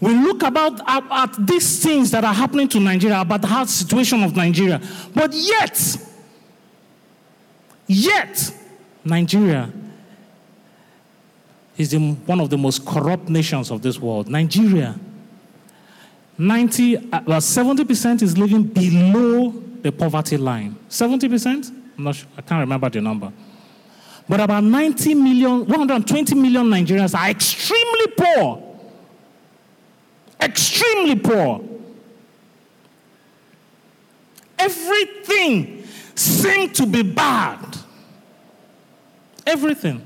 We 0.00 0.14
look 0.14 0.42
about 0.42 0.80
at, 0.86 1.04
at 1.10 1.46
these 1.46 1.82
things 1.82 2.10
that 2.10 2.24
are 2.24 2.34
happening 2.34 2.68
to 2.68 2.80
Nigeria, 2.80 3.20
about 3.20 3.40
the 3.40 3.46
hard 3.46 3.68
situation 3.68 4.22
of 4.22 4.36
Nigeria, 4.36 4.80
but 5.14 5.32
yet, 5.32 5.96
yet, 7.86 8.52
Nigeria 9.04 9.72
is 11.76 11.94
one 11.96 12.40
of 12.40 12.50
the 12.50 12.58
most 12.58 12.84
corrupt 12.84 13.28
nations 13.28 13.70
of 13.70 13.82
this 13.82 13.98
world. 13.98 14.28
Nigeria, 14.28 14.98
90, 16.38 16.96
uh, 16.96 17.20
well, 17.26 17.40
70% 17.40 18.22
is 18.22 18.36
living 18.36 18.64
below 18.64 19.50
the 19.82 19.92
poverty 19.92 20.36
line. 20.36 20.76
70%? 20.88 21.70
I'm 21.96 22.04
not 22.04 22.14
sure, 22.16 22.28
I 22.36 22.42
can't 22.42 22.60
remember 22.60 22.90
the 22.90 23.00
number. 23.00 23.32
But 24.28 24.40
about 24.40 24.64
90 24.64 25.14
million, 25.14 25.66
120 25.66 26.34
million 26.34 26.66
Nigerians 26.66 27.16
are 27.16 27.30
extremely 27.30 28.06
poor. 28.16 28.62
Extremely 30.40 31.16
poor. 31.16 31.62
everything 34.66 35.84
seemed 36.14 36.74
to 36.74 36.86
be 36.86 37.02
bad. 37.02 37.76
Everything. 39.46 40.04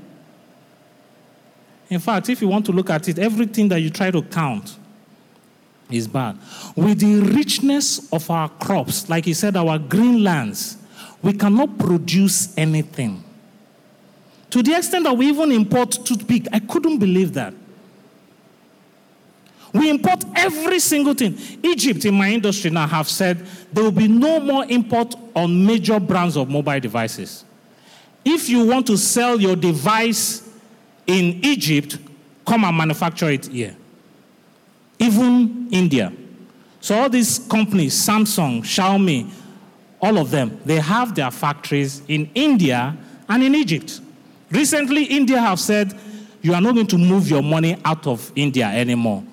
In 1.89 1.99
fact, 1.99 2.29
if 2.29 2.41
you 2.41 2.47
want 2.47 2.65
to 2.67 2.71
look 2.71 2.89
at 2.89 3.07
it, 3.07 3.19
everything 3.19 3.67
that 3.69 3.79
you 3.81 3.89
try 3.89 4.11
to 4.11 4.21
count 4.21 4.77
is 5.89 6.07
bad. 6.07 6.37
With 6.75 6.99
the 6.99 7.19
richness 7.35 8.11
of 8.13 8.29
our 8.29 8.47
crops, 8.47 9.09
like 9.09 9.25
he 9.25 9.33
said, 9.33 9.57
our 9.57 9.77
green 9.77 10.23
lands, 10.23 10.77
we 11.21 11.33
cannot 11.33 11.77
produce 11.77 12.57
anything. 12.57 13.23
To 14.51 14.61
the 14.61 14.75
extent 14.75 15.05
that 15.05 15.17
we 15.17 15.27
even 15.27 15.51
import 15.51 15.91
toothpick, 15.91 16.45
I 16.51 16.59
couldn't 16.59 16.99
believe 16.99 17.33
that. 17.33 17.53
We 19.73 19.89
import 19.89 20.25
every 20.35 20.79
single 20.79 21.13
thing. 21.13 21.37
Egypt, 21.63 22.03
in 22.03 22.13
my 22.13 22.29
industry 22.29 22.69
now, 22.69 22.85
have 22.85 23.07
said 23.07 23.45
there 23.71 23.83
will 23.85 23.91
be 23.91 24.09
no 24.09 24.41
more 24.41 24.65
import 24.65 25.15
on 25.33 25.65
major 25.65 25.99
brands 25.99 26.35
of 26.35 26.49
mobile 26.49 26.79
devices. 26.81 27.45
If 28.25 28.49
you 28.49 28.67
want 28.67 28.87
to 28.87 28.97
sell 28.97 29.39
your 29.39 29.55
device 29.55 30.47
in 31.07 31.39
Egypt, 31.43 31.97
come 32.45 32.65
and 32.65 32.75
manufacture 32.75 33.29
it 33.29 33.47
here. 33.47 33.75
Even 34.99 35.69
India. 35.71 36.11
So 36.81 36.99
all 36.99 37.09
these 37.09 37.39
companies, 37.39 37.93
Samsung, 37.93 38.61
Xiaomi, 38.61 39.31
all 40.01 40.17
of 40.17 40.29
them, 40.29 40.59
they 40.65 40.77
have 40.77 41.15
their 41.15 41.31
factories 41.31 42.01
in 42.09 42.29
India 42.35 42.97
and 43.29 43.41
in 43.41 43.55
Egypt. 43.55 44.01
Recently, 44.51 45.05
India 45.05 45.39
have 45.39 45.59
said, 45.59 45.97
you 46.41 46.53
are 46.53 46.61
not 46.61 46.75
going 46.75 46.87
to 46.87 46.97
move 46.97 47.29
your 47.29 47.41
money 47.41 47.79
out 47.85 48.05
of 48.07 48.31
India 48.35 48.65
anymore. 48.65 49.23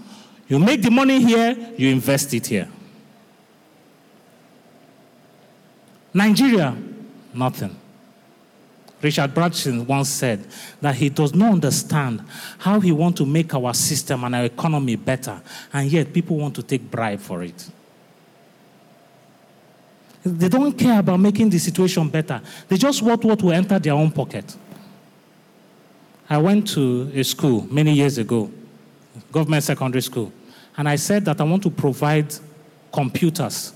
You 0.48 0.58
make 0.58 0.82
the 0.82 0.90
money 0.90 1.20
here, 1.22 1.74
you 1.76 1.90
invest 1.90 2.32
it 2.34 2.46
here. 2.46 2.68
Nigeria, 6.14 6.76
nothing. 7.34 7.76
Richard 9.00 9.32
Branson 9.32 9.86
once 9.86 10.08
said 10.08 10.44
that 10.80 10.94
he 10.94 11.08
does 11.08 11.34
not 11.34 11.52
understand 11.52 12.22
how 12.58 12.80
he 12.80 12.90
wants 12.90 13.18
to 13.18 13.26
make 13.26 13.54
our 13.54 13.72
system 13.72 14.24
and 14.24 14.34
our 14.34 14.44
economy 14.44 14.96
better, 14.96 15.40
and 15.72 15.90
yet 15.90 16.12
people 16.12 16.36
want 16.36 16.54
to 16.56 16.62
take 16.62 16.90
bribe 16.90 17.20
for 17.20 17.42
it. 17.42 17.70
They 20.24 20.48
don't 20.48 20.76
care 20.76 20.98
about 20.98 21.20
making 21.20 21.50
the 21.50 21.58
situation 21.58 22.08
better. 22.08 22.40
They 22.66 22.76
just 22.76 23.02
want 23.02 23.24
what 23.24 23.40
will 23.42 23.52
enter 23.52 23.78
their 23.78 23.94
own 23.94 24.10
pocket. 24.10 24.56
I 26.30 26.38
went 26.38 26.68
to 26.68 27.10
a 27.14 27.22
school 27.24 27.66
many 27.70 27.92
years 27.94 28.18
ago, 28.18 28.50
government 29.32 29.64
secondary 29.64 30.02
school, 30.02 30.32
and 30.76 30.88
I 30.88 30.96
said 30.96 31.24
that 31.24 31.40
I 31.40 31.44
want 31.44 31.62
to 31.62 31.70
provide 31.70 32.34
computers 32.92 33.72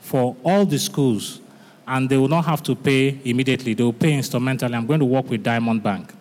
for 0.00 0.36
all 0.44 0.64
the 0.64 0.78
schools 0.78 1.40
and 1.86 2.08
they 2.08 2.16
will 2.16 2.28
not 2.28 2.44
have 2.44 2.62
to 2.64 2.74
pay 2.74 3.18
immediately. 3.24 3.74
They 3.74 3.82
will 3.82 3.92
pay 3.92 4.12
instrumentally. 4.12 4.74
I'm 4.74 4.86
going 4.86 5.00
to 5.00 5.06
work 5.06 5.28
with 5.30 5.42
Diamond 5.42 5.82
Bank. 5.82 6.12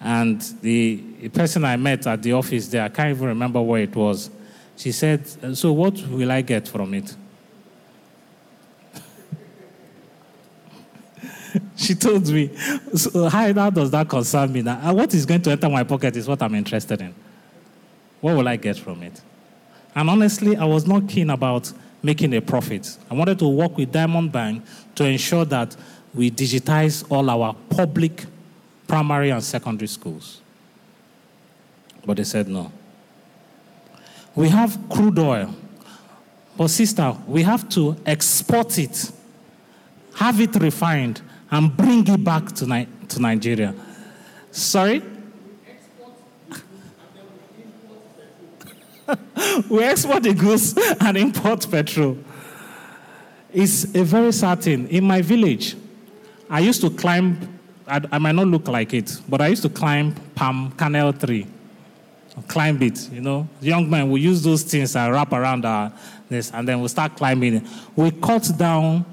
And 0.00 0.40
the 0.60 1.28
person 1.30 1.64
I 1.64 1.76
met 1.76 2.06
at 2.06 2.22
the 2.22 2.32
office 2.32 2.68
there, 2.68 2.84
I 2.84 2.88
can't 2.88 3.10
even 3.10 3.28
remember 3.28 3.60
where 3.62 3.82
it 3.82 3.94
was, 3.94 4.30
she 4.76 4.92
said, 4.92 5.26
So 5.56 5.72
what 5.72 5.94
will 6.08 6.30
I 6.30 6.42
get 6.42 6.68
from 6.68 6.94
it? 6.94 7.14
she 11.76 11.94
told 11.94 12.28
me, 12.28 12.50
so 12.94 13.28
how, 13.28 13.52
how 13.52 13.70
does 13.70 13.90
that 13.90 14.08
concern 14.08 14.52
me 14.52 14.62
now? 14.62 14.92
What 14.92 15.14
is 15.14 15.26
going 15.26 15.42
to 15.42 15.50
enter 15.50 15.68
my 15.68 15.84
pocket 15.84 16.16
is 16.16 16.26
what 16.26 16.42
I'm 16.42 16.54
interested 16.54 17.00
in. 17.00 17.14
What 18.20 18.36
will 18.36 18.48
I 18.48 18.56
get 18.56 18.78
from 18.78 19.02
it? 19.02 19.20
And 19.94 20.10
honestly, 20.10 20.56
I 20.56 20.64
was 20.64 20.86
not 20.86 21.08
keen 21.08 21.30
about 21.30 21.72
making 22.02 22.34
a 22.34 22.40
profit. 22.40 22.96
I 23.10 23.14
wanted 23.14 23.38
to 23.38 23.48
work 23.48 23.76
with 23.76 23.92
Diamond 23.92 24.32
Bank 24.32 24.64
to 24.96 25.04
ensure 25.04 25.44
that 25.46 25.76
we 26.14 26.30
digitize 26.30 27.04
all 27.10 27.28
our 27.30 27.54
public 27.70 28.24
primary 28.86 29.30
and 29.30 29.42
secondary 29.42 29.88
schools. 29.88 30.40
But 32.04 32.16
they 32.16 32.24
said 32.24 32.48
no. 32.48 32.70
We 34.34 34.48
have 34.48 34.78
crude 34.88 35.18
oil. 35.18 35.54
But, 36.56 36.68
sister, 36.68 37.16
we 37.26 37.42
have 37.42 37.68
to 37.70 37.96
export 38.06 38.78
it, 38.78 39.10
have 40.16 40.40
it 40.40 40.54
refined, 40.56 41.20
and 41.50 41.76
bring 41.76 42.06
it 42.06 42.24
back 42.24 42.52
to, 42.52 42.66
Ni- 42.66 42.88
to 43.08 43.20
Nigeria. 43.20 43.74
Sorry? 44.50 45.02
we 49.70 49.82
export 49.84 50.22
the 50.22 50.34
goods 50.34 50.74
and 51.00 51.16
import 51.16 51.66
petrol. 51.70 52.18
It's 53.52 53.84
a 53.94 54.02
very 54.02 54.32
certain. 54.32 54.88
In 54.88 55.04
my 55.04 55.22
village, 55.22 55.76
I 56.50 56.60
used 56.60 56.80
to 56.80 56.90
climb, 56.90 57.58
I, 57.86 58.00
I 58.10 58.18
might 58.18 58.34
not 58.34 58.48
look 58.48 58.68
like 58.68 58.92
it, 58.94 59.20
but 59.28 59.40
I 59.40 59.48
used 59.48 59.62
to 59.62 59.68
climb 59.68 60.14
palm 60.34 60.72
kernel 60.76 61.12
tree. 61.12 61.46
Climb 62.48 62.82
it, 62.82 63.10
you 63.10 63.20
know. 63.20 63.48
Young 63.60 63.88
men 63.88 64.10
will 64.10 64.18
use 64.18 64.42
those 64.42 64.64
things 64.64 64.96
and 64.96 65.12
wrap 65.12 65.32
around 65.32 65.64
our, 65.64 65.92
this, 66.28 66.50
and 66.52 66.66
then 66.66 66.80
we'll 66.80 66.88
start 66.88 67.16
climbing. 67.16 67.64
We 67.94 68.10
cut 68.10 68.50
down 68.56 69.04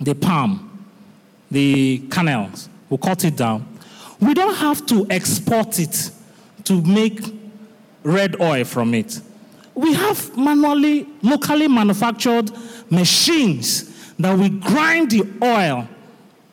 the 0.00 0.14
palm, 0.14 0.71
the 1.52 1.98
canals. 2.10 2.68
We 2.88 2.96
cut 2.96 3.24
it 3.24 3.36
down. 3.36 3.66
We 4.20 4.34
don't 4.34 4.54
have 4.54 4.84
to 4.86 5.06
export 5.10 5.78
it 5.78 6.10
to 6.64 6.80
make 6.82 7.20
red 8.02 8.40
oil 8.40 8.64
from 8.64 8.94
it. 8.94 9.20
We 9.74 9.94
have 9.94 10.36
manually, 10.36 11.06
locally 11.22 11.68
manufactured 11.68 12.50
machines 12.90 14.14
that 14.18 14.36
we 14.38 14.48
grind 14.48 15.10
the 15.10 15.24
oil 15.42 15.88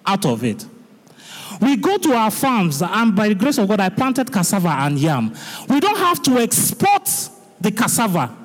out 0.05 0.25
of 0.25 0.43
it. 0.43 0.65
We 1.61 1.75
go 1.75 1.97
to 1.97 2.13
our 2.13 2.31
farms, 2.31 2.81
and 2.81 3.15
by 3.15 3.29
the 3.29 3.35
grace 3.35 3.57
of 3.57 3.67
God, 3.67 3.79
I 3.81 3.89
planted 3.89 4.31
cassava 4.31 4.69
and 4.69 4.97
yam. 4.97 5.35
We 5.67 5.79
don't 5.79 5.97
have 5.97 6.21
to 6.23 6.39
export 6.39 7.09
the 7.59 7.71
cassava. 7.71 8.35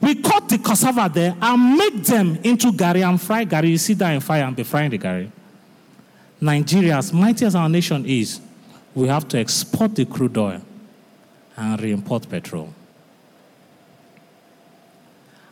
We 0.00 0.16
cut 0.16 0.48
the 0.48 0.58
cassava 0.58 1.10
there 1.12 1.34
and 1.40 1.78
make 1.78 2.04
them 2.04 2.38
into 2.42 2.72
gari 2.72 3.08
and 3.08 3.20
fry 3.20 3.46
gari. 3.46 3.70
You 3.70 3.78
sit 3.78 3.98
down 3.98 4.14
in 4.14 4.20
fire 4.20 4.42
and 4.42 4.54
be 4.54 4.64
frying 4.64 4.90
the 4.90 4.98
gari. 4.98 5.30
Nigeria, 6.42 6.96
as 6.96 7.12
mighty 7.12 7.46
as 7.46 7.54
our 7.54 7.68
nation 7.68 8.04
is, 8.04 8.40
we 8.96 9.06
have 9.06 9.28
to 9.28 9.38
export 9.38 9.94
the 9.94 10.04
crude 10.04 10.36
oil 10.36 10.60
and 11.56 11.80
re-import 11.80 12.28
petrol. 12.28 12.74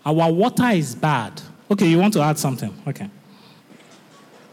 Our 0.04 0.32
water 0.32 0.70
is 0.70 0.96
bad. 0.96 1.40
Okay, 1.70 1.86
you 1.86 1.98
want 1.98 2.12
to 2.14 2.20
add 2.22 2.38
something? 2.38 2.74
Okay. 2.88 3.08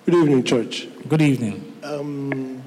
Good 0.05 0.13
evening, 0.13 0.43
church. 0.43 0.87
Good 1.09 1.23
evening. 1.23 1.73
Um, 1.81 2.61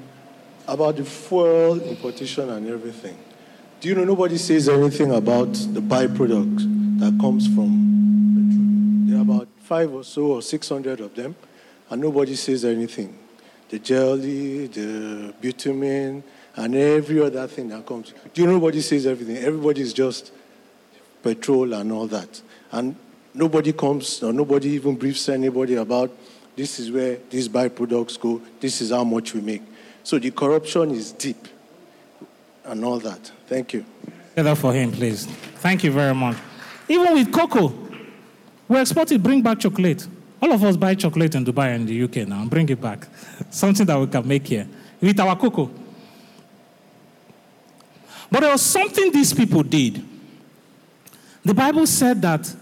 about 0.67 0.97
the 0.97 1.05
fuel 1.05 1.81
importation 1.81 2.49
and 2.49 2.67
everything. 2.67 3.17
Do 3.79 3.87
you 3.87 3.95
know 3.95 4.03
nobody 4.03 4.37
says 4.37 4.67
anything 4.67 5.11
about 5.13 5.53
the 5.53 5.79
byproduct 5.79 6.99
that 6.99 7.17
comes 7.21 7.47
from 7.47 7.71
petrol? 8.35 9.07
There 9.07 9.17
are 9.17 9.21
about 9.21 9.47
five 9.63 9.93
or 9.93 10.03
so 10.03 10.23
or 10.23 10.41
six 10.41 10.67
hundred 10.67 10.99
of 10.99 11.15
them, 11.15 11.35
and 11.89 12.01
nobody 12.01 12.35
says 12.35 12.65
anything. 12.65 13.17
The 13.71 13.79
jelly, 13.79 14.67
the 14.67 15.33
bitumen, 15.41 16.23
and 16.55 16.75
every 16.75 17.21
other 17.21 17.47
thing 17.47 17.69
that 17.69 17.85
comes. 17.85 18.13
Do 18.33 18.41
you 18.41 18.47
know 18.47 18.53
nobody 18.53 18.81
says 18.81 19.07
everything? 19.07 19.37
Everybody 19.37 19.81
is 19.81 19.93
just 19.93 20.31
petrol 21.23 21.73
and 21.73 21.91
all 21.91 22.05
that. 22.07 22.41
And 22.71 22.95
nobody 23.33 23.73
comes 23.73 24.21
or 24.21 24.33
nobody 24.33 24.69
even 24.69 24.95
briefs 24.95 25.29
anybody 25.29 25.75
about 25.75 26.11
this 26.55 26.79
is 26.79 26.91
where 26.91 27.17
these 27.29 27.47
byproducts 27.47 28.19
go, 28.19 28.41
this 28.59 28.81
is 28.81 28.91
how 28.91 29.03
much 29.03 29.33
we 29.33 29.41
make. 29.41 29.61
So 30.03 30.19
the 30.19 30.31
corruption 30.31 30.91
is 30.91 31.13
deep 31.13 31.47
and 32.65 32.83
all 32.83 32.99
that. 32.99 33.31
Thank 33.47 33.73
you. 33.73 33.85
Get 34.35 34.43
that 34.43 34.57
for 34.57 34.73
him, 34.73 34.91
please. 34.91 35.25
Thank 35.55 35.83
you 35.83 35.91
very 35.91 36.13
much. 36.13 36.35
Even 36.89 37.13
with 37.13 37.31
cocoa, 37.31 37.73
we 38.67 38.77
export 38.77 39.11
it, 39.11 39.23
bring 39.23 39.41
back 39.41 39.59
chocolate. 39.59 40.05
All 40.41 40.51
of 40.51 40.63
us 40.63 40.75
buy 40.75 40.95
chocolate 40.95 41.35
in 41.35 41.45
Dubai 41.45 41.75
and 41.75 41.87
the 41.87 42.03
UK 42.03 42.27
now 42.27 42.41
and 42.41 42.49
bring 42.49 42.67
it 42.69 42.81
back. 42.81 43.07
Something 43.49 43.85
that 43.85 43.99
we 43.99 44.07
can 44.07 44.27
make 44.27 44.47
here 44.47 44.67
with 44.99 45.19
our 45.19 45.35
cocoa. 45.35 45.69
But 48.31 48.39
there 48.39 48.51
was 48.51 48.61
something 48.61 49.11
these 49.11 49.33
people 49.33 49.61
did. 49.61 50.01
The 51.43 51.53
Bible 51.53 51.85
said 51.85 52.21
that 52.21 52.55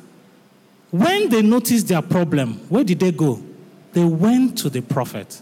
when 0.90 1.30
they 1.30 1.44
noticed 1.44 1.88
their 1.90 2.02
problem, 2.02 2.56
where 2.70 2.84
did 2.84 3.00
they 3.00 3.12
go? 3.12 3.40
They 3.94 4.04
went 4.04 4.58
to 4.60 4.70
the 4.70 4.82
prophet. 4.82 5.42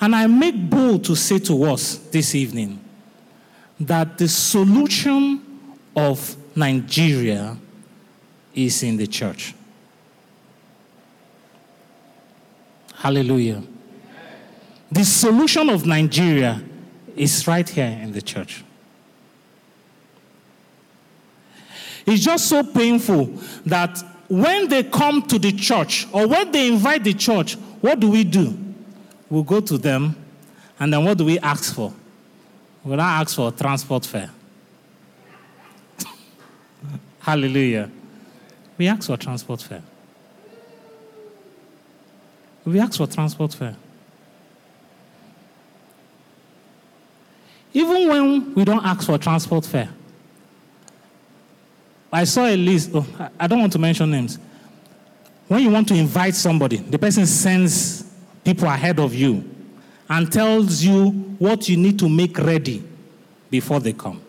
And 0.00 0.14
I 0.14 0.26
make 0.26 0.68
bold 0.68 1.04
to 1.04 1.14
say 1.14 1.38
to 1.40 1.64
us 1.64 1.96
this 2.10 2.34
evening 2.34 2.80
that 3.78 4.18
the 4.18 4.28
solution 4.28 5.40
of 5.94 6.36
Nigeria 6.56 7.56
is 8.54 8.82
in 8.82 8.96
the 8.96 9.06
church. 9.06 9.54
Hallelujah. 12.96 13.62
The 14.90 15.04
solution 15.04 15.68
of 15.68 15.84
Nigeria 15.84 16.62
is 17.14 17.46
right 17.46 17.68
here 17.68 17.98
in 18.02 18.12
the 18.12 18.22
church. 18.22 18.64
It's 22.06 22.22
just 22.22 22.48
so 22.48 22.62
painful 22.62 23.26
that 23.66 24.02
when 24.28 24.68
they 24.68 24.84
come 24.84 25.22
to 25.22 25.38
the 25.38 25.52
church 25.52 26.06
or 26.12 26.26
when 26.26 26.52
they 26.52 26.68
invite 26.68 27.04
the 27.04 27.14
church, 27.14 27.54
what 27.80 28.00
do 28.00 28.10
we 28.10 28.24
do? 28.24 28.56
We 29.28 29.42
go 29.42 29.60
to 29.60 29.76
them, 29.76 30.16
and 30.78 30.92
then 30.92 31.04
what 31.04 31.18
do 31.18 31.24
we 31.24 31.38
ask 31.40 31.74
for? 31.74 31.92
We 32.84 32.92
don't 32.92 33.00
ask 33.00 33.34
for 33.34 33.50
transport 33.50 34.06
fare. 34.06 34.30
Hallelujah. 37.20 37.90
We 38.78 38.86
ask 38.86 39.06
for 39.08 39.16
transport 39.16 39.62
fare. 39.62 39.82
We 42.66 42.80
ask 42.80 42.96
for 42.98 43.06
transport 43.06 43.54
fare. 43.54 43.76
Even 47.72 48.08
when 48.08 48.54
we 48.54 48.64
don't 48.64 48.84
ask 48.84 49.06
for 49.06 49.16
transport 49.18 49.64
fare, 49.64 49.88
I 52.12 52.24
saw 52.24 52.46
a 52.46 52.56
list. 52.56 52.90
Oh, 52.92 53.06
I 53.38 53.46
don't 53.46 53.60
want 53.60 53.72
to 53.72 53.78
mention 53.78 54.10
names. 54.10 54.38
When 55.46 55.62
you 55.62 55.70
want 55.70 55.86
to 55.88 55.94
invite 55.94 56.34
somebody, 56.34 56.78
the 56.78 56.98
person 56.98 57.24
sends 57.24 58.04
people 58.44 58.66
ahead 58.66 58.98
of 58.98 59.14
you 59.14 59.48
and 60.08 60.32
tells 60.32 60.82
you 60.82 61.10
what 61.38 61.68
you 61.68 61.76
need 61.76 61.98
to 62.00 62.08
make 62.08 62.36
ready 62.38 62.82
before 63.48 63.78
they 63.78 63.92
come. 63.92 64.20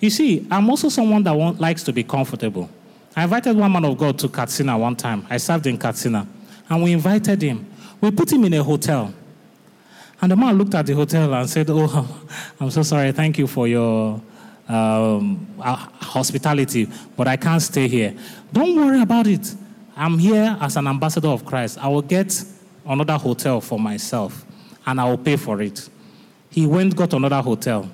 You 0.00 0.10
see, 0.10 0.46
I'm 0.50 0.68
also 0.68 0.88
someone 0.88 1.22
that 1.22 1.32
want, 1.32 1.60
likes 1.60 1.84
to 1.84 1.92
be 1.92 2.02
comfortable. 2.02 2.68
I 3.16 3.24
invited 3.24 3.56
one 3.56 3.72
man 3.72 3.84
of 3.84 3.96
God 3.96 4.18
to 4.20 4.28
Katsina 4.28 4.76
one 4.76 4.96
time. 4.96 5.26
I 5.30 5.36
served 5.36 5.66
in 5.66 5.78
Katsina. 5.78 6.26
And 6.68 6.82
we 6.82 6.92
invited 6.92 7.42
him. 7.42 7.70
We 8.00 8.10
put 8.10 8.32
him 8.32 8.44
in 8.44 8.54
a 8.54 8.62
hotel. 8.62 9.12
And 10.20 10.32
the 10.32 10.36
man 10.36 10.56
looked 10.56 10.74
at 10.74 10.86
the 10.86 10.94
hotel 10.94 11.32
and 11.34 11.48
said, 11.48 11.66
Oh, 11.70 12.26
I'm 12.60 12.70
so 12.70 12.82
sorry. 12.82 13.12
Thank 13.12 13.38
you 13.38 13.46
for 13.46 13.68
your 13.68 14.20
um, 14.68 15.46
uh, 15.60 15.76
hospitality, 15.76 16.88
but 17.16 17.28
I 17.28 17.36
can't 17.36 17.60
stay 17.60 17.86
here. 17.86 18.16
Don't 18.52 18.74
worry 18.76 19.00
about 19.00 19.26
it. 19.26 19.54
I'm 19.96 20.18
here 20.18 20.56
as 20.60 20.76
an 20.76 20.86
ambassador 20.86 21.28
of 21.28 21.44
Christ. 21.44 21.78
I 21.78 21.88
will 21.88 22.02
get 22.02 22.42
another 22.86 23.16
hotel 23.16 23.60
for 23.60 23.78
myself 23.78 24.44
and 24.86 25.00
I 25.00 25.04
will 25.04 25.18
pay 25.18 25.36
for 25.36 25.60
it. 25.62 25.88
He 26.50 26.66
went, 26.66 26.94
got 26.94 27.12
another 27.12 27.40
hotel, 27.40 27.90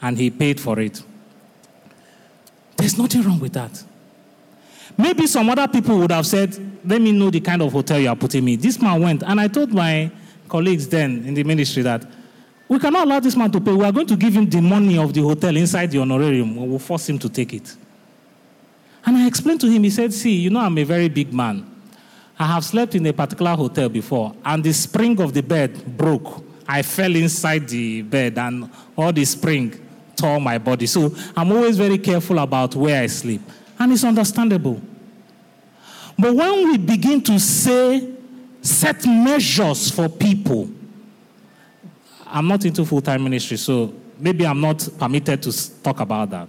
and 0.00 0.16
he 0.16 0.30
paid 0.30 0.60
for 0.60 0.78
it. 0.80 1.02
There's 2.76 2.96
nothing 2.96 3.22
wrong 3.22 3.40
with 3.40 3.52
that. 3.54 3.82
Maybe 4.98 5.28
some 5.28 5.48
other 5.48 5.68
people 5.68 5.96
would 6.00 6.10
have 6.10 6.26
said, 6.26 6.58
Let 6.84 7.00
me 7.00 7.12
know 7.12 7.30
the 7.30 7.40
kind 7.40 7.62
of 7.62 7.72
hotel 7.72 8.00
you 8.00 8.08
are 8.08 8.16
putting 8.16 8.44
me. 8.44 8.56
This 8.56 8.82
man 8.82 9.00
went, 9.00 9.22
and 9.22 9.40
I 9.40 9.46
told 9.46 9.72
my 9.72 10.10
colleagues 10.48 10.88
then 10.88 11.24
in 11.24 11.34
the 11.34 11.44
ministry 11.44 11.84
that 11.84 12.04
we 12.68 12.78
cannot 12.78 13.06
allow 13.06 13.20
this 13.20 13.36
man 13.36 13.50
to 13.52 13.60
pay. 13.60 13.72
We 13.72 13.84
are 13.84 13.92
going 13.92 14.08
to 14.08 14.16
give 14.16 14.34
him 14.34 14.50
the 14.50 14.60
money 14.60 14.98
of 14.98 15.14
the 15.14 15.22
hotel 15.22 15.56
inside 15.56 15.92
the 15.92 16.00
honorarium. 16.00 16.56
We 16.56 16.68
will 16.68 16.78
force 16.80 17.08
him 17.08 17.18
to 17.20 17.28
take 17.28 17.54
it. 17.54 17.76
And 19.06 19.16
I 19.16 19.26
explained 19.26 19.60
to 19.62 19.70
him, 19.70 19.84
he 19.84 19.90
said, 19.90 20.12
See, 20.12 20.34
you 20.34 20.50
know, 20.50 20.60
I'm 20.60 20.76
a 20.76 20.84
very 20.84 21.08
big 21.08 21.32
man. 21.32 21.76
I 22.38 22.46
have 22.46 22.64
slept 22.64 22.94
in 22.94 23.06
a 23.06 23.12
particular 23.12 23.54
hotel 23.54 23.88
before, 23.88 24.34
and 24.44 24.62
the 24.62 24.72
spring 24.72 25.20
of 25.20 25.32
the 25.32 25.42
bed 25.42 25.96
broke. 25.96 26.44
I 26.66 26.82
fell 26.82 27.14
inside 27.14 27.68
the 27.68 28.02
bed, 28.02 28.36
and 28.36 28.68
all 28.96 29.12
the 29.12 29.24
spring 29.24 29.80
tore 30.14 30.40
my 30.40 30.58
body. 30.58 30.86
So 30.86 31.14
I'm 31.36 31.52
always 31.52 31.78
very 31.78 31.98
careful 31.98 32.38
about 32.40 32.74
where 32.74 33.02
I 33.02 33.06
sleep. 33.06 33.40
And 33.78 33.92
it's 33.92 34.04
understandable. 34.04 34.82
But 36.18 36.34
when 36.34 36.70
we 36.70 36.78
begin 36.78 37.22
to 37.22 37.38
say, 37.38 38.12
set 38.60 39.06
measures 39.06 39.90
for 39.90 40.08
people, 40.08 40.68
I'm 42.26 42.48
not 42.48 42.64
into 42.64 42.84
full 42.84 43.00
time 43.00 43.22
ministry, 43.22 43.56
so 43.56 43.94
maybe 44.18 44.44
I'm 44.44 44.60
not 44.60 44.86
permitted 44.98 45.42
to 45.44 45.82
talk 45.82 46.00
about 46.00 46.30
that. 46.30 46.48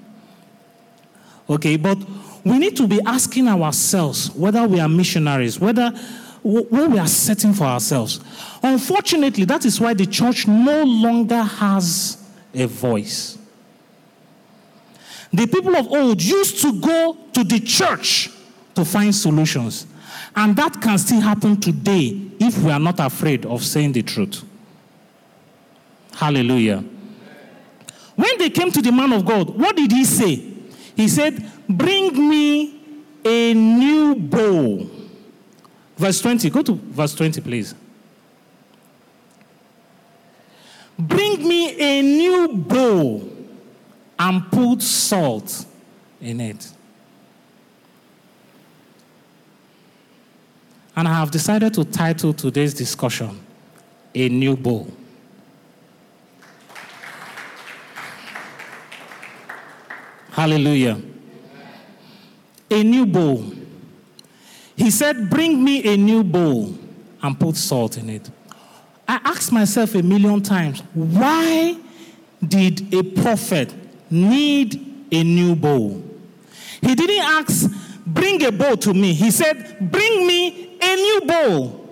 Okay, 1.49 1.77
but 1.77 1.97
we 2.43 2.57
need 2.57 2.75
to 2.77 2.87
be 2.87 2.99
asking 3.05 3.47
ourselves 3.47 4.31
whether 4.31 4.67
we 4.67 4.79
are 4.79 4.89
missionaries, 4.89 5.59
whether 5.59 5.91
what 6.41 6.89
we 6.89 6.97
are 6.97 7.07
setting 7.07 7.53
for 7.53 7.65
ourselves. 7.65 8.19
Unfortunately, 8.63 9.45
that 9.45 9.65
is 9.65 9.79
why 9.79 9.93
the 9.93 10.05
church 10.05 10.47
no 10.47 10.83
longer 10.83 11.41
has 11.41 12.17
a 12.53 12.65
voice. 12.65 13.37
The 15.31 15.45
people 15.45 15.75
of 15.75 15.87
old 15.91 16.21
used 16.21 16.61
to 16.61 16.79
go 16.79 17.17
to 17.33 17.43
the 17.43 17.59
church 17.59 18.31
to 18.75 18.85
find 18.85 19.13
solutions. 19.13 19.87
And 20.35 20.55
that 20.55 20.81
can 20.81 20.97
still 20.97 21.21
happen 21.21 21.59
today 21.59 22.29
if 22.39 22.57
we 22.59 22.71
are 22.71 22.79
not 22.79 22.99
afraid 22.99 23.45
of 23.45 23.63
saying 23.63 23.93
the 23.93 24.03
truth. 24.03 24.43
Hallelujah. 26.13 26.83
When 28.15 28.37
they 28.37 28.49
came 28.49 28.71
to 28.71 28.81
the 28.81 28.91
man 28.91 29.13
of 29.13 29.25
God, 29.25 29.49
what 29.57 29.75
did 29.75 29.91
he 29.91 30.03
say? 30.03 30.35
He 30.95 31.07
said, 31.07 31.49
Bring 31.69 32.29
me 32.29 32.79
a 33.23 33.53
new 33.53 34.15
bowl. 34.15 34.89
Verse 35.95 36.21
20. 36.21 36.49
Go 36.49 36.61
to 36.63 36.73
verse 36.73 37.15
20, 37.15 37.41
please. 37.41 37.75
Bring 40.97 41.47
me 41.47 41.79
a 41.79 42.01
new 42.01 42.49
bowl 42.49 43.29
and 44.17 44.51
put 44.51 44.81
salt 44.81 45.65
in 46.19 46.41
it. 46.41 46.69
And 50.99 51.07
I 51.07 51.13
have 51.13 51.31
decided 51.31 51.73
to 51.75 51.85
title 51.85 52.33
today's 52.33 52.73
discussion 52.73 53.39
A 54.13 54.27
New 54.27 54.57
Bowl. 54.57 54.91
Hallelujah. 60.31 61.01
A 62.69 62.83
new 62.83 63.05
bowl. 63.05 63.45
He 64.75 64.91
said, 64.91 65.29
Bring 65.29 65.63
me 65.63 65.93
a 65.93 65.95
new 65.95 66.21
bowl 66.21 66.77
and 67.23 67.39
put 67.39 67.55
salt 67.55 67.95
in 67.97 68.09
it. 68.09 68.29
I 69.07 69.21
asked 69.23 69.53
myself 69.53 69.95
a 69.95 70.03
million 70.03 70.41
times, 70.41 70.81
why 70.93 71.77
did 72.45 72.93
a 72.93 73.03
prophet 73.03 73.73
need 74.11 75.05
a 75.13 75.23
new 75.23 75.55
bowl? 75.55 76.03
He 76.81 76.93
didn't 76.93 77.23
ask, 77.23 77.71
Bring 78.05 78.43
a 78.43 78.51
bowl 78.51 78.75
to 78.75 78.93
me. 78.93 79.13
He 79.13 79.31
said, 79.31 79.77
Bring 79.79 80.27
me 80.27 80.68
a 80.81 80.95
new 80.95 81.21
bowl. 81.21 81.89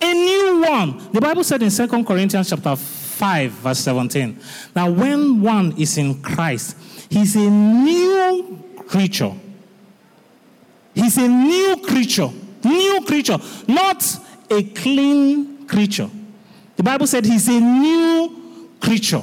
A 0.00 0.12
new 0.12 0.62
one. 0.62 1.12
The 1.12 1.20
Bible 1.20 1.44
said 1.44 1.62
in 1.62 1.70
2 1.70 2.04
Corinthians 2.04 2.50
chapter 2.50 2.74
5, 2.74 3.50
verse 3.52 3.78
17. 3.78 4.38
Now, 4.74 4.90
when 4.90 5.40
one 5.40 5.78
is 5.78 5.96
in 5.96 6.20
Christ, 6.22 6.76
he's 7.08 7.36
a 7.36 7.48
new 7.48 8.58
creature. 8.88 9.32
He's 10.94 11.16
a 11.18 11.28
new 11.28 11.76
creature. 11.86 12.30
New 12.64 13.04
creature, 13.06 13.38
not 13.66 14.04
a 14.50 14.62
clean 14.62 15.66
creature. 15.66 16.08
The 16.76 16.82
Bible 16.82 17.06
said 17.06 17.24
he's 17.24 17.48
a 17.48 17.60
new 17.60 18.76
creature. 18.80 19.22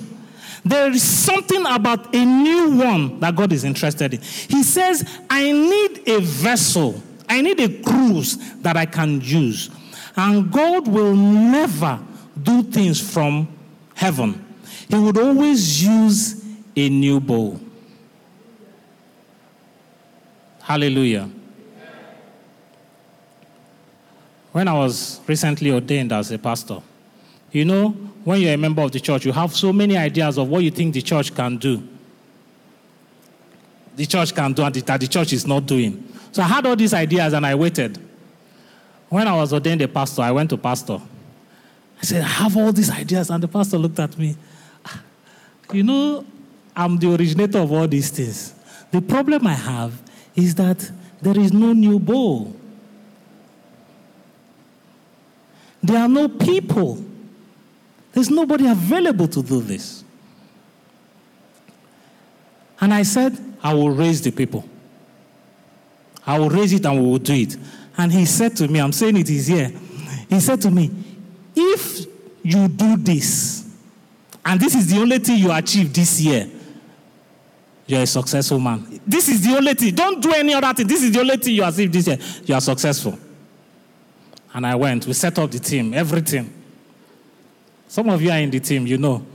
There 0.69 0.91
is 0.91 1.01
something 1.01 1.65
about 1.65 2.13
a 2.13 2.23
new 2.23 2.77
one 2.77 3.19
that 3.21 3.35
God 3.35 3.51
is 3.51 3.63
interested 3.63 4.13
in. 4.13 4.21
He 4.21 4.61
says, 4.61 5.03
I 5.27 5.51
need 5.51 6.07
a 6.07 6.21
vessel, 6.21 7.01
I 7.27 7.41
need 7.41 7.59
a 7.59 7.81
cruse 7.81 8.37
that 8.61 8.77
I 8.77 8.85
can 8.85 9.19
use. 9.19 9.71
And 10.15 10.51
God 10.51 10.87
will 10.87 11.15
never 11.15 11.99
do 12.43 12.61
things 12.61 13.01
from 13.01 13.47
heaven, 13.95 14.45
He 14.87 14.95
would 14.95 15.17
always 15.17 15.83
use 15.83 16.45
a 16.75 16.87
new 16.87 17.19
bowl. 17.19 17.59
Hallelujah. 20.61 21.31
When 24.51 24.67
I 24.67 24.73
was 24.73 25.19
recently 25.25 25.71
ordained 25.71 26.11
as 26.11 26.29
a 26.29 26.37
pastor, 26.37 26.83
you 27.51 27.65
know, 27.65 28.08
when 28.23 28.41
you're 28.41 28.53
a 28.53 28.57
member 28.57 28.81
of 28.81 28.91
the 28.91 28.99
church, 28.99 29.25
you 29.25 29.31
have 29.31 29.55
so 29.55 29.71
many 29.71 29.97
ideas 29.97 30.37
of 30.37 30.47
what 30.49 30.63
you 30.63 30.71
think 30.71 30.93
the 30.93 31.01
church 31.01 31.33
can 31.33 31.57
do. 31.57 31.81
The 33.95 34.05
church 34.05 34.33
can 34.33 34.53
do 34.53 34.63
and 34.63 34.75
that 34.75 34.99
the 34.99 35.07
church 35.07 35.33
is 35.33 35.45
not 35.45 35.65
doing. 35.65 36.03
So 36.31 36.41
I 36.41 36.45
had 36.45 36.65
all 36.65 36.75
these 36.75 36.93
ideas 36.93 37.33
and 37.33 37.45
I 37.45 37.55
waited. 37.55 37.97
When 39.09 39.27
I 39.27 39.35
was 39.35 39.51
ordained 39.51 39.81
a 39.81 39.87
pastor, 39.87 40.21
I 40.21 40.31
went 40.31 40.49
to 40.51 40.57
pastor. 40.57 41.01
I 42.01 42.05
said, 42.05 42.23
I 42.23 42.27
have 42.27 42.55
all 42.55 42.71
these 42.71 42.91
ideas. 42.91 43.29
And 43.29 43.43
the 43.43 43.47
pastor 43.47 43.77
looked 43.77 43.99
at 43.99 44.17
me. 44.17 44.37
Ah, 44.85 45.01
you 45.73 45.83
know, 45.83 46.25
I'm 46.75 46.97
the 46.97 47.13
originator 47.13 47.59
of 47.59 47.71
all 47.71 47.87
these 47.87 48.09
things. 48.09 48.53
The 48.91 49.01
problem 49.01 49.47
I 49.47 49.53
have 49.53 50.01
is 50.35 50.55
that 50.55 50.89
there 51.21 51.37
is 51.37 51.51
no 51.51 51.73
new 51.73 51.99
bowl. 51.99 52.55
There 55.81 55.97
are 55.97 56.07
no 56.07 56.29
people. 56.29 57.03
There's 58.19 58.29
nobody 58.29 58.67
available 58.67 59.29
to 59.29 59.41
do 59.41 59.61
this. 59.61 60.03
And 62.81 62.93
I 62.93 63.03
said, 63.03 63.37
I 63.63 63.73
will 63.73 63.91
raise 63.91 64.21
the 64.21 64.31
people. 64.31 64.67
I 66.27 66.37
will 66.37 66.49
raise 66.49 66.73
it 66.73 66.85
and 66.85 67.01
we 67.01 67.11
will 67.11 67.17
do 67.17 67.33
it. 67.33 67.55
And 67.97 68.11
he 68.11 68.25
said 68.25 68.57
to 68.57 68.67
me, 68.67 68.81
I'm 68.81 68.91
saying 68.91 69.15
it 69.15 69.29
is 69.29 69.47
here. 69.47 69.71
He 70.27 70.41
said 70.41 70.59
to 70.63 70.69
me, 70.69 70.91
if 71.55 72.07
you 72.43 72.67
do 72.67 72.97
this, 72.97 73.73
and 74.43 74.59
this 74.59 74.75
is 74.75 74.91
the 74.91 74.99
only 74.99 75.19
thing 75.19 75.37
you 75.39 75.53
achieve 75.53 75.93
this 75.93 76.19
year, 76.19 76.49
you're 77.87 78.01
a 78.01 78.05
successful 78.05 78.59
man. 78.59 78.99
This 79.07 79.29
is 79.29 79.45
the 79.45 79.55
only 79.55 79.75
thing. 79.75 79.95
Don't 79.95 80.21
do 80.21 80.33
any 80.33 80.53
other 80.53 80.73
thing. 80.73 80.87
This 80.87 81.03
is 81.03 81.13
the 81.13 81.21
only 81.21 81.37
thing 81.37 81.55
you 81.55 81.63
are 81.63 81.71
this 81.71 82.05
year. 82.05 82.17
You 82.43 82.55
are 82.55 82.59
successful. 82.59 83.17
And 84.53 84.67
I 84.67 84.75
went. 84.75 85.07
We 85.07 85.13
set 85.13 85.39
up 85.39 85.49
the 85.49 85.59
team, 85.59 85.93
everything. 85.93 86.58
Some 87.89 88.07
of 88.07 88.21
you 88.21 88.29
are 88.29 88.37
in 88.37 88.51
the 88.51 88.59
team, 88.59 88.85
you 88.85 88.99
know. 88.99 89.25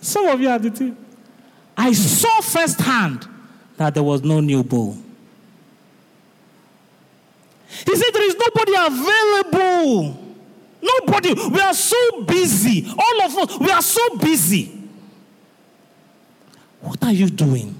Some 0.00 0.26
of 0.26 0.40
you 0.40 0.48
are 0.48 0.58
the 0.58 0.70
team. 0.70 0.96
I 1.76 1.92
saw 1.92 2.40
firsthand 2.40 3.28
that 3.76 3.94
there 3.94 4.02
was 4.02 4.24
no 4.24 4.40
new 4.40 4.64
bowl. 4.64 4.96
He 7.68 7.96
said, 7.96 8.10
There 8.12 8.28
is 8.28 8.34
nobody 8.36 8.72
available. 8.76 10.34
Nobody. 10.82 11.34
We 11.50 11.60
are 11.60 11.72
so 11.74 12.22
busy. 12.24 12.92
All 12.98 13.22
of 13.22 13.36
us, 13.36 13.58
we 13.60 13.70
are 13.70 13.80
so 13.82 14.18
busy. 14.18 14.76
What 16.80 17.04
are 17.04 17.12
you 17.12 17.30
doing? 17.30 17.79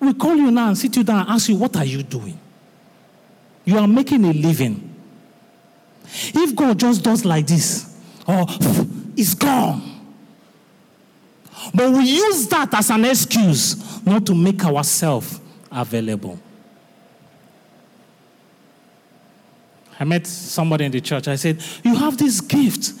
We 0.00 0.14
call 0.14 0.34
you 0.34 0.50
now 0.50 0.68
and 0.68 0.78
sit 0.78 0.96
you 0.96 1.04
down 1.04 1.20
and 1.20 1.28
ask 1.28 1.48
you, 1.48 1.56
What 1.56 1.76
are 1.76 1.84
you 1.84 2.02
doing? 2.02 2.38
You 3.64 3.78
are 3.78 3.86
making 3.86 4.24
a 4.24 4.32
living. 4.32 4.86
If 6.12 6.56
God 6.56 6.78
just 6.78 7.04
does 7.04 7.24
like 7.24 7.46
this, 7.46 7.96
oh, 8.26 8.46
it's 9.16 9.34
gone. 9.34 9.82
But 11.74 11.92
we 11.92 12.04
use 12.04 12.48
that 12.48 12.72
as 12.74 12.90
an 12.90 13.04
excuse 13.04 14.04
not 14.04 14.26
to 14.26 14.34
make 14.34 14.64
ourselves 14.64 15.40
available. 15.70 16.38
I 19.98 20.04
met 20.04 20.26
somebody 20.26 20.86
in 20.86 20.92
the 20.92 21.00
church. 21.02 21.28
I 21.28 21.36
said, 21.36 21.62
You 21.84 21.94
have 21.94 22.16
this 22.16 22.40
gift. 22.40 22.94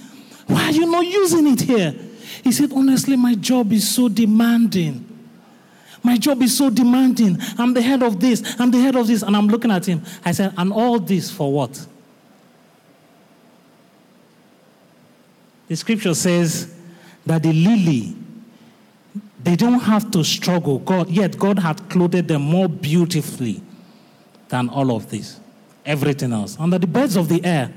Why 0.46 0.66
are 0.66 0.72
you 0.72 0.90
not 0.90 1.06
using 1.06 1.46
it 1.46 1.62
here? 1.62 1.94
He 2.44 2.52
said, 2.52 2.70
Honestly, 2.72 3.16
my 3.16 3.34
job 3.34 3.72
is 3.72 3.88
so 3.92 4.08
demanding. 4.08 5.09
My 6.02 6.16
job 6.16 6.42
is 6.42 6.56
so 6.56 6.70
demanding. 6.70 7.38
I'm 7.58 7.74
the 7.74 7.82
head 7.82 8.02
of 8.02 8.20
this, 8.20 8.58
I'm 8.58 8.70
the 8.70 8.80
head 8.80 8.96
of 8.96 9.06
this. 9.06 9.22
And 9.22 9.36
I'm 9.36 9.48
looking 9.48 9.70
at 9.70 9.86
him. 9.86 10.02
I 10.24 10.32
said, 10.32 10.54
And 10.56 10.72
all 10.72 10.98
this 10.98 11.30
for 11.30 11.52
what? 11.52 11.86
The 15.68 15.76
scripture 15.76 16.14
says 16.14 16.74
that 17.24 17.42
the 17.42 17.52
lily, 17.52 18.16
they 19.42 19.54
don't 19.54 19.78
have 19.78 20.10
to 20.10 20.24
struggle. 20.24 20.80
God, 20.80 21.08
yet 21.08 21.38
God 21.38 21.58
had 21.60 21.88
clothed 21.88 22.26
them 22.26 22.42
more 22.42 22.68
beautifully 22.68 23.62
than 24.48 24.68
all 24.68 24.94
of 24.94 25.10
this, 25.10 25.38
everything 25.86 26.32
else. 26.32 26.58
Under 26.58 26.78
the 26.78 26.88
birds 26.88 27.14
of 27.14 27.28
the 27.28 27.44
air, 27.44 27.72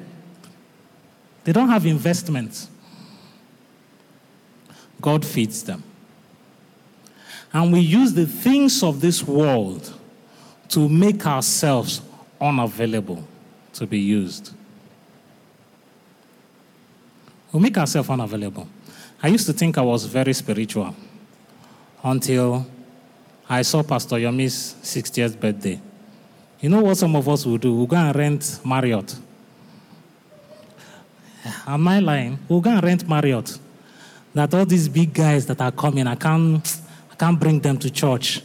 they 1.43 1.51
don't 1.51 1.69
have 1.69 1.85
investments. 1.85 2.69
God 4.99 5.25
feeds 5.25 5.63
them. 5.63 5.83
And 7.53 7.71
we 7.71 7.79
use 7.79 8.13
the 8.13 8.25
things 8.25 8.81
of 8.81 8.99
this 8.99 9.23
world 9.23 9.93
to 10.69 10.89
make 10.89 11.25
ourselves 11.27 12.01
unavailable 12.41 13.23
to 13.73 13.85
be 13.85 13.99
used. 13.99 14.53
We 17.51 17.59
make 17.59 17.77
ourselves 17.77 18.09
unavailable. 18.09 18.67
I 19.21 19.27
used 19.27 19.45
to 19.45 19.53
think 19.53 19.77
I 19.77 19.81
was 19.81 20.05
very 20.05 20.33
spiritual 20.33 20.95
until 22.03 22.65
I 23.47 23.61
saw 23.61 23.83
Pastor 23.83 24.17
Yomi's 24.17 24.75
60th 24.81 25.39
birthday. 25.39 25.79
You 26.59 26.69
know 26.69 26.81
what 26.81 26.97
some 26.97 27.15
of 27.15 27.29
us 27.29 27.45
will 27.45 27.57
do? 27.57 27.73
We'll 27.75 27.85
go 27.85 27.97
and 27.97 28.15
rent 28.15 28.59
Marriott. 28.65 29.15
Am 31.67 31.87
I 31.87 31.99
lying? 31.99 32.39
We'll 32.47 32.61
go 32.61 32.71
and 32.71 32.83
rent 32.83 33.07
Marriott. 33.07 33.59
That 34.33 34.53
all 34.53 34.65
these 34.65 34.89
big 34.89 35.13
guys 35.13 35.45
that 35.45 35.61
are 35.61 35.71
coming, 35.71 36.07
I 36.07 36.15
can't, 36.15 36.65
can't 37.23 37.39
bring 37.39 37.61
them 37.61 37.77
to 37.77 37.89
church. 37.89 38.41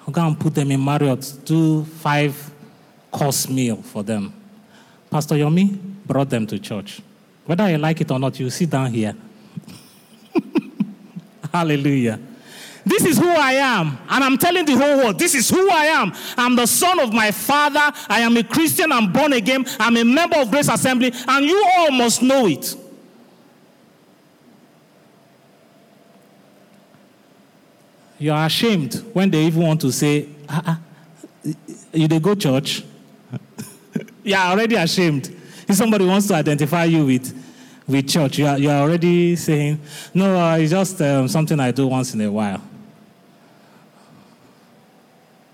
I'll 0.00 0.14
go 0.14 0.26
and 0.26 0.40
put 0.40 0.54
them 0.54 0.70
in 0.70 0.82
Marriott, 0.82 1.34
do 1.44 1.84
five 1.84 2.50
course 3.10 3.46
meal 3.46 3.76
for 3.82 4.02
them. 4.02 4.32
Pastor 5.10 5.34
Yomi 5.34 5.78
brought 6.06 6.30
them 6.30 6.46
to 6.46 6.58
church. 6.58 7.02
Whether 7.44 7.68
you 7.68 7.76
like 7.76 8.00
it 8.00 8.10
or 8.10 8.18
not, 8.18 8.40
you 8.40 8.48
sit 8.48 8.70
down 8.70 8.90
here. 8.90 9.14
Hallelujah. 11.52 12.18
This 12.86 13.04
is 13.04 13.18
who 13.18 13.28
I 13.28 13.52
am. 13.52 13.98
And 14.08 14.24
I'm 14.24 14.38
telling 14.38 14.64
the 14.64 14.78
whole 14.78 14.96
world, 14.96 15.18
this 15.18 15.34
is 15.34 15.50
who 15.50 15.70
I 15.70 15.84
am. 16.00 16.14
I'm 16.38 16.56
the 16.56 16.64
son 16.66 17.00
of 17.00 17.12
my 17.12 17.30
father. 17.32 17.92
I 18.08 18.20
am 18.20 18.34
a 18.38 18.42
Christian. 18.42 18.92
I'm 18.92 19.12
born 19.12 19.34
again. 19.34 19.66
I'm 19.78 19.98
a 19.98 20.04
member 20.04 20.38
of 20.38 20.50
Grace 20.50 20.70
Assembly. 20.70 21.12
And 21.28 21.44
you 21.44 21.62
all 21.76 21.90
must 21.90 22.22
know 22.22 22.46
it. 22.46 22.74
You 28.22 28.32
are 28.32 28.46
ashamed 28.46 29.04
when 29.12 29.28
they 29.32 29.46
even 29.46 29.62
want 29.62 29.80
to 29.80 29.90
say, 29.90 30.28
ah, 30.48 30.62
ah, 30.64 30.80
you 31.92 32.06
they 32.06 32.20
go 32.20 32.36
church? 32.36 32.84
you 34.22 34.36
are 34.36 34.52
already 34.52 34.76
ashamed. 34.76 35.34
If 35.68 35.74
somebody 35.74 36.06
wants 36.06 36.28
to 36.28 36.34
identify 36.34 36.84
you 36.84 37.04
with, 37.04 37.34
with 37.84 38.08
church, 38.08 38.38
you 38.38 38.46
are, 38.46 38.56
you 38.56 38.70
are 38.70 38.80
already 38.82 39.34
saying, 39.34 39.80
no, 40.14 40.38
uh, 40.38 40.56
it's 40.56 40.70
just 40.70 41.02
um, 41.02 41.26
something 41.26 41.58
I 41.58 41.72
do 41.72 41.88
once 41.88 42.14
in 42.14 42.20
a 42.20 42.30
while. 42.30 42.62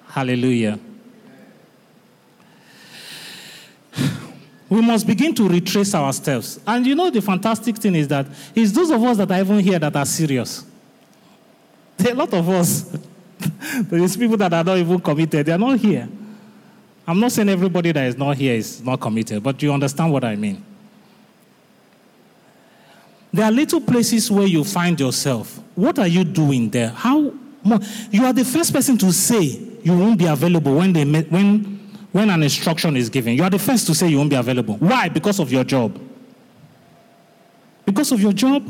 Hallelujah. 0.07 0.79
We 4.69 4.83
must 4.83 5.07
begin 5.07 5.35
to 5.37 5.49
retrace 5.49 5.95
our 5.95 6.13
steps. 6.13 6.61
And 6.67 6.87
you 6.87 6.95
know, 6.95 7.09
the 7.09 7.23
fantastic 7.23 7.77
thing 7.77 7.95
is 7.95 8.09
that 8.09 8.27
it's 8.55 8.73
those 8.73 8.91
of 8.91 9.03
us 9.03 9.17
that 9.17 9.31
are 9.31 9.41
even 9.41 9.59
here 9.61 9.79
that 9.79 9.97
are 9.97 10.05
serious. 10.05 10.67
There 11.99 12.13
are 12.13 12.15
a 12.15 12.19
lot 12.19 12.33
of 12.33 12.49
us. 12.49 12.97
There's 13.83 14.17
people 14.17 14.37
that 14.39 14.53
are 14.53 14.65
not 14.65 14.79
even 14.79 15.01
committed. 15.01 15.45
They 15.45 15.53
are 15.53 15.59
not 15.59 15.79
here. 15.79 16.09
I'm 17.07 17.21
not 17.21 17.33
saying 17.33 17.49
everybody 17.49 17.93
that 17.93 18.07
is 18.07 18.17
not 18.17 18.37
here 18.37 18.55
is 18.55 18.83
not 18.83 19.01
committed, 19.01 19.43
but 19.43 19.61
you 19.63 19.73
understand 19.73 20.13
what 20.13 20.25
I 20.25 20.37
mean. 20.37 20.65
There 23.33 23.45
are 23.45 23.51
little 23.51 23.81
places 23.81 24.31
where 24.31 24.47
you 24.47 24.65
find 24.65 24.99
yourself. 24.99 25.61
What 25.75 25.99
are 25.99 26.07
you 26.07 26.25
doing 26.25 26.71
there? 26.71 26.89
How 26.89 27.33
you 28.11 28.25
are 28.25 28.33
the 28.33 28.45
first 28.45 28.73
person 28.73 28.97
to 28.99 29.13
say 29.13 29.43
you 29.83 29.97
won't 29.97 30.19
be 30.19 30.27
available 30.27 30.75
when 30.77 30.93
they 30.93 31.05
when 31.05 31.79
when 32.13 32.31
an 32.31 32.43
instruction 32.43 32.97
is 32.97 33.09
given. 33.09 33.35
You 33.35 33.43
are 33.43 33.51
the 33.51 33.59
first 33.59 33.87
to 33.89 33.95
say 33.95 34.09
you 34.09 34.19
won't 34.19 34.31
be 34.31 34.37
available. 34.37 34.77
Why? 34.77 35.09
Because 35.09 35.41
of 35.41 35.53
your 35.53 35.65
job. 35.65 36.01
Because 37.85 38.13
of 38.13 38.21
your 38.21 38.33
job? 38.33 38.65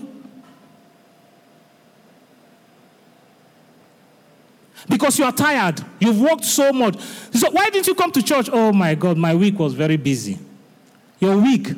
Because 4.89 5.19
you 5.19 5.25
are 5.25 5.33
tired. 5.33 5.85
You've 6.01 6.21
worked 6.21 6.45
so 6.45 6.73
much. 6.73 6.99
So 7.33 7.51
why 7.51 7.71
didn't 7.71 7.87
you 7.87 7.95
come 7.95 8.11
to 8.13 8.23
church? 8.23 8.49
Oh 8.53 8.73
my 8.73 8.95
God, 8.95 9.19
my 9.19 9.35
week 9.35 9.59
was 9.59 9.75
very 9.75 9.97
busy. 9.97 10.39
Your 11.21 11.37
week 11.37 11.69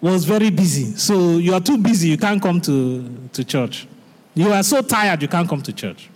was 0.00 0.24
very 0.24 0.50
busy. 0.50 0.96
So 0.96 1.38
you 1.38 1.54
are 1.54 1.60
too 1.60 1.78
busy, 1.78 2.08
you 2.08 2.18
can't 2.18 2.42
come 2.42 2.60
to, 2.62 3.28
to 3.32 3.44
church. 3.44 3.86
You 4.34 4.52
are 4.52 4.62
so 4.62 4.82
tired, 4.82 5.22
you 5.22 5.28
can't 5.28 5.48
come 5.48 5.62
to 5.62 5.72
church. 5.72 6.10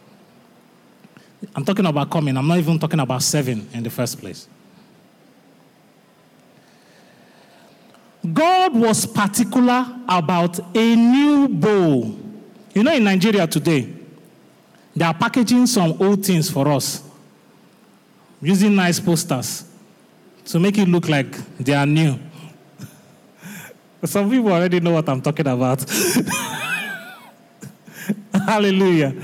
I'm 1.54 1.64
talking 1.64 1.86
about 1.86 2.10
coming. 2.10 2.36
I'm 2.36 2.46
not 2.46 2.58
even 2.58 2.78
talking 2.78 3.00
about 3.00 3.22
serving 3.22 3.68
in 3.72 3.82
the 3.82 3.90
first 3.90 4.18
place. 4.20 4.48
God 8.32 8.74
was 8.74 9.06
particular 9.06 9.86
about 10.08 10.58
a 10.76 10.96
new 10.96 11.48
bowl. 11.48 12.18
You 12.74 12.82
know, 12.82 12.92
in 12.92 13.04
Nigeria 13.04 13.46
today, 13.46 13.94
they 14.98 15.04
are 15.04 15.14
packaging 15.14 15.66
some 15.66 15.96
old 16.00 16.24
things 16.24 16.50
for 16.50 16.66
us 16.68 17.02
using 18.40 18.74
nice 18.74 18.98
posters 18.98 19.64
to 20.44 20.58
make 20.58 20.78
it 20.78 20.88
look 20.88 21.08
like 21.08 21.30
they 21.58 21.74
are 21.74 21.86
new. 21.86 22.18
Some 24.04 24.30
people 24.30 24.52
already 24.52 24.80
know 24.80 24.92
what 24.92 25.08
I'm 25.08 25.20
talking 25.20 25.46
about. 25.46 25.84
Hallelujah. 28.32 29.14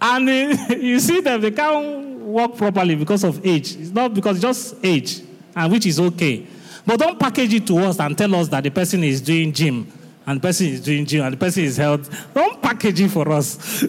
And 0.00 0.28
uh, 0.28 0.74
you 0.74 0.98
see 1.00 1.20
that 1.20 1.40
they 1.40 1.50
can't 1.50 2.18
walk 2.18 2.56
properly 2.56 2.94
because 2.94 3.24
of 3.24 3.44
age. 3.46 3.76
It's 3.76 3.90
not 3.90 4.14
because 4.14 4.40
just 4.40 4.76
age, 4.82 5.20
and 5.54 5.70
which 5.70 5.86
is 5.86 6.00
okay. 6.00 6.46
But 6.84 7.00
don't 7.00 7.18
package 7.18 7.54
it 7.54 7.66
to 7.66 7.78
us 7.78 8.00
and 8.00 8.16
tell 8.16 8.34
us 8.36 8.48
that 8.48 8.64
the 8.64 8.70
person 8.70 9.04
is 9.04 9.20
doing 9.20 9.52
gym 9.52 9.90
and 10.26 10.40
the 10.40 10.42
person 10.42 10.66
is 10.66 10.80
doing 10.80 11.04
gym 11.04 11.24
and 11.24 11.32
the 11.34 11.36
person 11.36 11.64
is 11.64 11.76
health. 11.76 12.32
Don't 12.32 12.62
package 12.62 13.00
it 13.00 13.10
for 13.10 13.30
us. 13.32 13.84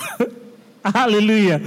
Hallelujah. 0.84 1.58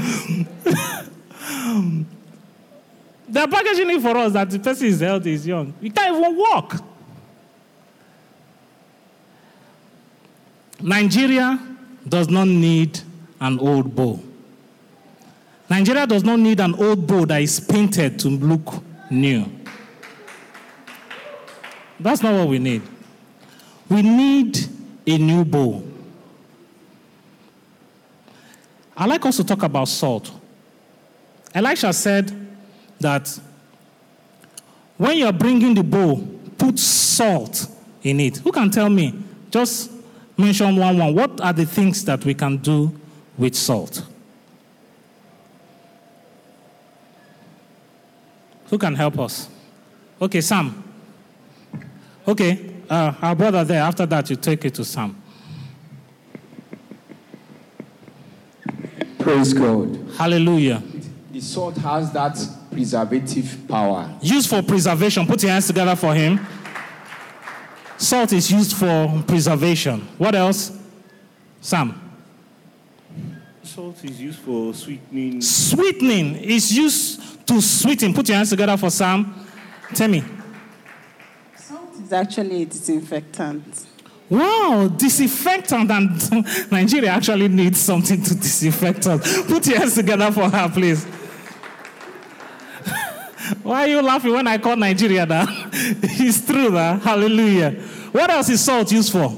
They're 3.28 3.48
packaging 3.48 3.90
it 3.90 4.02
for 4.02 4.16
us 4.18 4.34
that 4.34 4.50
the 4.50 4.60
person 4.60 4.88
is 4.88 5.00
healthy, 5.00 5.34
is 5.34 5.48
young. 5.48 5.74
You 5.82 5.92
can't 5.92 6.16
even 6.16 6.38
walk. 6.38 6.82
Nigeria 10.82 11.60
does 12.08 12.30
not 12.30 12.48
need 12.48 13.00
an 13.42 13.60
old 13.60 13.96
bow. 13.96 14.20
Nigeria 15.70 16.06
does 16.06 16.24
not 16.24 16.40
need 16.40 16.60
an 16.60 16.76
old 16.76 17.08
bow 17.08 17.26
that 17.26 17.42
is 17.42 17.60
painted 17.60 18.20
to 18.20 18.30
look 18.30 18.84
new. 19.10 19.46
That's 22.00 22.22
not 22.22 22.34
what 22.34 22.50
we 22.50 22.60
need. 22.60 22.84
We 23.90 24.02
need 24.02 24.60
a 25.08 25.18
new 25.18 25.46
bowl. 25.46 25.95
I'd 28.98 29.10
like 29.10 29.26
us 29.26 29.38
to 29.38 29.44
talk 29.44 29.64
about 29.64 29.88
salt. 29.88 30.32
Elisha 31.54 31.92
said 31.94 32.32
that 33.00 33.40
when 34.98 35.18
you're 35.18 35.34
bringing 35.34 35.74
the 35.74 35.84
bowl, 35.84 36.26
put 36.58 36.80
salt 36.80 37.68
in 38.04 38.20
it. 38.20 38.38
Who 38.38 38.52
can 38.52 38.70
tell 38.72 38.90
me? 38.90 39.14
Just 39.52 39.92
mention 40.38 40.76
one 40.78 40.98
one. 40.98 41.14
What 41.16 41.42
are 41.42 41.54
the 41.54 41.66
things 41.66 42.06
that 42.06 42.24
we 42.24 42.34
can 42.34 42.58
do 42.58 42.98
with 43.38 43.56
salt? 43.56 44.04
Who 48.68 48.78
can 48.78 48.96
help 48.96 49.20
us? 49.20 49.50
Okay, 50.22 50.42
Sam. 50.42 50.84
Okay, 52.28 52.82
uh, 52.90 53.14
our 53.22 53.36
brother 53.36 53.64
there. 53.64 53.82
After 53.82 54.06
that, 54.06 54.30
you 54.30 54.36
take 54.36 54.66
it 54.66 54.74
to 54.76 54.86
Sam. 54.86 55.22
Praise 59.36 59.54
God. 59.54 60.00
Hallelujah. 60.18 60.82
The 61.32 61.42
salt 61.42 61.76
has 61.78 62.12
that 62.14 62.38
preservative 62.72 63.68
power. 63.68 64.10
Used 64.22 64.50
for 64.50 64.62
preservation. 64.62 65.28
Put 65.28 65.44
your 65.44 65.52
hands 65.52 65.68
together 65.68 65.96
for 65.96 66.14
him. 66.14 66.40
Salt 67.98 68.32
is 68.32 68.50
used 68.50 68.78
for 68.78 69.24
preservation. 69.28 70.08
What 70.18 70.36
else? 70.36 70.78
Sam. 71.60 72.02
Salt 73.62 74.04
is 74.06 74.22
used 74.22 74.40
for 74.40 74.74
sweetening. 74.74 75.42
Sweetening 75.42 76.36
is 76.38 76.72
used 76.72 77.46
to 77.48 77.62
sweeten. 77.62 78.14
Put 78.14 78.30
your 78.30 78.38
hands 78.38 78.52
together 78.52 78.78
for 78.78 78.90
Sam. 78.90 79.46
Tell 79.94 80.08
me. 80.08 80.24
Salt 81.58 81.94
is 82.02 82.14
actually 82.14 82.62
a 82.62 82.66
disinfectant. 82.66 83.86
Wow, 84.30 84.92
disinfectant, 84.98 85.90
and 85.92 86.32
Nigeria 86.72 87.12
actually 87.12 87.48
needs 87.48 87.80
something 87.80 88.22
to 88.24 88.34
disinfect 88.36 89.06
us. 89.08 89.46
Put 89.46 89.68
your 89.68 89.78
hands 89.78 89.94
together 89.94 90.32
for 90.32 90.50
her, 90.50 90.70
please. 90.70 91.06
Why 93.62 93.84
are 93.84 93.88
you 93.88 94.02
laughing 94.02 94.34
when 94.34 94.48
I 94.48 94.58
call 94.58 94.76
Nigeria 94.76 95.26
that? 95.28 95.48
it's 95.74 96.44
true 96.46 96.72
that. 96.72 97.04
Hallelujah. 97.04 97.72
What 98.12 98.32
else 98.32 98.50
is 98.50 98.64
salt 98.64 98.92
used 98.92 99.12
for? 99.12 99.30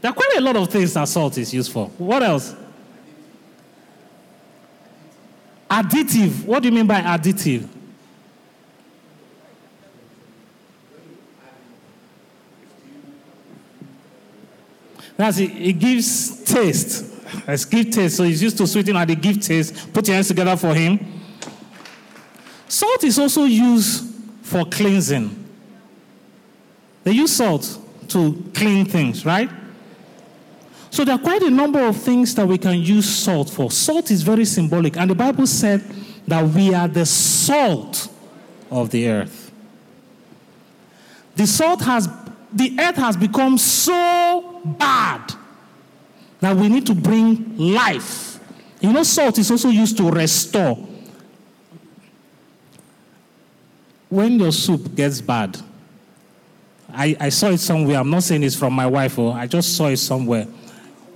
There 0.00 0.10
are 0.10 0.14
quite 0.14 0.38
a 0.38 0.40
lot 0.40 0.56
of 0.56 0.70
things 0.70 0.94
that 0.94 1.06
salt 1.08 1.36
is 1.36 1.52
used 1.52 1.70
for. 1.70 1.88
What 1.98 2.22
else? 2.22 2.54
Additive. 5.68 6.46
What 6.46 6.62
do 6.62 6.70
you 6.70 6.74
mean 6.74 6.86
by 6.86 7.02
additive? 7.02 7.68
That's 15.18 15.38
it. 15.38 15.50
It 15.50 15.72
gives 15.80 16.44
taste. 16.44 17.04
It's 17.48 17.64
give 17.64 17.90
taste. 17.90 18.16
So 18.16 18.22
it's 18.22 18.40
used 18.40 18.56
to 18.58 18.66
sweeten 18.68 18.96
and 18.96 19.10
it 19.10 19.20
gives 19.20 19.48
taste. 19.48 19.92
Put 19.92 20.06
your 20.06 20.14
hands 20.14 20.28
together 20.28 20.56
for 20.56 20.72
him. 20.72 21.20
Salt 22.68 23.02
is 23.02 23.18
also 23.18 23.44
used 23.44 24.14
for 24.42 24.64
cleansing. 24.64 25.44
They 27.02 27.10
use 27.12 27.34
salt 27.34 27.78
to 28.08 28.44
clean 28.54 28.86
things, 28.86 29.26
right? 29.26 29.50
So 30.90 31.04
there 31.04 31.16
are 31.16 31.20
quite 31.20 31.42
a 31.42 31.50
number 31.50 31.80
of 31.80 31.96
things 31.96 32.34
that 32.36 32.46
we 32.46 32.56
can 32.56 32.78
use 32.78 33.08
salt 33.08 33.50
for. 33.50 33.72
Salt 33.72 34.12
is 34.12 34.22
very 34.22 34.44
symbolic, 34.44 34.96
and 34.96 35.10
the 35.10 35.16
Bible 35.16 35.46
said 35.48 35.80
that 36.28 36.46
we 36.48 36.72
are 36.72 36.86
the 36.86 37.04
salt 37.04 38.08
of 38.70 38.90
the 38.90 39.08
earth. 39.08 39.50
The 41.34 41.46
salt 41.46 41.80
has, 41.82 42.08
the 42.52 42.76
earth 42.78 42.96
has 42.96 43.16
become 43.16 43.58
so 43.58 44.47
bad 44.68 45.32
that 46.40 46.56
we 46.56 46.68
need 46.68 46.86
to 46.86 46.94
bring 46.94 47.56
life. 47.56 48.38
You 48.80 48.92
know, 48.92 49.02
salt 49.02 49.38
is 49.38 49.50
also 49.50 49.68
used 49.68 49.96
to 49.96 50.10
restore. 50.10 50.76
When 54.08 54.38
your 54.38 54.52
soup 54.52 54.94
gets 54.94 55.20
bad, 55.20 55.58
I, 56.90 57.16
I 57.20 57.28
saw 57.28 57.48
it 57.48 57.58
somewhere. 57.58 57.98
I'm 57.98 58.10
not 58.10 58.22
saying 58.22 58.42
it's 58.42 58.56
from 58.56 58.72
my 58.72 58.86
wife, 58.86 59.18
or 59.18 59.34
I 59.34 59.46
just 59.46 59.76
saw 59.76 59.88
it 59.88 59.98
somewhere. 59.98 60.44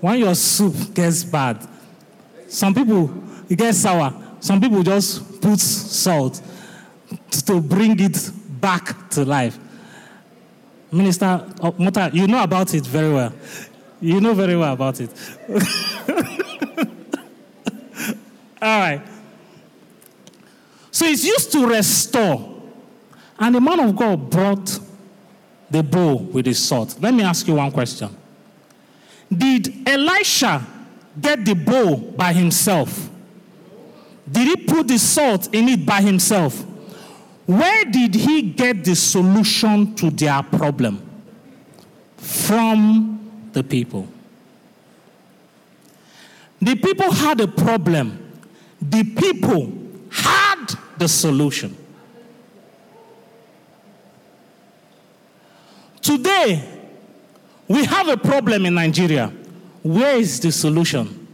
When 0.01 0.19
your 0.19 0.35
soup 0.35 0.95
gets 0.95 1.25
bad, 1.25 1.67
some 2.49 2.75
people 2.75 3.11
it 3.49 3.57
gets 3.57 3.79
sour. 3.79 4.13
Some 4.41 4.61
people 4.61 4.83
just 4.83 5.41
put 5.41 5.61
salt 5.61 6.43
to 7.47 7.61
bring 7.61 7.99
it 8.01 8.31
back 8.61 9.09
to 9.11 9.25
life. 9.25 9.59
Minister 10.93 11.25
uh, 11.25 11.51
oh, 11.63 11.75
Mota, 11.79 12.11
you 12.13 12.27
know 12.27 12.43
about 12.43 12.75
it 12.75 12.87
very 12.87 13.13
well. 13.13 13.33
You 14.01 14.21
know 14.21 14.35
very 14.35 14.57
well 14.57 14.75
about 14.75 15.01
it. 15.01 15.11
All 18.61 18.79
right. 18.79 19.03
So 20.91 21.07
it's 21.07 21.25
used 21.25 21.51
to 21.53 21.67
restore. 21.67 22.61
And 23.39 23.55
the 23.55 23.61
man 23.61 23.81
of 23.81 23.97
God 23.97 24.29
brought 24.29 24.79
the 25.71 25.83
bowl 25.83 26.19
with 26.19 26.45
his 26.45 26.59
salt. 26.63 26.97
Let 27.01 27.15
me 27.15 27.23
ask 27.23 27.49
you 27.49 27.55
one 27.55 27.73
question. 27.73 28.15
Did 29.35 29.89
Elisha 29.89 30.67
get 31.19 31.45
the 31.45 31.55
bowl 31.55 31.97
by 31.97 32.35
himself? 32.35 33.09
Did 34.31 34.47
he 34.47 34.57
put 34.67 34.89
the 34.89 34.99
salt 34.99 35.53
in 35.55 35.71
it 35.71 35.87
by 35.87 36.03
himself? 36.03 36.63
Where 37.47 37.85
did 37.85 38.15
he 38.15 38.43
get 38.43 38.85
the 38.85 38.95
solution 38.95 39.95
to 39.97 40.11
their 40.11 40.43
problem? 40.43 41.09
From 42.17 43.49
the 43.53 43.65
people. 43.65 44.09
The 46.61 46.77
people 46.77 47.11
had 47.11 47.41
a 47.41 47.49
problem, 47.49 48.41
the 48.81 49.03
people 49.03 49.73
had 50.11 50.75
the 50.97 51.09
solution. 51.09 51.77
Today, 56.01 56.69
we 57.67 57.85
have 57.85 58.09
a 58.09 58.17
problem 58.17 58.67
in 58.67 58.75
Nigeria. 58.75 59.33
Where 59.83 60.17
is 60.17 60.39
the 60.39 60.53
solution? 60.53 61.27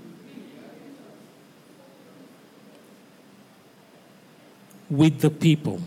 With 4.89 5.21
the 5.21 5.31
people. 5.31 5.83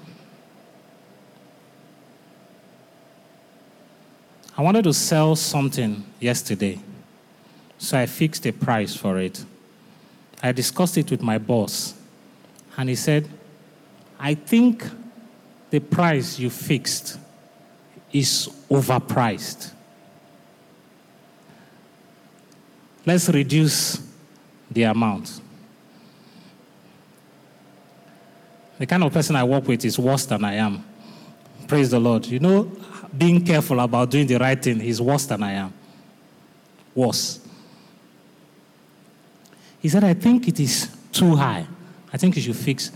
I 4.57 4.61
wanted 4.61 4.83
to 4.83 4.93
sell 4.93 5.35
something 5.35 6.03
yesterday, 6.19 6.79
so 7.77 7.97
I 7.97 8.05
fixed 8.05 8.45
a 8.45 8.51
price 8.51 8.95
for 8.95 9.17
it. 9.17 9.43
I 10.43 10.51
discussed 10.51 10.97
it 10.97 11.09
with 11.09 11.21
my 11.21 11.37
boss, 11.37 11.93
and 12.77 12.89
he 12.89 12.95
said, 12.95 13.29
I 14.19 14.33
think 14.33 14.83
the 15.69 15.79
price 15.79 16.37
you 16.37 16.49
fixed 16.49 17.17
is 18.11 18.49
overpriced. 18.69 19.71
Let's 23.05 23.29
reduce 23.29 23.99
the 24.69 24.83
amount. 24.83 25.41
The 28.77 28.85
kind 28.85 29.03
of 29.03 29.13
person 29.13 29.35
I 29.35 29.43
work 29.43 29.67
with 29.67 29.85
is 29.85 29.97
worse 29.97 30.25
than 30.25 30.43
I 30.43 30.55
am. 30.55 30.83
Praise 31.71 31.89
the 31.89 32.01
Lord. 32.01 32.25
You 32.25 32.39
know, 32.39 32.69
being 33.17 33.45
careful 33.45 33.79
about 33.79 34.11
doing 34.11 34.27
the 34.27 34.35
right 34.35 34.61
thing 34.61 34.81
is 34.81 35.01
worse 35.01 35.25
than 35.25 35.41
I 35.41 35.53
am. 35.53 35.73
Worse. 36.93 37.39
He 39.79 39.87
said, 39.87 40.03
I 40.03 40.13
think 40.13 40.49
it 40.49 40.59
is 40.59 40.93
too 41.13 41.33
high. 41.33 41.65
I 42.11 42.17
think 42.17 42.35
you 42.35 42.41
should 42.41 42.57
fix. 42.57 42.91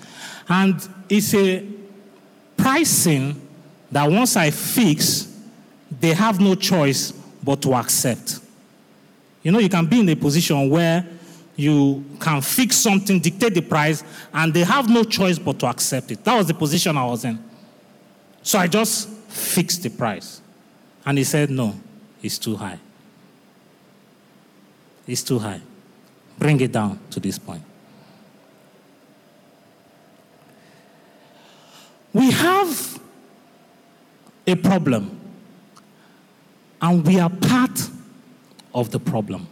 And 0.49 0.85
it's 1.07 1.33
a 1.33 1.65
pricing 2.57 3.47
that 3.89 4.11
once 4.11 4.35
I 4.35 4.51
fix, 4.51 5.33
they 5.89 6.11
have 6.11 6.41
no 6.41 6.53
choice 6.53 7.13
but 7.41 7.61
to 7.61 7.75
accept. 7.75 8.41
You 9.41 9.53
know, 9.53 9.59
you 9.59 9.69
can 9.69 9.85
be 9.85 10.01
in 10.01 10.09
a 10.09 10.17
position 10.17 10.69
where 10.69 11.07
you 11.55 12.03
can 12.19 12.41
fix 12.41 12.75
something, 12.75 13.21
dictate 13.21 13.53
the 13.53 13.61
price, 13.61 14.03
and 14.33 14.53
they 14.53 14.65
have 14.65 14.89
no 14.89 15.05
choice 15.05 15.39
but 15.39 15.59
to 15.59 15.67
accept 15.67 16.11
it. 16.11 16.25
That 16.25 16.37
was 16.37 16.47
the 16.47 16.53
position 16.53 16.97
I 16.97 17.05
was 17.05 17.23
in. 17.23 17.44
So 18.45 18.59
I 18.59 18.67
just 18.67 19.09
fixed 19.09 19.81
the 19.81 19.89
price. 19.89 20.39
And 21.03 21.17
he 21.17 21.23
said, 21.23 21.49
No, 21.49 21.75
it's 22.21 22.37
too 22.37 22.55
high. 22.55 22.77
It's 25.07 25.23
too 25.23 25.39
high. 25.39 25.61
Bring 26.37 26.61
it 26.61 26.71
down 26.71 26.99
to 27.09 27.19
this 27.19 27.39
point. 27.39 27.63
We 32.13 32.31
have 32.31 33.01
a 34.45 34.55
problem, 34.55 35.19
and 36.81 37.05
we 37.05 37.19
are 37.19 37.31
part 37.31 37.89
of 38.75 38.91
the 38.91 38.99
problem. 38.99 39.47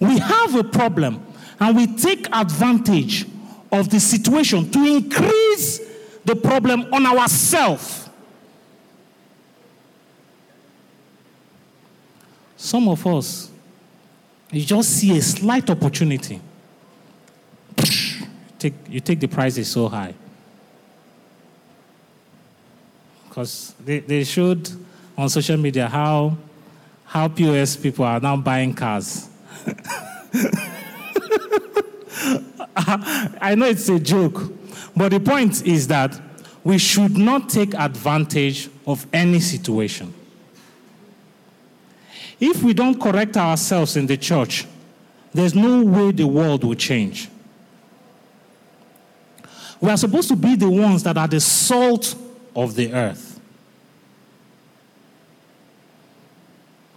We 0.00 0.18
have 0.18 0.54
a 0.54 0.64
problem, 0.64 1.24
and 1.60 1.76
we 1.76 1.94
take 1.94 2.26
advantage 2.34 3.26
of 3.70 3.90
the 3.90 4.00
situation 4.00 4.70
to 4.70 4.78
increase 4.86 5.87
the 6.28 6.36
problem 6.36 6.92
on 6.92 7.06
ourselves. 7.06 8.06
Some 12.54 12.86
of 12.88 13.06
us, 13.06 13.50
you 14.52 14.62
just 14.62 14.90
see 14.90 15.16
a 15.16 15.22
slight 15.22 15.70
opportunity. 15.70 16.42
Take, 18.58 18.74
you 18.90 19.00
take 19.00 19.20
the 19.20 19.28
prices 19.28 19.68
so 19.68 19.88
high. 19.88 20.12
Because 23.26 23.74
they, 23.82 24.00
they 24.00 24.24
showed 24.24 24.68
on 25.16 25.30
social 25.30 25.56
media 25.56 25.88
how, 25.88 26.36
how 27.06 27.28
POS 27.28 27.76
people 27.76 28.04
are 28.04 28.20
now 28.20 28.36
buying 28.36 28.74
cars. 28.74 29.30
I 32.76 33.54
know 33.56 33.66
it's 33.66 33.88
a 33.88 33.98
joke, 33.98 34.52
but 34.98 35.10
the 35.10 35.20
point 35.20 35.64
is 35.64 35.86
that 35.86 36.20
we 36.64 36.76
should 36.76 37.16
not 37.16 37.48
take 37.48 37.72
advantage 37.74 38.68
of 38.84 39.06
any 39.12 39.38
situation. 39.38 40.12
If 42.40 42.62
we 42.64 42.74
don't 42.74 43.00
correct 43.00 43.36
ourselves 43.36 43.96
in 43.96 44.06
the 44.06 44.16
church, 44.16 44.66
there's 45.32 45.54
no 45.54 45.84
way 45.84 46.10
the 46.10 46.26
world 46.26 46.64
will 46.64 46.74
change. 46.74 47.28
We 49.80 49.88
are 49.88 49.96
supposed 49.96 50.28
to 50.28 50.36
be 50.36 50.56
the 50.56 50.68
ones 50.68 51.04
that 51.04 51.16
are 51.16 51.28
the 51.28 51.40
salt 51.40 52.16
of 52.56 52.74
the 52.74 52.92
earth. 52.92 53.40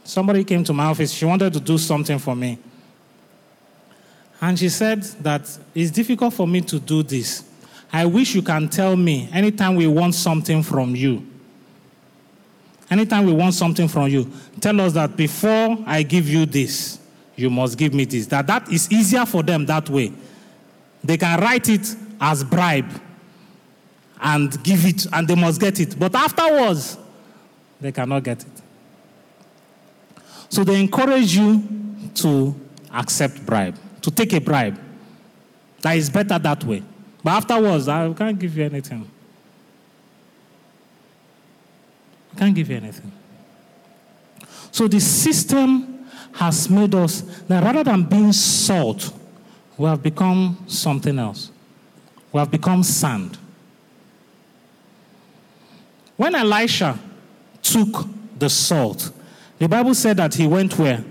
Somebody 0.03 0.43
came 0.43 0.63
to 0.63 0.73
my 0.73 0.85
office, 0.85 1.11
she 1.11 1.25
wanted 1.25 1.53
to 1.53 1.59
do 1.59 1.77
something 1.77 2.17
for 2.17 2.35
me. 2.35 2.57
And 4.41 4.57
she 4.57 4.69
said 4.69 5.03
that 5.21 5.43
it's 5.75 5.91
difficult 5.91 6.33
for 6.33 6.47
me 6.47 6.61
to 6.61 6.79
do 6.79 7.03
this. 7.03 7.50
I 7.93 8.05
wish 8.05 8.33
you 8.35 8.41
can 8.41 8.69
tell 8.69 8.95
me 8.95 9.29
anytime 9.33 9.75
we 9.75 9.87
want 9.87 10.15
something 10.15 10.63
from 10.63 10.95
you. 10.95 11.25
Anytime 12.89 13.25
we 13.25 13.33
want 13.33 13.53
something 13.53 13.87
from 13.87 14.09
you, 14.09 14.29
tell 14.59 14.79
us 14.81 14.93
that 14.93 15.15
before 15.15 15.77
I 15.85 16.03
give 16.03 16.27
you 16.27 16.45
this, 16.45 16.99
you 17.35 17.49
must 17.49 17.77
give 17.77 17.93
me 17.93 18.05
this. 18.05 18.27
That 18.27 18.47
that 18.47 18.71
is 18.71 18.91
easier 18.91 19.25
for 19.25 19.43
them 19.43 19.65
that 19.65 19.89
way. 19.89 20.11
They 21.03 21.17
can 21.17 21.39
write 21.39 21.69
it 21.69 21.95
as 22.19 22.43
bribe 22.43 22.91
and 24.21 24.61
give 24.63 24.85
it, 24.85 25.07
and 25.11 25.27
they 25.27 25.35
must 25.35 25.59
get 25.59 25.79
it. 25.79 25.97
But 25.97 26.13
afterwards, 26.15 26.97
they 27.79 27.91
cannot 27.91 28.23
get 28.23 28.43
it. 28.43 28.61
So 30.49 30.63
they 30.63 30.79
encourage 30.79 31.35
you 31.35 31.63
to 32.15 32.55
accept 32.93 33.45
bribe, 33.45 33.77
to 34.01 34.11
take 34.11 34.33
a 34.33 34.39
bribe. 34.41 34.79
That 35.81 35.97
is 35.97 36.09
better 36.09 36.37
that 36.37 36.63
way. 36.63 36.83
But 37.23 37.31
afterwards, 37.31 37.87
I 37.87 38.11
can't 38.13 38.37
give 38.39 38.57
you 38.57 38.63
anything. 38.65 39.09
I 42.35 42.39
can't 42.39 42.55
give 42.55 42.69
you 42.69 42.77
anything. 42.77 43.11
So 44.71 44.87
the 44.87 44.99
system 44.99 46.07
has 46.33 46.69
made 46.69 46.95
us 46.95 47.21
that 47.47 47.63
rather 47.63 47.83
than 47.83 48.03
being 48.03 48.31
salt, 48.31 49.13
we 49.77 49.85
have 49.85 50.01
become 50.01 50.63
something 50.67 51.19
else. 51.19 51.51
We 52.31 52.39
have 52.39 52.49
become 52.49 52.83
sand. 52.83 53.37
When 56.15 56.35
Elisha 56.35 56.97
took 57.61 58.07
the 58.37 58.49
salt, 58.49 59.11
the 59.59 59.67
Bible 59.67 59.93
said 59.93 60.17
that 60.17 60.33
he 60.33 60.47
went 60.47 60.77
where? 60.77 61.03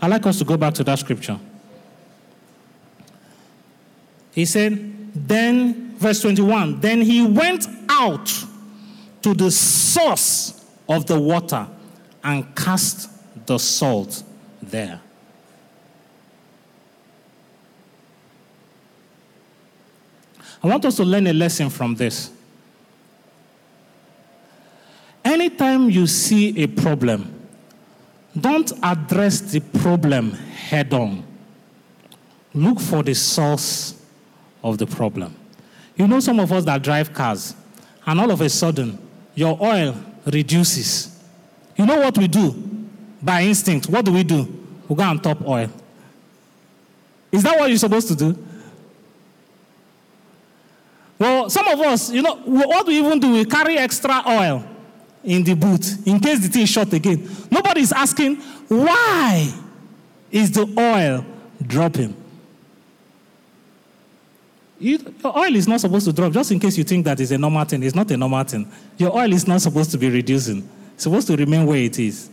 I'd 0.00 0.10
like 0.10 0.26
us 0.26 0.38
to 0.38 0.44
go 0.44 0.56
back 0.56 0.74
to 0.74 0.84
that 0.84 0.98
scripture. 0.98 1.38
He 4.32 4.44
said, 4.44 4.97
then, 5.14 5.96
verse 5.96 6.20
21, 6.22 6.80
then 6.80 7.02
he 7.02 7.22
went 7.22 7.66
out 7.88 8.26
to 9.22 9.34
the 9.34 9.50
source 9.50 10.64
of 10.88 11.06
the 11.06 11.18
water 11.18 11.66
and 12.22 12.54
cast 12.54 13.10
the 13.46 13.58
salt 13.58 14.22
there. 14.62 15.00
I 20.62 20.66
want 20.66 20.84
us 20.84 20.96
to 20.96 21.04
learn 21.04 21.26
a 21.26 21.32
lesson 21.32 21.70
from 21.70 21.94
this. 21.94 22.30
Anytime 25.24 25.90
you 25.90 26.06
see 26.06 26.62
a 26.62 26.66
problem, 26.66 27.34
don't 28.38 28.72
address 28.82 29.40
the 29.40 29.60
problem 29.60 30.32
head 30.32 30.92
on. 30.92 31.22
Look 32.54 32.80
for 32.80 33.02
the 33.02 33.14
source 33.14 33.97
of 34.62 34.78
the 34.78 34.86
problem. 34.86 35.34
You 35.96 36.06
know, 36.06 36.20
some 36.20 36.40
of 36.40 36.52
us 36.52 36.64
that 36.64 36.82
drive 36.82 37.12
cars, 37.12 37.54
and 38.06 38.20
all 38.20 38.30
of 38.30 38.40
a 38.40 38.48
sudden, 38.48 38.98
your 39.34 39.58
oil 39.60 39.94
reduces. 40.26 41.22
You 41.76 41.86
know 41.86 41.98
what 41.98 42.16
we 42.16 42.28
do? 42.28 42.50
By 43.22 43.42
instinct, 43.42 43.88
what 43.88 44.04
do 44.04 44.12
we 44.12 44.22
do? 44.22 44.46
We 44.88 44.96
go 44.96 45.02
and 45.02 45.22
top 45.22 45.46
oil. 45.46 45.70
Is 47.30 47.42
that 47.42 47.58
what 47.58 47.68
you're 47.68 47.78
supposed 47.78 48.08
to 48.08 48.16
do? 48.16 48.46
Well, 51.18 51.50
some 51.50 51.66
of 51.66 51.80
us, 51.80 52.10
you 52.10 52.22
know, 52.22 52.36
what 52.36 52.86
do 52.86 52.92
we 52.92 52.98
even 52.98 53.18
do? 53.18 53.32
We 53.32 53.44
carry 53.44 53.76
extra 53.76 54.22
oil 54.26 54.64
in 55.24 55.42
the 55.42 55.54
boot 55.54 56.06
in 56.06 56.20
case 56.20 56.40
the 56.40 56.48
thing 56.48 56.62
is 56.62 56.70
short 56.70 56.92
again. 56.92 57.28
Nobody 57.50 57.80
is 57.80 57.92
asking, 57.92 58.36
why 58.68 59.52
is 60.30 60.52
the 60.52 60.62
oil 60.78 61.24
dropping? 61.66 62.14
You, 64.80 64.98
your 65.22 65.36
oil 65.36 65.56
is 65.56 65.66
not 65.66 65.80
supposed 65.80 66.06
to 66.06 66.12
drop 66.12 66.32
just 66.32 66.52
in 66.52 66.60
case 66.60 66.78
you 66.78 66.84
think 66.84 67.04
that 67.04 67.18
is 67.18 67.32
a 67.32 67.38
normal 67.38 67.64
thing. 67.64 67.82
It's 67.82 67.96
not 67.96 68.10
a 68.10 68.16
normal 68.16 68.44
thing. 68.44 68.70
Your 68.96 69.16
oil 69.16 69.32
is 69.32 69.46
not 69.46 69.60
supposed 69.60 69.90
to 69.90 69.98
be 69.98 70.08
reducing, 70.08 70.68
it's 70.94 71.02
supposed 71.02 71.26
to 71.28 71.36
remain 71.36 71.66
where 71.66 71.78
it 71.78 71.98
is. 71.98 72.30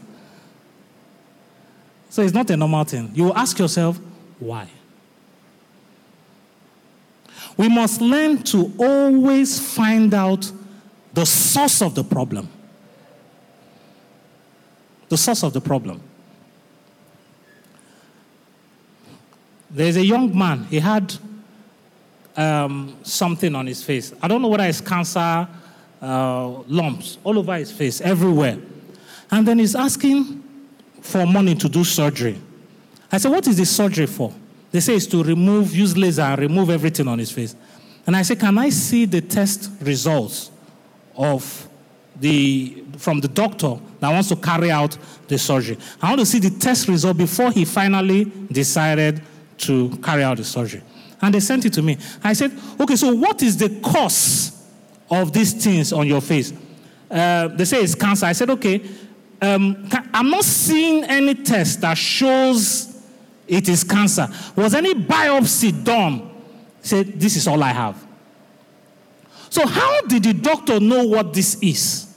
So 2.09 2.21
it's 2.21 2.33
not 2.33 2.49
a 2.49 2.55
normal 2.55 2.83
thing. 2.85 3.11
You 3.13 3.25
will 3.25 3.37
ask 3.37 3.57
yourself, 3.59 3.99
why? 4.39 4.69
We 7.57 7.67
must 7.67 8.01
learn 8.01 8.43
to 8.43 8.71
always 8.77 9.59
find 9.59 10.13
out 10.13 10.49
the 11.13 11.25
source 11.25 11.81
of 11.81 11.95
the 11.95 12.03
problem. 12.03 12.49
The 15.09 15.17
source 15.17 15.43
of 15.43 15.53
the 15.53 15.61
problem. 15.61 16.01
There's 19.69 19.97
a 19.97 20.05
young 20.05 20.37
man, 20.37 20.65
he 20.65 20.79
had 20.79 21.15
um, 22.35 22.97
something 23.03 23.55
on 23.55 23.67
his 23.67 23.83
face. 23.83 24.13
I 24.21 24.27
don't 24.27 24.41
know 24.41 24.47
whether 24.47 24.65
it's 24.65 24.81
cancer, 24.81 25.47
uh, 26.01 26.47
lumps 26.67 27.17
all 27.23 27.37
over 27.39 27.55
his 27.55 27.71
face, 27.71 28.01
everywhere. 28.01 28.57
And 29.31 29.47
then 29.47 29.59
he's 29.59 29.75
asking 29.75 30.43
for 31.01 31.25
money 31.25 31.55
to 31.55 31.69
do 31.69 31.83
surgery. 31.83 32.39
I 33.11 33.17
said, 33.17 33.31
What 33.31 33.47
is 33.47 33.57
the 33.57 33.65
surgery 33.65 34.07
for? 34.07 34.33
They 34.71 34.79
say 34.79 34.95
it's 34.95 35.07
to 35.07 35.23
remove, 35.23 35.73
use 35.75 35.95
laser 35.95 36.21
and 36.21 36.39
remove 36.39 36.69
everything 36.69 37.07
on 37.07 37.19
his 37.19 37.31
face. 37.31 37.55
And 38.05 38.15
I 38.15 38.21
said, 38.23 38.39
Can 38.39 38.57
I 38.57 38.69
see 38.69 39.05
the 39.05 39.21
test 39.21 39.71
results 39.81 40.51
of 41.15 41.67
the 42.19 42.83
from 42.97 43.19
the 43.19 43.27
doctor 43.27 43.77
that 43.99 44.09
wants 44.09 44.29
to 44.29 44.35
carry 44.35 44.71
out 44.71 44.97
the 45.27 45.37
surgery? 45.37 45.77
I 46.01 46.09
want 46.09 46.19
to 46.19 46.25
see 46.25 46.39
the 46.39 46.49
test 46.49 46.87
result 46.87 47.17
before 47.17 47.51
he 47.51 47.65
finally 47.65 48.25
decided 48.51 49.21
to 49.59 49.89
carry 50.03 50.23
out 50.23 50.37
the 50.37 50.43
surgery. 50.43 50.83
And 51.21 51.33
they 51.33 51.39
sent 51.39 51.65
it 51.65 51.73
to 51.73 51.81
me. 51.81 51.97
I 52.23 52.33
said, 52.33 52.51
Okay, 52.79 52.95
so 52.95 53.13
what 53.13 53.41
is 53.41 53.57
the 53.57 53.69
cause 53.81 54.51
of 55.09 55.31
these 55.31 55.53
things 55.53 55.93
on 55.93 56.07
your 56.07 56.21
face? 56.21 56.53
Uh, 57.09 57.47
they 57.49 57.65
say 57.65 57.81
it's 57.81 57.95
cancer. 57.95 58.25
I 58.25 58.33
said, 58.33 58.49
Okay, 58.49 58.81
um, 59.41 59.87
I'm 60.13 60.29
not 60.29 60.43
seeing 60.43 61.03
any 61.05 61.35
test 61.35 61.81
that 61.81 61.97
shows 61.97 63.03
it 63.47 63.69
is 63.69 63.83
cancer. 63.83 64.27
Was 64.55 64.73
any 64.73 64.93
biopsy 64.93 65.83
done? 65.83 66.31
Said, 66.81 67.19
This 67.19 67.35
is 67.35 67.47
all 67.47 67.61
I 67.63 67.69
have. 67.69 68.05
So, 69.49 69.65
how 69.65 70.01
did 70.01 70.23
the 70.23 70.33
doctor 70.33 70.79
know 70.79 71.05
what 71.05 71.33
this 71.33 71.57
is? 71.61 72.13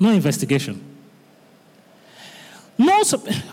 No 0.00 0.10
investigation. 0.10 0.93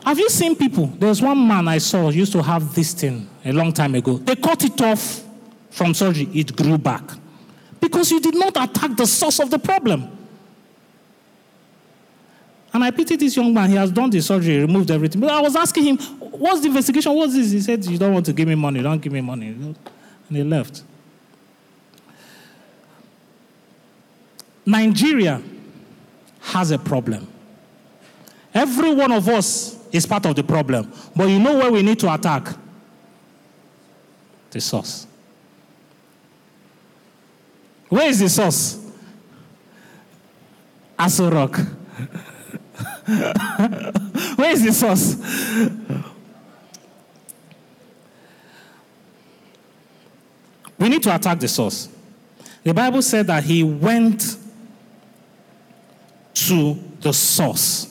Have 0.06 0.20
you 0.20 0.30
seen 0.30 0.56
people? 0.56 0.88
There's 0.88 1.22
one 1.22 1.48
man 1.48 1.68
I 1.68 1.78
saw 1.78 2.10
used 2.10 2.32
to 2.34 2.42
have 2.42 2.74
this 2.74 2.94
thing 2.94 3.30
a 3.44 3.52
long 3.52 3.74
time 3.74 3.96
ago. 3.96 4.18
They 4.18 4.36
cut 4.36 4.64
it 4.64 4.80
off 4.82 5.24
from 5.70 5.94
surgery, 5.94 6.30
it 6.34 6.56
grew 6.56 6.78
back. 6.78 7.04
Because 7.80 8.12
you 8.12 8.20
did 8.20 8.36
not 8.36 8.56
attack 8.58 8.96
the 8.96 9.08
source 9.08 9.40
of 9.40 9.50
the 9.50 9.58
problem. 9.58 10.18
And 12.74 12.84
I 12.84 12.92
pity 12.92 13.16
this 13.16 13.36
young 13.36 13.54
man. 13.54 13.70
He 13.70 13.76
has 13.76 13.92
done 13.92 14.10
the 14.10 14.22
surgery, 14.22 14.60
removed 14.60 14.92
everything. 14.92 15.20
But 15.20 15.32
I 15.32 15.42
was 15.42 15.56
asking 15.56 15.84
him, 15.84 15.98
What's 15.98 16.62
the 16.62 16.68
investigation? 16.68 17.14
What's 17.14 17.34
this? 17.34 17.52
He 17.52 17.60
said, 17.60 17.84
You 17.86 17.98
don't 17.98 18.14
want 18.14 18.26
to 18.28 18.34
give 18.34 18.48
me 18.48 18.56
money. 18.56 18.82
Don't 18.82 19.00
give 19.00 19.12
me 19.12 19.22
money. 19.22 19.48
And 19.48 19.76
he 20.30 20.44
left. 20.44 20.84
Nigeria 24.66 25.42
has 26.40 26.72
a 26.72 26.78
problem. 26.78 27.28
Every 28.54 28.94
one 28.94 29.12
of 29.12 29.28
us 29.30 29.78
is 29.92 30.06
part 30.06 30.26
of 30.26 30.36
the 30.36 30.44
problem. 30.44 30.92
But 31.16 31.30
you 31.30 31.40
know 31.40 31.58
where 31.58 31.72
we 31.72 31.82
need 31.82 32.00
to 32.00 32.14
attack? 32.14 32.50
The 34.52 34.60
source. 34.60 35.08
Where 37.88 38.08
is 38.08 38.20
the 38.20 38.30
source? 38.30 38.78
Aso 40.98 41.32
Rock. 41.32 41.58
Where 44.38 44.52
is 44.52 44.64
the 44.64 44.74
source? 44.74 45.16
We 50.78 50.90
need 50.90 51.04
to 51.04 51.16
attack 51.16 51.40
the 51.40 51.48
source. 51.48 51.90
The 52.64 52.74
Bible 52.74 53.02
said 53.02 53.28
that 53.28 53.44
he 53.44 53.64
went 53.64 54.38
to 56.34 56.80
the 57.02 57.14
source 57.14 57.91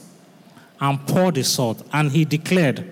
and 0.81 1.07
poured 1.07 1.35
the 1.35 1.45
salt, 1.45 1.83
and 1.93 2.11
he 2.11 2.24
declared, 2.24 2.91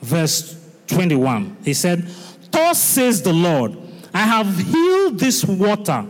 verse 0.00 0.58
21, 0.88 1.56
he 1.64 1.72
said, 1.72 2.06
Thus 2.50 2.80
says 2.80 3.22
the 3.22 3.32
Lord, 3.32 3.76
I 4.12 4.20
have 4.20 4.58
healed 4.58 5.18
this 5.18 5.44
water. 5.44 6.04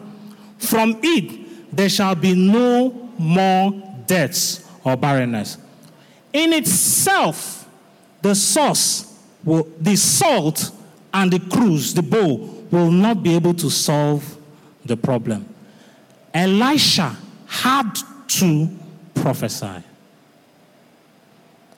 From 0.59 0.99
it 1.03 1.75
there 1.75 1.89
shall 1.89 2.15
be 2.15 2.35
no 2.35 2.91
more 3.19 3.73
deaths 4.07 4.69
or 4.85 4.97
barrenness. 4.97 5.59
In 6.33 6.53
itself, 6.53 7.69
the 8.23 8.35
sauce, 8.35 9.21
will, 9.45 9.69
the 9.81 9.97
salt 9.97 10.71
and 11.15 11.31
the 11.31 11.39
cruse, 11.39 11.95
the 11.95 12.03
bowl, 12.03 12.39
will 12.71 12.91
not 12.91 13.23
be 13.23 13.35
able 13.35 13.55
to 13.55 13.71
solve 13.71 14.37
the 14.85 14.97
problem. 14.97 15.47
Elisha 16.35 17.17
had 17.47 17.95
to 18.27 18.69
prophesy. 19.15 19.83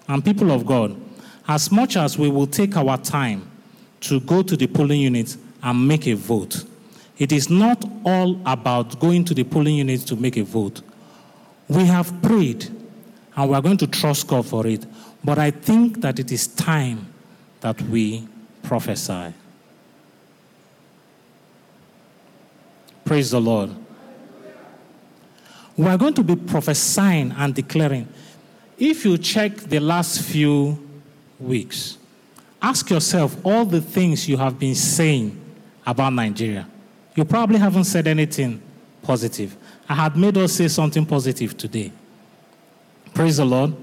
And 0.09 0.25
people 0.25 0.51
of 0.51 0.67
God, 0.67 0.97
as 1.49 1.71
much 1.71 1.97
as 1.97 2.19
we 2.19 2.29
will 2.29 2.47
take 2.47 2.77
our 2.77 2.99
time 2.99 3.51
to 4.01 4.21
go 4.21 4.43
to 4.43 4.57
the 4.57 4.67
polling 4.67 5.01
unit 5.01 5.37
and 5.63 5.89
make 5.89 6.07
a 6.07 6.15
vote, 6.15 6.65
it 7.19 7.33
is 7.33 7.49
not 7.49 7.85
all 8.05 8.41
about 8.45 8.99
going 9.01 9.25
to 9.25 9.35
the 9.35 9.45
polling 9.45 9.77
unit 9.77 10.01
to 10.03 10.17
make 10.17 10.37
a 10.37 10.45
vote. 10.45 10.83
We 11.69 11.85
have 11.87 12.21
prayed 12.23 12.69
and 13.37 13.51
we 13.51 13.57
are 13.57 13.63
going 13.63 13.79
to 13.79 13.87
trust 13.87 14.27
God 14.27 14.47
for 14.47 14.67
it. 14.67 14.87
But 15.25 15.39
I 15.39 15.51
think 15.51 16.01
that 16.03 16.19
it 16.19 16.31
is 16.31 16.47
time 16.49 17.07
that 17.61 17.81
we 17.83 18.29
prophesy. 18.63 19.33
Praise 23.05 23.31
the 23.31 23.41
Lord. 23.41 23.71
We 25.77 25.87
are 25.87 25.99
going 25.99 26.15
to 26.15 26.23
be 26.23 26.37
prophesying 26.37 27.33
and 27.33 27.55
declaring. 27.55 28.09
If 28.79 29.05
you 29.05 29.19
check 29.19 29.57
the 29.57 29.79
last 29.79 30.23
few 30.23 30.79
weeks, 31.39 31.99
ask 32.61 32.91
yourself 32.91 33.37
all 33.45 33.65
the 33.65 33.81
things 33.81 34.29
you 34.29 34.37
have 34.37 34.59
been 34.59 34.75
saying 34.75 35.41
about 35.87 36.13
Nigeria. 36.13 36.67
You 37.15 37.25
probably 37.25 37.59
haven't 37.59 37.85
said 37.85 38.07
anything 38.09 38.61
positive. 39.03 39.57
I 39.89 39.95
had 39.95 40.17
made 40.17 40.37
us 40.39 40.55
say 40.55 40.69
something 40.69 41.07
positive 41.07 41.57
today. 41.57 41.93
Praise 43.13 43.37
the 43.37 43.45
Lord. 43.45 43.75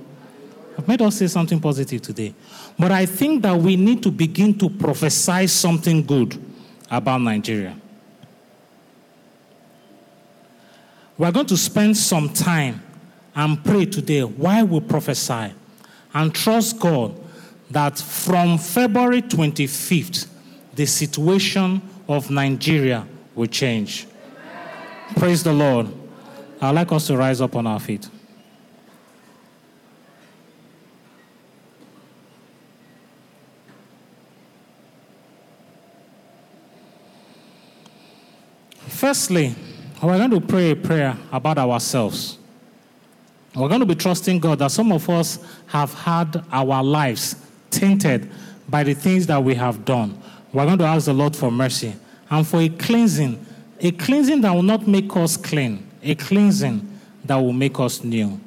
I've 0.78 0.88
made 0.88 1.02
us 1.02 1.18
say 1.18 1.28
something 1.28 1.60
positive 1.60 2.02
today. 2.02 2.34
But 2.78 2.92
I 2.92 3.06
think 3.06 3.44
that 3.44 3.56
we 3.58 3.76
need 3.76 4.04
to 4.04 4.12
begin 4.12 4.58
to 4.58 4.70
prophesy 4.70 5.48
something 5.48 6.04
good 6.06 6.38
about 6.90 7.22
Nigeria. 7.22 7.78
We're 11.18 11.32
going 11.32 11.46
to 11.48 11.58
spend 11.58 11.96
some 11.96 12.30
time 12.30 12.82
and 13.36 13.64
pray 13.64 13.86
today 13.86 14.22
while 14.22 14.66
we 14.66 14.80
prophesy 14.80 15.54
and 16.14 16.34
trust 16.34 16.80
God 16.80 17.16
that 17.70 17.98
from 17.98 18.58
February 18.58 19.22
25th, 19.22 20.28
the 20.74 20.86
situation 20.86 21.82
of 22.08 22.30
Nigeria 22.30 23.08
will 23.36 23.48
change. 23.48 24.08
Praise 25.16 25.44
the 25.44 25.54
Lord. 25.54 25.88
I'd 26.62 26.72
like 26.72 26.92
us 26.92 27.08
to 27.08 27.18
rise 27.18 27.42
up 27.42 27.56
on 27.56 27.66
our 27.66 27.80
feet. 27.80 28.10
Firstly, 38.88 39.56
we're 40.04 40.18
going 40.18 40.30
to 40.30 40.42
pray 40.42 40.72
a 40.72 40.76
prayer 40.76 41.18
about 41.32 41.58
ourselves. 41.58 42.38
We're 43.56 43.68
going 43.68 43.82
to 43.82 43.86
be 43.86 43.96
trusting 43.96 44.40
God 44.40 44.60
that 44.60 44.72
some 44.72 44.92
of 44.92 45.10
us 45.10 45.40
have 45.68 45.94
had 45.94 46.44
our 46.52 46.84
lives 46.84 47.36
tainted 47.70 48.30
by 48.70 48.84
the 48.84 48.94
things 48.94 49.28
that 49.28 49.44
we 49.44 49.56
have 49.56 49.84
done. 49.84 50.18
We're 50.54 50.66
going 50.66 50.78
to 50.80 50.86
ask 50.86 51.06
the 51.06 51.14
Lord 51.14 51.36
for 51.36 51.52
mercy 51.52 51.94
and 52.30 52.48
for 52.48 52.62
a 52.62 52.70
cleansing, 52.70 53.46
a 53.80 53.92
cleansing 53.92 54.42
that 54.42 54.52
will 54.52 54.64
not 54.64 54.88
make 54.88 55.16
us 55.18 55.36
clean, 55.36 55.86
a 56.02 56.16
cleansing 56.16 57.00
that 57.26 57.36
will 57.36 57.54
make 57.54 57.80
us 57.80 58.04
new. 58.04 58.40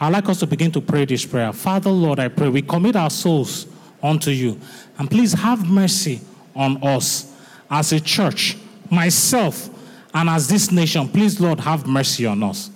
I'd 0.00 0.12
like 0.12 0.28
us 0.28 0.40
to 0.40 0.46
begin 0.46 0.72
to 0.72 0.80
pray 0.80 1.04
this 1.04 1.24
prayer. 1.24 1.52
Father, 1.52 1.90
Lord, 1.90 2.18
I 2.18 2.28
pray 2.28 2.48
we 2.48 2.62
commit 2.62 2.96
our 2.96 3.10
souls 3.10 3.66
unto 4.02 4.30
you. 4.30 4.60
And 4.98 5.08
please 5.08 5.32
have 5.32 5.68
mercy 5.68 6.20
on 6.54 6.82
us 6.82 7.32
as 7.70 7.92
a 7.92 8.00
church, 8.00 8.56
myself, 8.90 9.70
and 10.12 10.28
as 10.28 10.48
this 10.48 10.72
nation. 10.72 11.08
Please, 11.08 11.40
Lord, 11.40 11.60
have 11.60 11.86
mercy 11.86 12.26
on 12.26 12.42
us. 12.42 12.71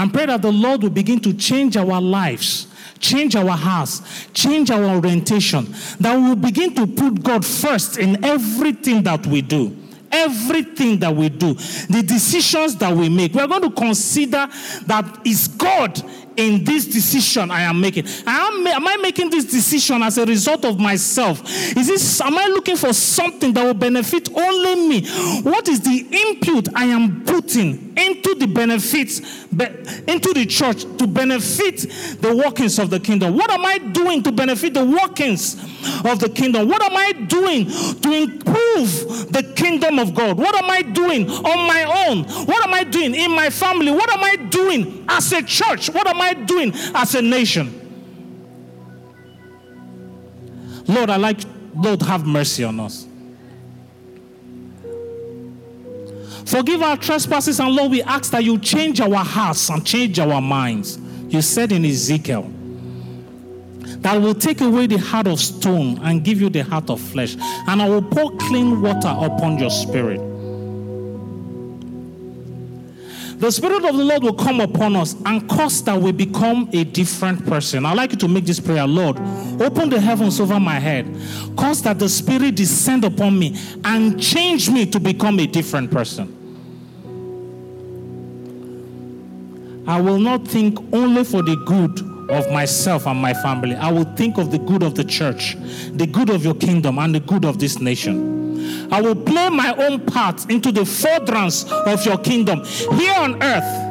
And 0.00 0.10
pray 0.10 0.24
that 0.24 0.40
the 0.40 0.50
Lord 0.50 0.82
will 0.82 0.88
begin 0.88 1.20
to 1.20 1.34
change 1.34 1.76
our 1.76 2.00
lives, 2.00 2.68
change 3.00 3.36
our 3.36 3.50
hearts, 3.50 4.00
change 4.32 4.70
our 4.70 4.82
orientation, 4.82 5.74
that 6.00 6.16
we 6.16 6.22
will 6.22 6.36
begin 6.36 6.74
to 6.76 6.86
put 6.86 7.22
God 7.22 7.44
first 7.44 7.98
in 7.98 8.24
everything 8.24 9.02
that 9.02 9.26
we 9.26 9.42
do 9.42 9.76
everything 10.12 10.98
that 10.98 11.14
we 11.14 11.28
do, 11.28 11.54
the 11.54 12.02
decisions 12.04 12.74
that 12.74 12.92
we 12.92 13.08
make. 13.08 13.32
We're 13.32 13.46
going 13.46 13.62
to 13.62 13.70
consider 13.70 14.48
that 14.86 15.20
is 15.24 15.46
God 15.46 16.02
in 16.36 16.64
this 16.64 16.86
decision 16.86 17.50
I 17.50 17.62
am 17.62 17.80
making. 17.80 18.06
Am, 18.26 18.66
am 18.66 18.86
I 18.86 18.96
making 18.96 19.30
this 19.30 19.44
decision 19.44 20.02
as 20.02 20.18
a 20.18 20.24
result 20.24 20.64
of 20.64 20.78
myself? 20.78 21.42
Is 21.76 21.86
this 21.86 22.20
am 22.20 22.36
I 22.36 22.46
looking 22.46 22.76
for 22.76 22.92
something 22.92 23.52
that 23.54 23.64
will 23.64 23.74
benefit 23.74 24.28
only 24.34 24.88
me? 24.88 25.06
What 25.42 25.68
is 25.68 25.80
the 25.80 26.06
input 26.10 26.68
I 26.74 26.86
am 26.86 27.24
putting 27.24 27.96
into 27.96 28.34
the 28.36 28.46
benefits 28.46 29.20
into 29.50 30.32
the 30.32 30.46
church 30.46 30.82
to 30.98 31.06
benefit 31.06 31.80
the 32.20 32.34
workings 32.34 32.78
of 32.78 32.90
the 32.90 33.00
kingdom? 33.00 33.36
What 33.36 33.50
am 33.50 33.64
I 33.64 33.78
doing 33.78 34.22
to 34.22 34.32
benefit 34.32 34.74
the 34.74 34.84
workings 34.84 35.54
of 36.04 36.18
the 36.20 36.28
kingdom? 36.28 36.68
What 36.68 36.82
am 36.82 36.96
I 36.96 37.12
doing 37.26 37.66
to 37.66 38.12
improve 38.12 39.32
the 39.32 39.52
kingdom 39.56 39.98
of 39.98 40.14
God? 40.14 40.38
What 40.38 40.54
am 40.54 40.70
I 40.70 40.82
doing 40.82 41.28
on 41.28 41.66
my 41.66 42.06
own? 42.08 42.24
What 42.46 42.64
am 42.64 42.74
I 42.74 42.84
doing 42.84 43.14
in 43.14 43.30
my 43.32 43.50
family? 43.50 43.90
What 43.90 44.10
am 44.10 44.22
I 44.22 44.36
doing 44.36 45.04
as 45.08 45.32
a 45.32 45.42
church? 45.42 45.90
What 45.90 46.06
am 46.06 46.19
I 46.20 46.34
doing 46.34 46.72
as 46.94 47.14
a 47.14 47.22
nation? 47.22 47.76
Lord, 50.86 51.10
I 51.10 51.16
like, 51.16 51.40
Lord, 51.74 52.02
have 52.02 52.26
mercy 52.26 52.64
on 52.64 52.80
us. 52.80 53.06
Forgive 56.46 56.82
our 56.82 56.96
trespasses, 56.96 57.60
and 57.60 57.74
Lord, 57.74 57.92
we 57.92 58.02
ask 58.02 58.32
that 58.32 58.42
you 58.42 58.58
change 58.58 59.00
our 59.00 59.24
hearts 59.24 59.68
and 59.68 59.86
change 59.86 60.18
our 60.18 60.40
minds. 60.40 60.98
You 61.28 61.42
said 61.42 61.70
in 61.70 61.84
Ezekiel 61.84 62.50
that 64.00 64.20
will 64.20 64.34
take 64.34 64.60
away 64.60 64.86
the 64.86 64.96
heart 64.96 65.28
of 65.28 65.38
stone 65.38 65.98
and 66.02 66.24
give 66.24 66.40
you 66.40 66.48
the 66.48 66.64
heart 66.64 66.90
of 66.90 67.00
flesh, 67.00 67.36
and 67.68 67.80
I 67.80 67.88
will 67.88 68.02
pour 68.02 68.36
clean 68.38 68.80
water 68.80 69.14
upon 69.16 69.58
your 69.58 69.70
spirit. 69.70 70.29
The 73.40 73.50
Spirit 73.50 73.86
of 73.86 73.96
the 73.96 74.04
Lord 74.04 74.22
will 74.22 74.34
come 74.34 74.60
upon 74.60 74.96
us 74.96 75.16
and 75.24 75.48
cause 75.48 75.82
that 75.84 75.98
we 75.98 76.12
become 76.12 76.68
a 76.74 76.84
different 76.84 77.46
person. 77.46 77.86
I'd 77.86 77.96
like 77.96 78.12
you 78.12 78.18
to 78.18 78.28
make 78.28 78.44
this 78.44 78.60
prayer 78.60 78.86
Lord, 78.86 79.16
open 79.62 79.88
the 79.88 79.98
heavens 79.98 80.38
over 80.40 80.60
my 80.60 80.78
head, 80.78 81.06
cause 81.56 81.80
that 81.84 81.98
the 81.98 82.08
Spirit 82.10 82.56
descend 82.56 83.02
upon 83.02 83.38
me 83.38 83.56
and 83.82 84.20
change 84.20 84.68
me 84.68 84.84
to 84.84 85.00
become 85.00 85.40
a 85.40 85.46
different 85.46 85.90
person. 85.90 86.36
I 89.88 89.98
will 90.02 90.18
not 90.18 90.46
think 90.46 90.78
only 90.92 91.24
for 91.24 91.42
the 91.42 91.56
good 91.56 92.09
of 92.30 92.50
myself 92.50 93.06
and 93.06 93.20
my 93.20 93.34
family. 93.34 93.74
I 93.76 93.90
will 93.90 94.04
think 94.16 94.38
of 94.38 94.50
the 94.50 94.58
good 94.58 94.82
of 94.82 94.94
the 94.94 95.04
church, 95.04 95.56
the 95.92 96.06
good 96.06 96.30
of 96.30 96.44
your 96.44 96.54
kingdom, 96.54 96.98
and 96.98 97.14
the 97.14 97.20
good 97.20 97.44
of 97.44 97.58
this 97.58 97.80
nation. 97.80 98.92
I 98.92 99.00
will 99.00 99.16
play 99.16 99.48
my 99.48 99.74
own 99.76 100.00
part 100.06 100.50
into 100.50 100.72
the 100.72 100.84
furtherance 100.84 101.64
of 101.70 102.04
your 102.04 102.18
kingdom 102.18 102.64
here 102.94 103.14
on 103.14 103.42
earth. 103.42 103.86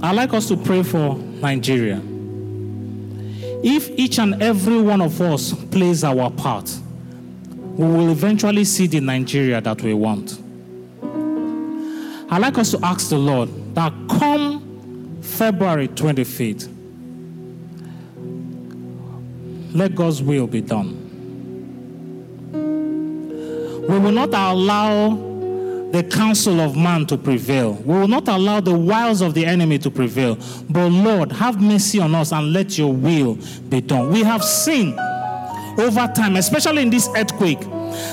I'd 0.00 0.14
like 0.14 0.32
us 0.32 0.48
to 0.48 0.56
pray 0.56 0.82
for 0.82 1.16
Nigeria. 1.16 2.00
If 3.62 3.90
each 3.98 4.18
and 4.20 4.40
every 4.40 4.80
one 4.80 5.00
of 5.00 5.20
us 5.20 5.52
plays 5.52 6.04
our 6.04 6.30
part, 6.30 6.70
we 7.78 7.86
will 7.86 8.10
eventually 8.10 8.64
see 8.64 8.88
the 8.88 9.00
Nigeria 9.00 9.60
that 9.60 9.80
we 9.82 9.94
want. 9.94 10.40
I'd 12.28 12.40
like 12.40 12.58
us 12.58 12.72
to 12.72 12.80
ask 12.84 13.08
the 13.08 13.18
Lord 13.18 13.48
that 13.76 13.92
come 14.10 15.20
February 15.22 15.86
25th, 15.86 16.68
let 19.72 19.94
God's 19.94 20.20
will 20.20 20.48
be 20.48 20.60
done. 20.60 21.04
We 23.88 23.98
will 23.98 24.10
not 24.12 24.30
allow 24.30 25.10
the 25.92 26.02
counsel 26.02 26.60
of 26.60 26.76
man 26.76 27.06
to 27.06 27.16
prevail. 27.16 27.74
We 27.74 28.00
will 28.00 28.08
not 28.08 28.26
allow 28.26 28.60
the 28.60 28.76
wiles 28.76 29.20
of 29.20 29.34
the 29.34 29.46
enemy 29.46 29.78
to 29.78 29.90
prevail. 29.90 30.36
But 30.68 30.88
Lord, 30.88 31.30
have 31.30 31.62
mercy 31.62 32.00
on 32.00 32.14
us 32.16 32.32
and 32.32 32.52
let 32.52 32.76
your 32.76 32.92
will 32.92 33.38
be 33.68 33.80
done. 33.80 34.10
We 34.10 34.24
have 34.24 34.42
seen 34.42 34.98
over 35.78 36.10
time, 36.14 36.36
especially 36.36 36.82
in 36.82 36.90
this 36.90 37.08
earthquake, 37.16 37.60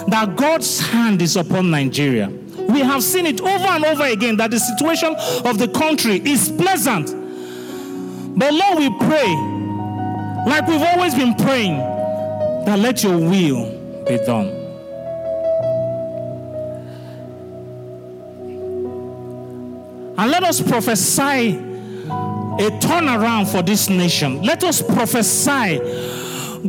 that 0.07 0.33
God's 0.35 0.79
hand 0.79 1.21
is 1.21 1.35
upon 1.35 1.71
Nigeria. 1.71 2.29
We 2.69 2.79
have 2.79 3.03
seen 3.03 3.25
it 3.25 3.41
over 3.41 3.67
and 3.67 3.85
over 3.85 4.05
again 4.05 4.37
that 4.37 4.51
the 4.51 4.59
situation 4.59 5.15
of 5.45 5.57
the 5.57 5.67
country 5.67 6.21
is 6.25 6.51
pleasant. 6.51 7.07
But 8.37 8.53
Lord, 8.53 8.79
we 8.79 8.89
pray, 8.99 9.33
like 10.47 10.67
we've 10.67 10.81
always 10.81 11.15
been 11.15 11.35
praying, 11.35 11.77
that 12.65 12.79
let 12.79 13.03
your 13.03 13.17
will 13.17 14.03
be 14.05 14.17
done. 14.25 14.47
And 20.17 20.31
let 20.31 20.43
us 20.43 20.61
prophesy 20.61 21.55
a 21.55 22.69
turnaround 22.79 23.51
for 23.51 23.61
this 23.61 23.89
nation. 23.89 24.41
Let 24.43 24.63
us 24.63 24.81
prophesy 24.81 25.77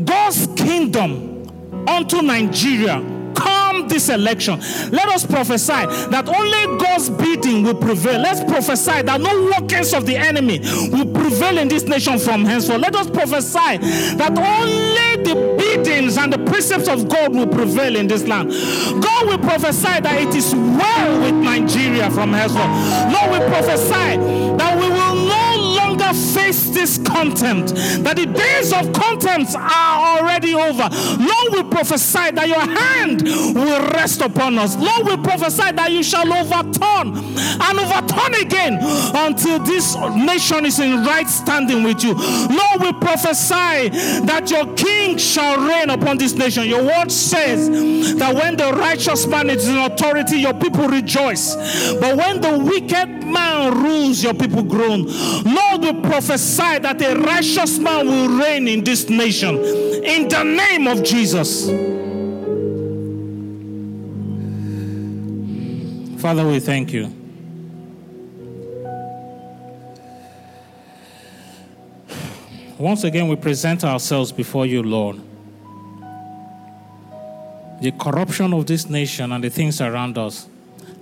God's 0.05 0.47
kingdom 0.66 1.86
unto 1.88 2.22
Nigeria 2.22 2.96
come 3.36 3.86
this 3.86 4.08
election. 4.08 4.58
Let 4.90 5.08
us 5.08 5.24
prophesy 5.24 5.86
that 6.10 6.28
only 6.28 6.78
God's 6.78 7.08
bidding 7.10 7.62
will 7.62 7.74
prevail. 7.74 8.20
Let's 8.20 8.42
prophesy 8.42 9.02
that 9.02 9.20
no 9.20 9.44
workings 9.44 9.92
of 9.94 10.06
the 10.06 10.16
enemy 10.16 10.58
will 10.90 11.12
prevail 11.12 11.58
in 11.58 11.68
this 11.68 11.84
nation 11.84 12.18
from 12.18 12.44
henceforth. 12.44 12.80
Let 12.80 12.96
us 12.96 13.08
prophesy 13.10 13.78
that 14.16 14.32
only 14.36 15.22
the 15.22 15.56
biddings 15.58 16.16
and 16.16 16.32
the 16.32 16.38
precepts 16.50 16.88
of 16.88 17.08
God 17.08 17.34
will 17.34 17.46
prevail 17.46 17.94
in 17.94 18.08
this 18.08 18.24
land. 18.26 18.50
God 18.50 19.26
will 19.26 19.38
prophesy 19.38 20.00
that 20.00 20.20
it 20.20 20.34
is 20.34 20.54
well 20.54 21.20
with 21.20 21.34
Nigeria 21.34 22.10
from 22.10 22.32
henceforth. 22.32 22.66
Lord, 23.12 23.30
we 23.32 23.46
prophesy 23.46 24.16
that 24.56 24.78
we 24.80 24.95
longer 26.07 26.18
face 26.18 26.70
this 26.70 26.98
contempt, 26.98 27.74
that 28.02 28.16
the 28.16 28.26
days 28.26 28.72
of 28.72 28.92
contempt 28.92 29.54
are 29.54 30.18
already 30.18 30.54
over. 30.54 30.88
Lord, 31.18 31.52
we 31.52 31.62
prophesy 31.70 32.30
that 32.32 32.48
your 32.48 32.61
hand 32.61 33.22
will 33.22 33.80
rest 33.90 34.20
upon 34.20 34.59
us. 34.59 34.76
Lord, 34.76 35.07
we 35.07 35.16
prophesy 35.22 35.72
that 35.72 35.92
you 35.92 36.02
shall 36.02 36.30
overturn 36.32 37.16
and 37.16 37.78
overturn 37.78 38.34
again 38.40 38.78
until 39.14 39.59
this 39.61 39.96
nation 39.96 40.66
is 40.66 40.78
in 40.78 41.04
right 41.04 41.28
standing 41.28 41.82
with 41.82 42.02
you. 42.02 42.14
Lord, 42.14 42.80
we 42.80 42.92
prophesy 42.92 43.90
that 44.26 44.50
your 44.50 44.72
king 44.74 45.18
shall 45.18 45.66
reign 45.66 45.90
upon 45.90 46.18
this 46.18 46.34
nation. 46.34 46.64
Your 46.64 46.82
word 46.82 47.11
says 47.11 47.68
that 48.18 48.34
when 48.34 48.57
the 48.57 48.72
righteous 48.72 49.26
man 49.26 49.50
is 49.50 49.68
in 49.68 49.76
authority, 49.76 50.38
your 50.38 50.54
people 50.54 50.88
rejoice. 50.88 51.54
But 52.00 52.16
when 52.16 52.40
the 52.40 52.59
wicked 52.59 53.24
man 53.24 53.82
rules, 53.82 54.22
your 54.22 54.34
people 54.34 54.62
groan. 54.62 55.07
Lord, 55.44 55.82
we 55.82 55.95
prophesy 56.03 56.78
that 56.78 57.01
a 57.03 57.14
righteous 57.14 57.78
man 57.78 58.07
will 58.07 58.38
reign 58.38 58.68
in 58.68 58.84
this 58.84 59.09
nation. 59.09 59.57
In 59.57 60.28
the 60.28 60.42
name 60.42 60.86
of 60.86 61.03
Jesus. 61.03 61.66
Father, 66.20 66.47
we 66.47 66.61
thank 66.61 66.92
you. 66.92 67.12
Once 72.78 73.05
again, 73.05 73.28
we 73.28 73.36
present 73.36 73.84
ourselves 73.84 74.32
before 74.32 74.66
you, 74.66 74.82
Lord. 74.82 75.20
The 77.80 77.92
corruption 77.92 78.53
of 78.53 78.66
this 78.66 78.88
nation 78.88 79.32
and 79.32 79.42
the 79.42 79.51
things 79.51 79.80
around 79.80 80.18
us 80.18 80.49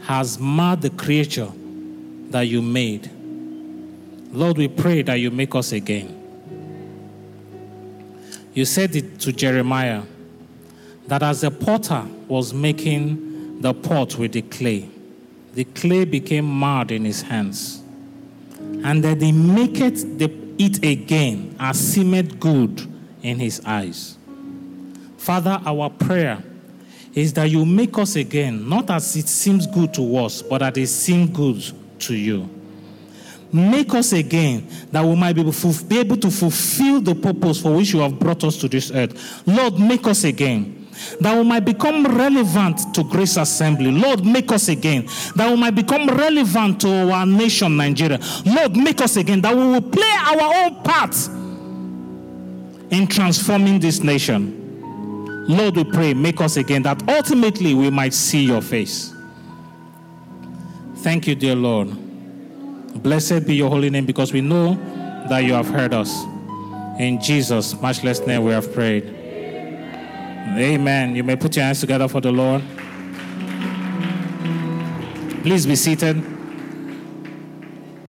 has 0.03 0.39
marred 0.39 0.83
the 0.83 0.91
creature 0.91 1.51
that 2.31 2.43
you 2.43 2.61
made. 2.61 3.11
Lord, 4.35 4.59
we 4.59 4.67
pray 4.67 5.03
that 5.03 5.15
you 5.15 5.31
make 5.31 5.55
us 5.55 5.71
again. 5.71 6.21
You 8.53 8.65
said 8.65 8.97
it 8.97 9.21
to 9.21 9.33
Jeremiah 9.33 10.03
that 11.07 11.23
as 11.23 11.43
the 11.43 11.53
potter 11.53 12.05
was 12.27 12.53
making 12.53 13.61
the 13.61 13.73
pot 13.73 14.17
with 14.17 14.33
the 14.33 14.43
clay, 14.43 14.89
the 15.53 15.65
clay 15.65 16.05
became 16.05 16.47
marred 16.47 16.91
in 16.91 17.05
his 17.05 17.23
hands. 17.23 17.81
And 18.59 19.05
that 19.05 19.23
he 19.23 19.31
maketh 19.31 20.21
it 20.21 20.85
again 20.85 21.55
as 21.61 21.79
seemed 21.79 22.41
good 22.41 22.93
in 23.23 23.39
his 23.39 23.63
eyes. 23.65 24.19
Father, 25.17 25.61
our 25.65 25.91
prayer 25.91 26.43
is 27.15 27.33
that 27.35 27.45
you 27.45 27.65
make 27.65 27.97
us 27.99 28.17
again, 28.17 28.69
not 28.69 28.91
as 28.91 29.15
it 29.15 29.29
seems 29.29 29.69
good 29.69 29.95
to 29.95 30.17
us, 30.17 30.43
but 30.43 30.59
that 30.59 30.77
it 30.77 30.89
seems 30.89 31.31
good 31.31 32.01
to 32.01 32.15
you. 32.15 32.49
Make 33.53 33.95
us 33.95 34.13
again 34.13 34.67
that 34.91 35.05
we 35.05 35.15
might 35.15 35.35
be 35.35 35.43
able 35.43 36.17
to 36.17 36.31
fulfill 36.31 37.01
the 37.01 37.15
purpose 37.15 37.61
for 37.61 37.77
which 37.77 37.93
you 37.93 38.01
have 38.01 38.19
brought 38.19 38.43
us 38.45 38.57
to 38.59 38.69
this 38.69 38.91
earth. 38.91 39.47
Lord, 39.47 39.79
make 39.79 40.07
us 40.07 40.25
again 40.25 40.85
that 41.21 41.37
we 41.37 41.45
might 41.45 41.65
become 41.65 42.07
relevant 42.07 42.95
to 42.95 43.05
Grace 43.05 43.37
Assembly. 43.37 43.91
Lord, 43.91 44.25
make 44.25 44.51
us 44.53 44.69
again. 44.69 45.07
That 45.37 45.51
we 45.51 45.57
might 45.57 45.75
become 45.75 46.09
relevant 46.09 46.81
to 46.83 47.11
our 47.13 47.27
nation, 47.27 47.77
Nigeria. 47.77 48.19
Lord, 48.47 48.77
make 48.77 49.01
us 49.01 49.17
again. 49.17 49.41
That 49.41 49.55
we 49.55 49.63
will 49.67 49.83
play 49.83 50.11
our 50.11 50.65
own 50.65 50.83
part 50.83 51.15
in 52.91 53.07
transforming 53.07 53.81
this 53.81 54.03
nation. 54.03 54.61
Lord, 55.49 55.77
we 55.77 55.85
pray, 55.85 56.15
make 56.15 56.41
us 56.41 56.57
again, 56.57 56.83
that 56.85 57.07
ultimately 57.09 57.75
we 57.75 57.91
might 57.91 58.15
see 58.15 58.45
your 58.45 58.63
face. 58.63 59.13
Thank 60.99 61.27
you, 61.27 61.35
dear 61.35 61.55
Lord. 61.55 62.04
Blessed 62.97 63.47
be 63.47 63.55
your 63.57 63.71
holy 63.71 63.91
name 63.91 64.07
because 64.07 64.33
we 64.33 64.41
know 64.41 64.75
that 65.29 65.45
you 65.45 65.53
have 65.53 65.69
heard 65.69 65.93
us. 65.93 66.25
In 66.99 67.21
Jesus' 67.21 67.81
much 67.81 68.05
less 68.05 68.27
name 68.27 68.45
we 68.45 68.53
have 68.53 68.73
prayed. 68.73 69.05
Amen. 70.57 71.17
You 71.17 71.25
may 71.25 71.37
put 71.37 71.57
your 71.57 71.65
hands 71.65 71.81
together 71.81 72.07
for 72.09 72.21
the 72.21 72.31
Lord. 72.31 72.63
Please 75.43 75.67
be 75.67 75.77
seated. 75.77 76.34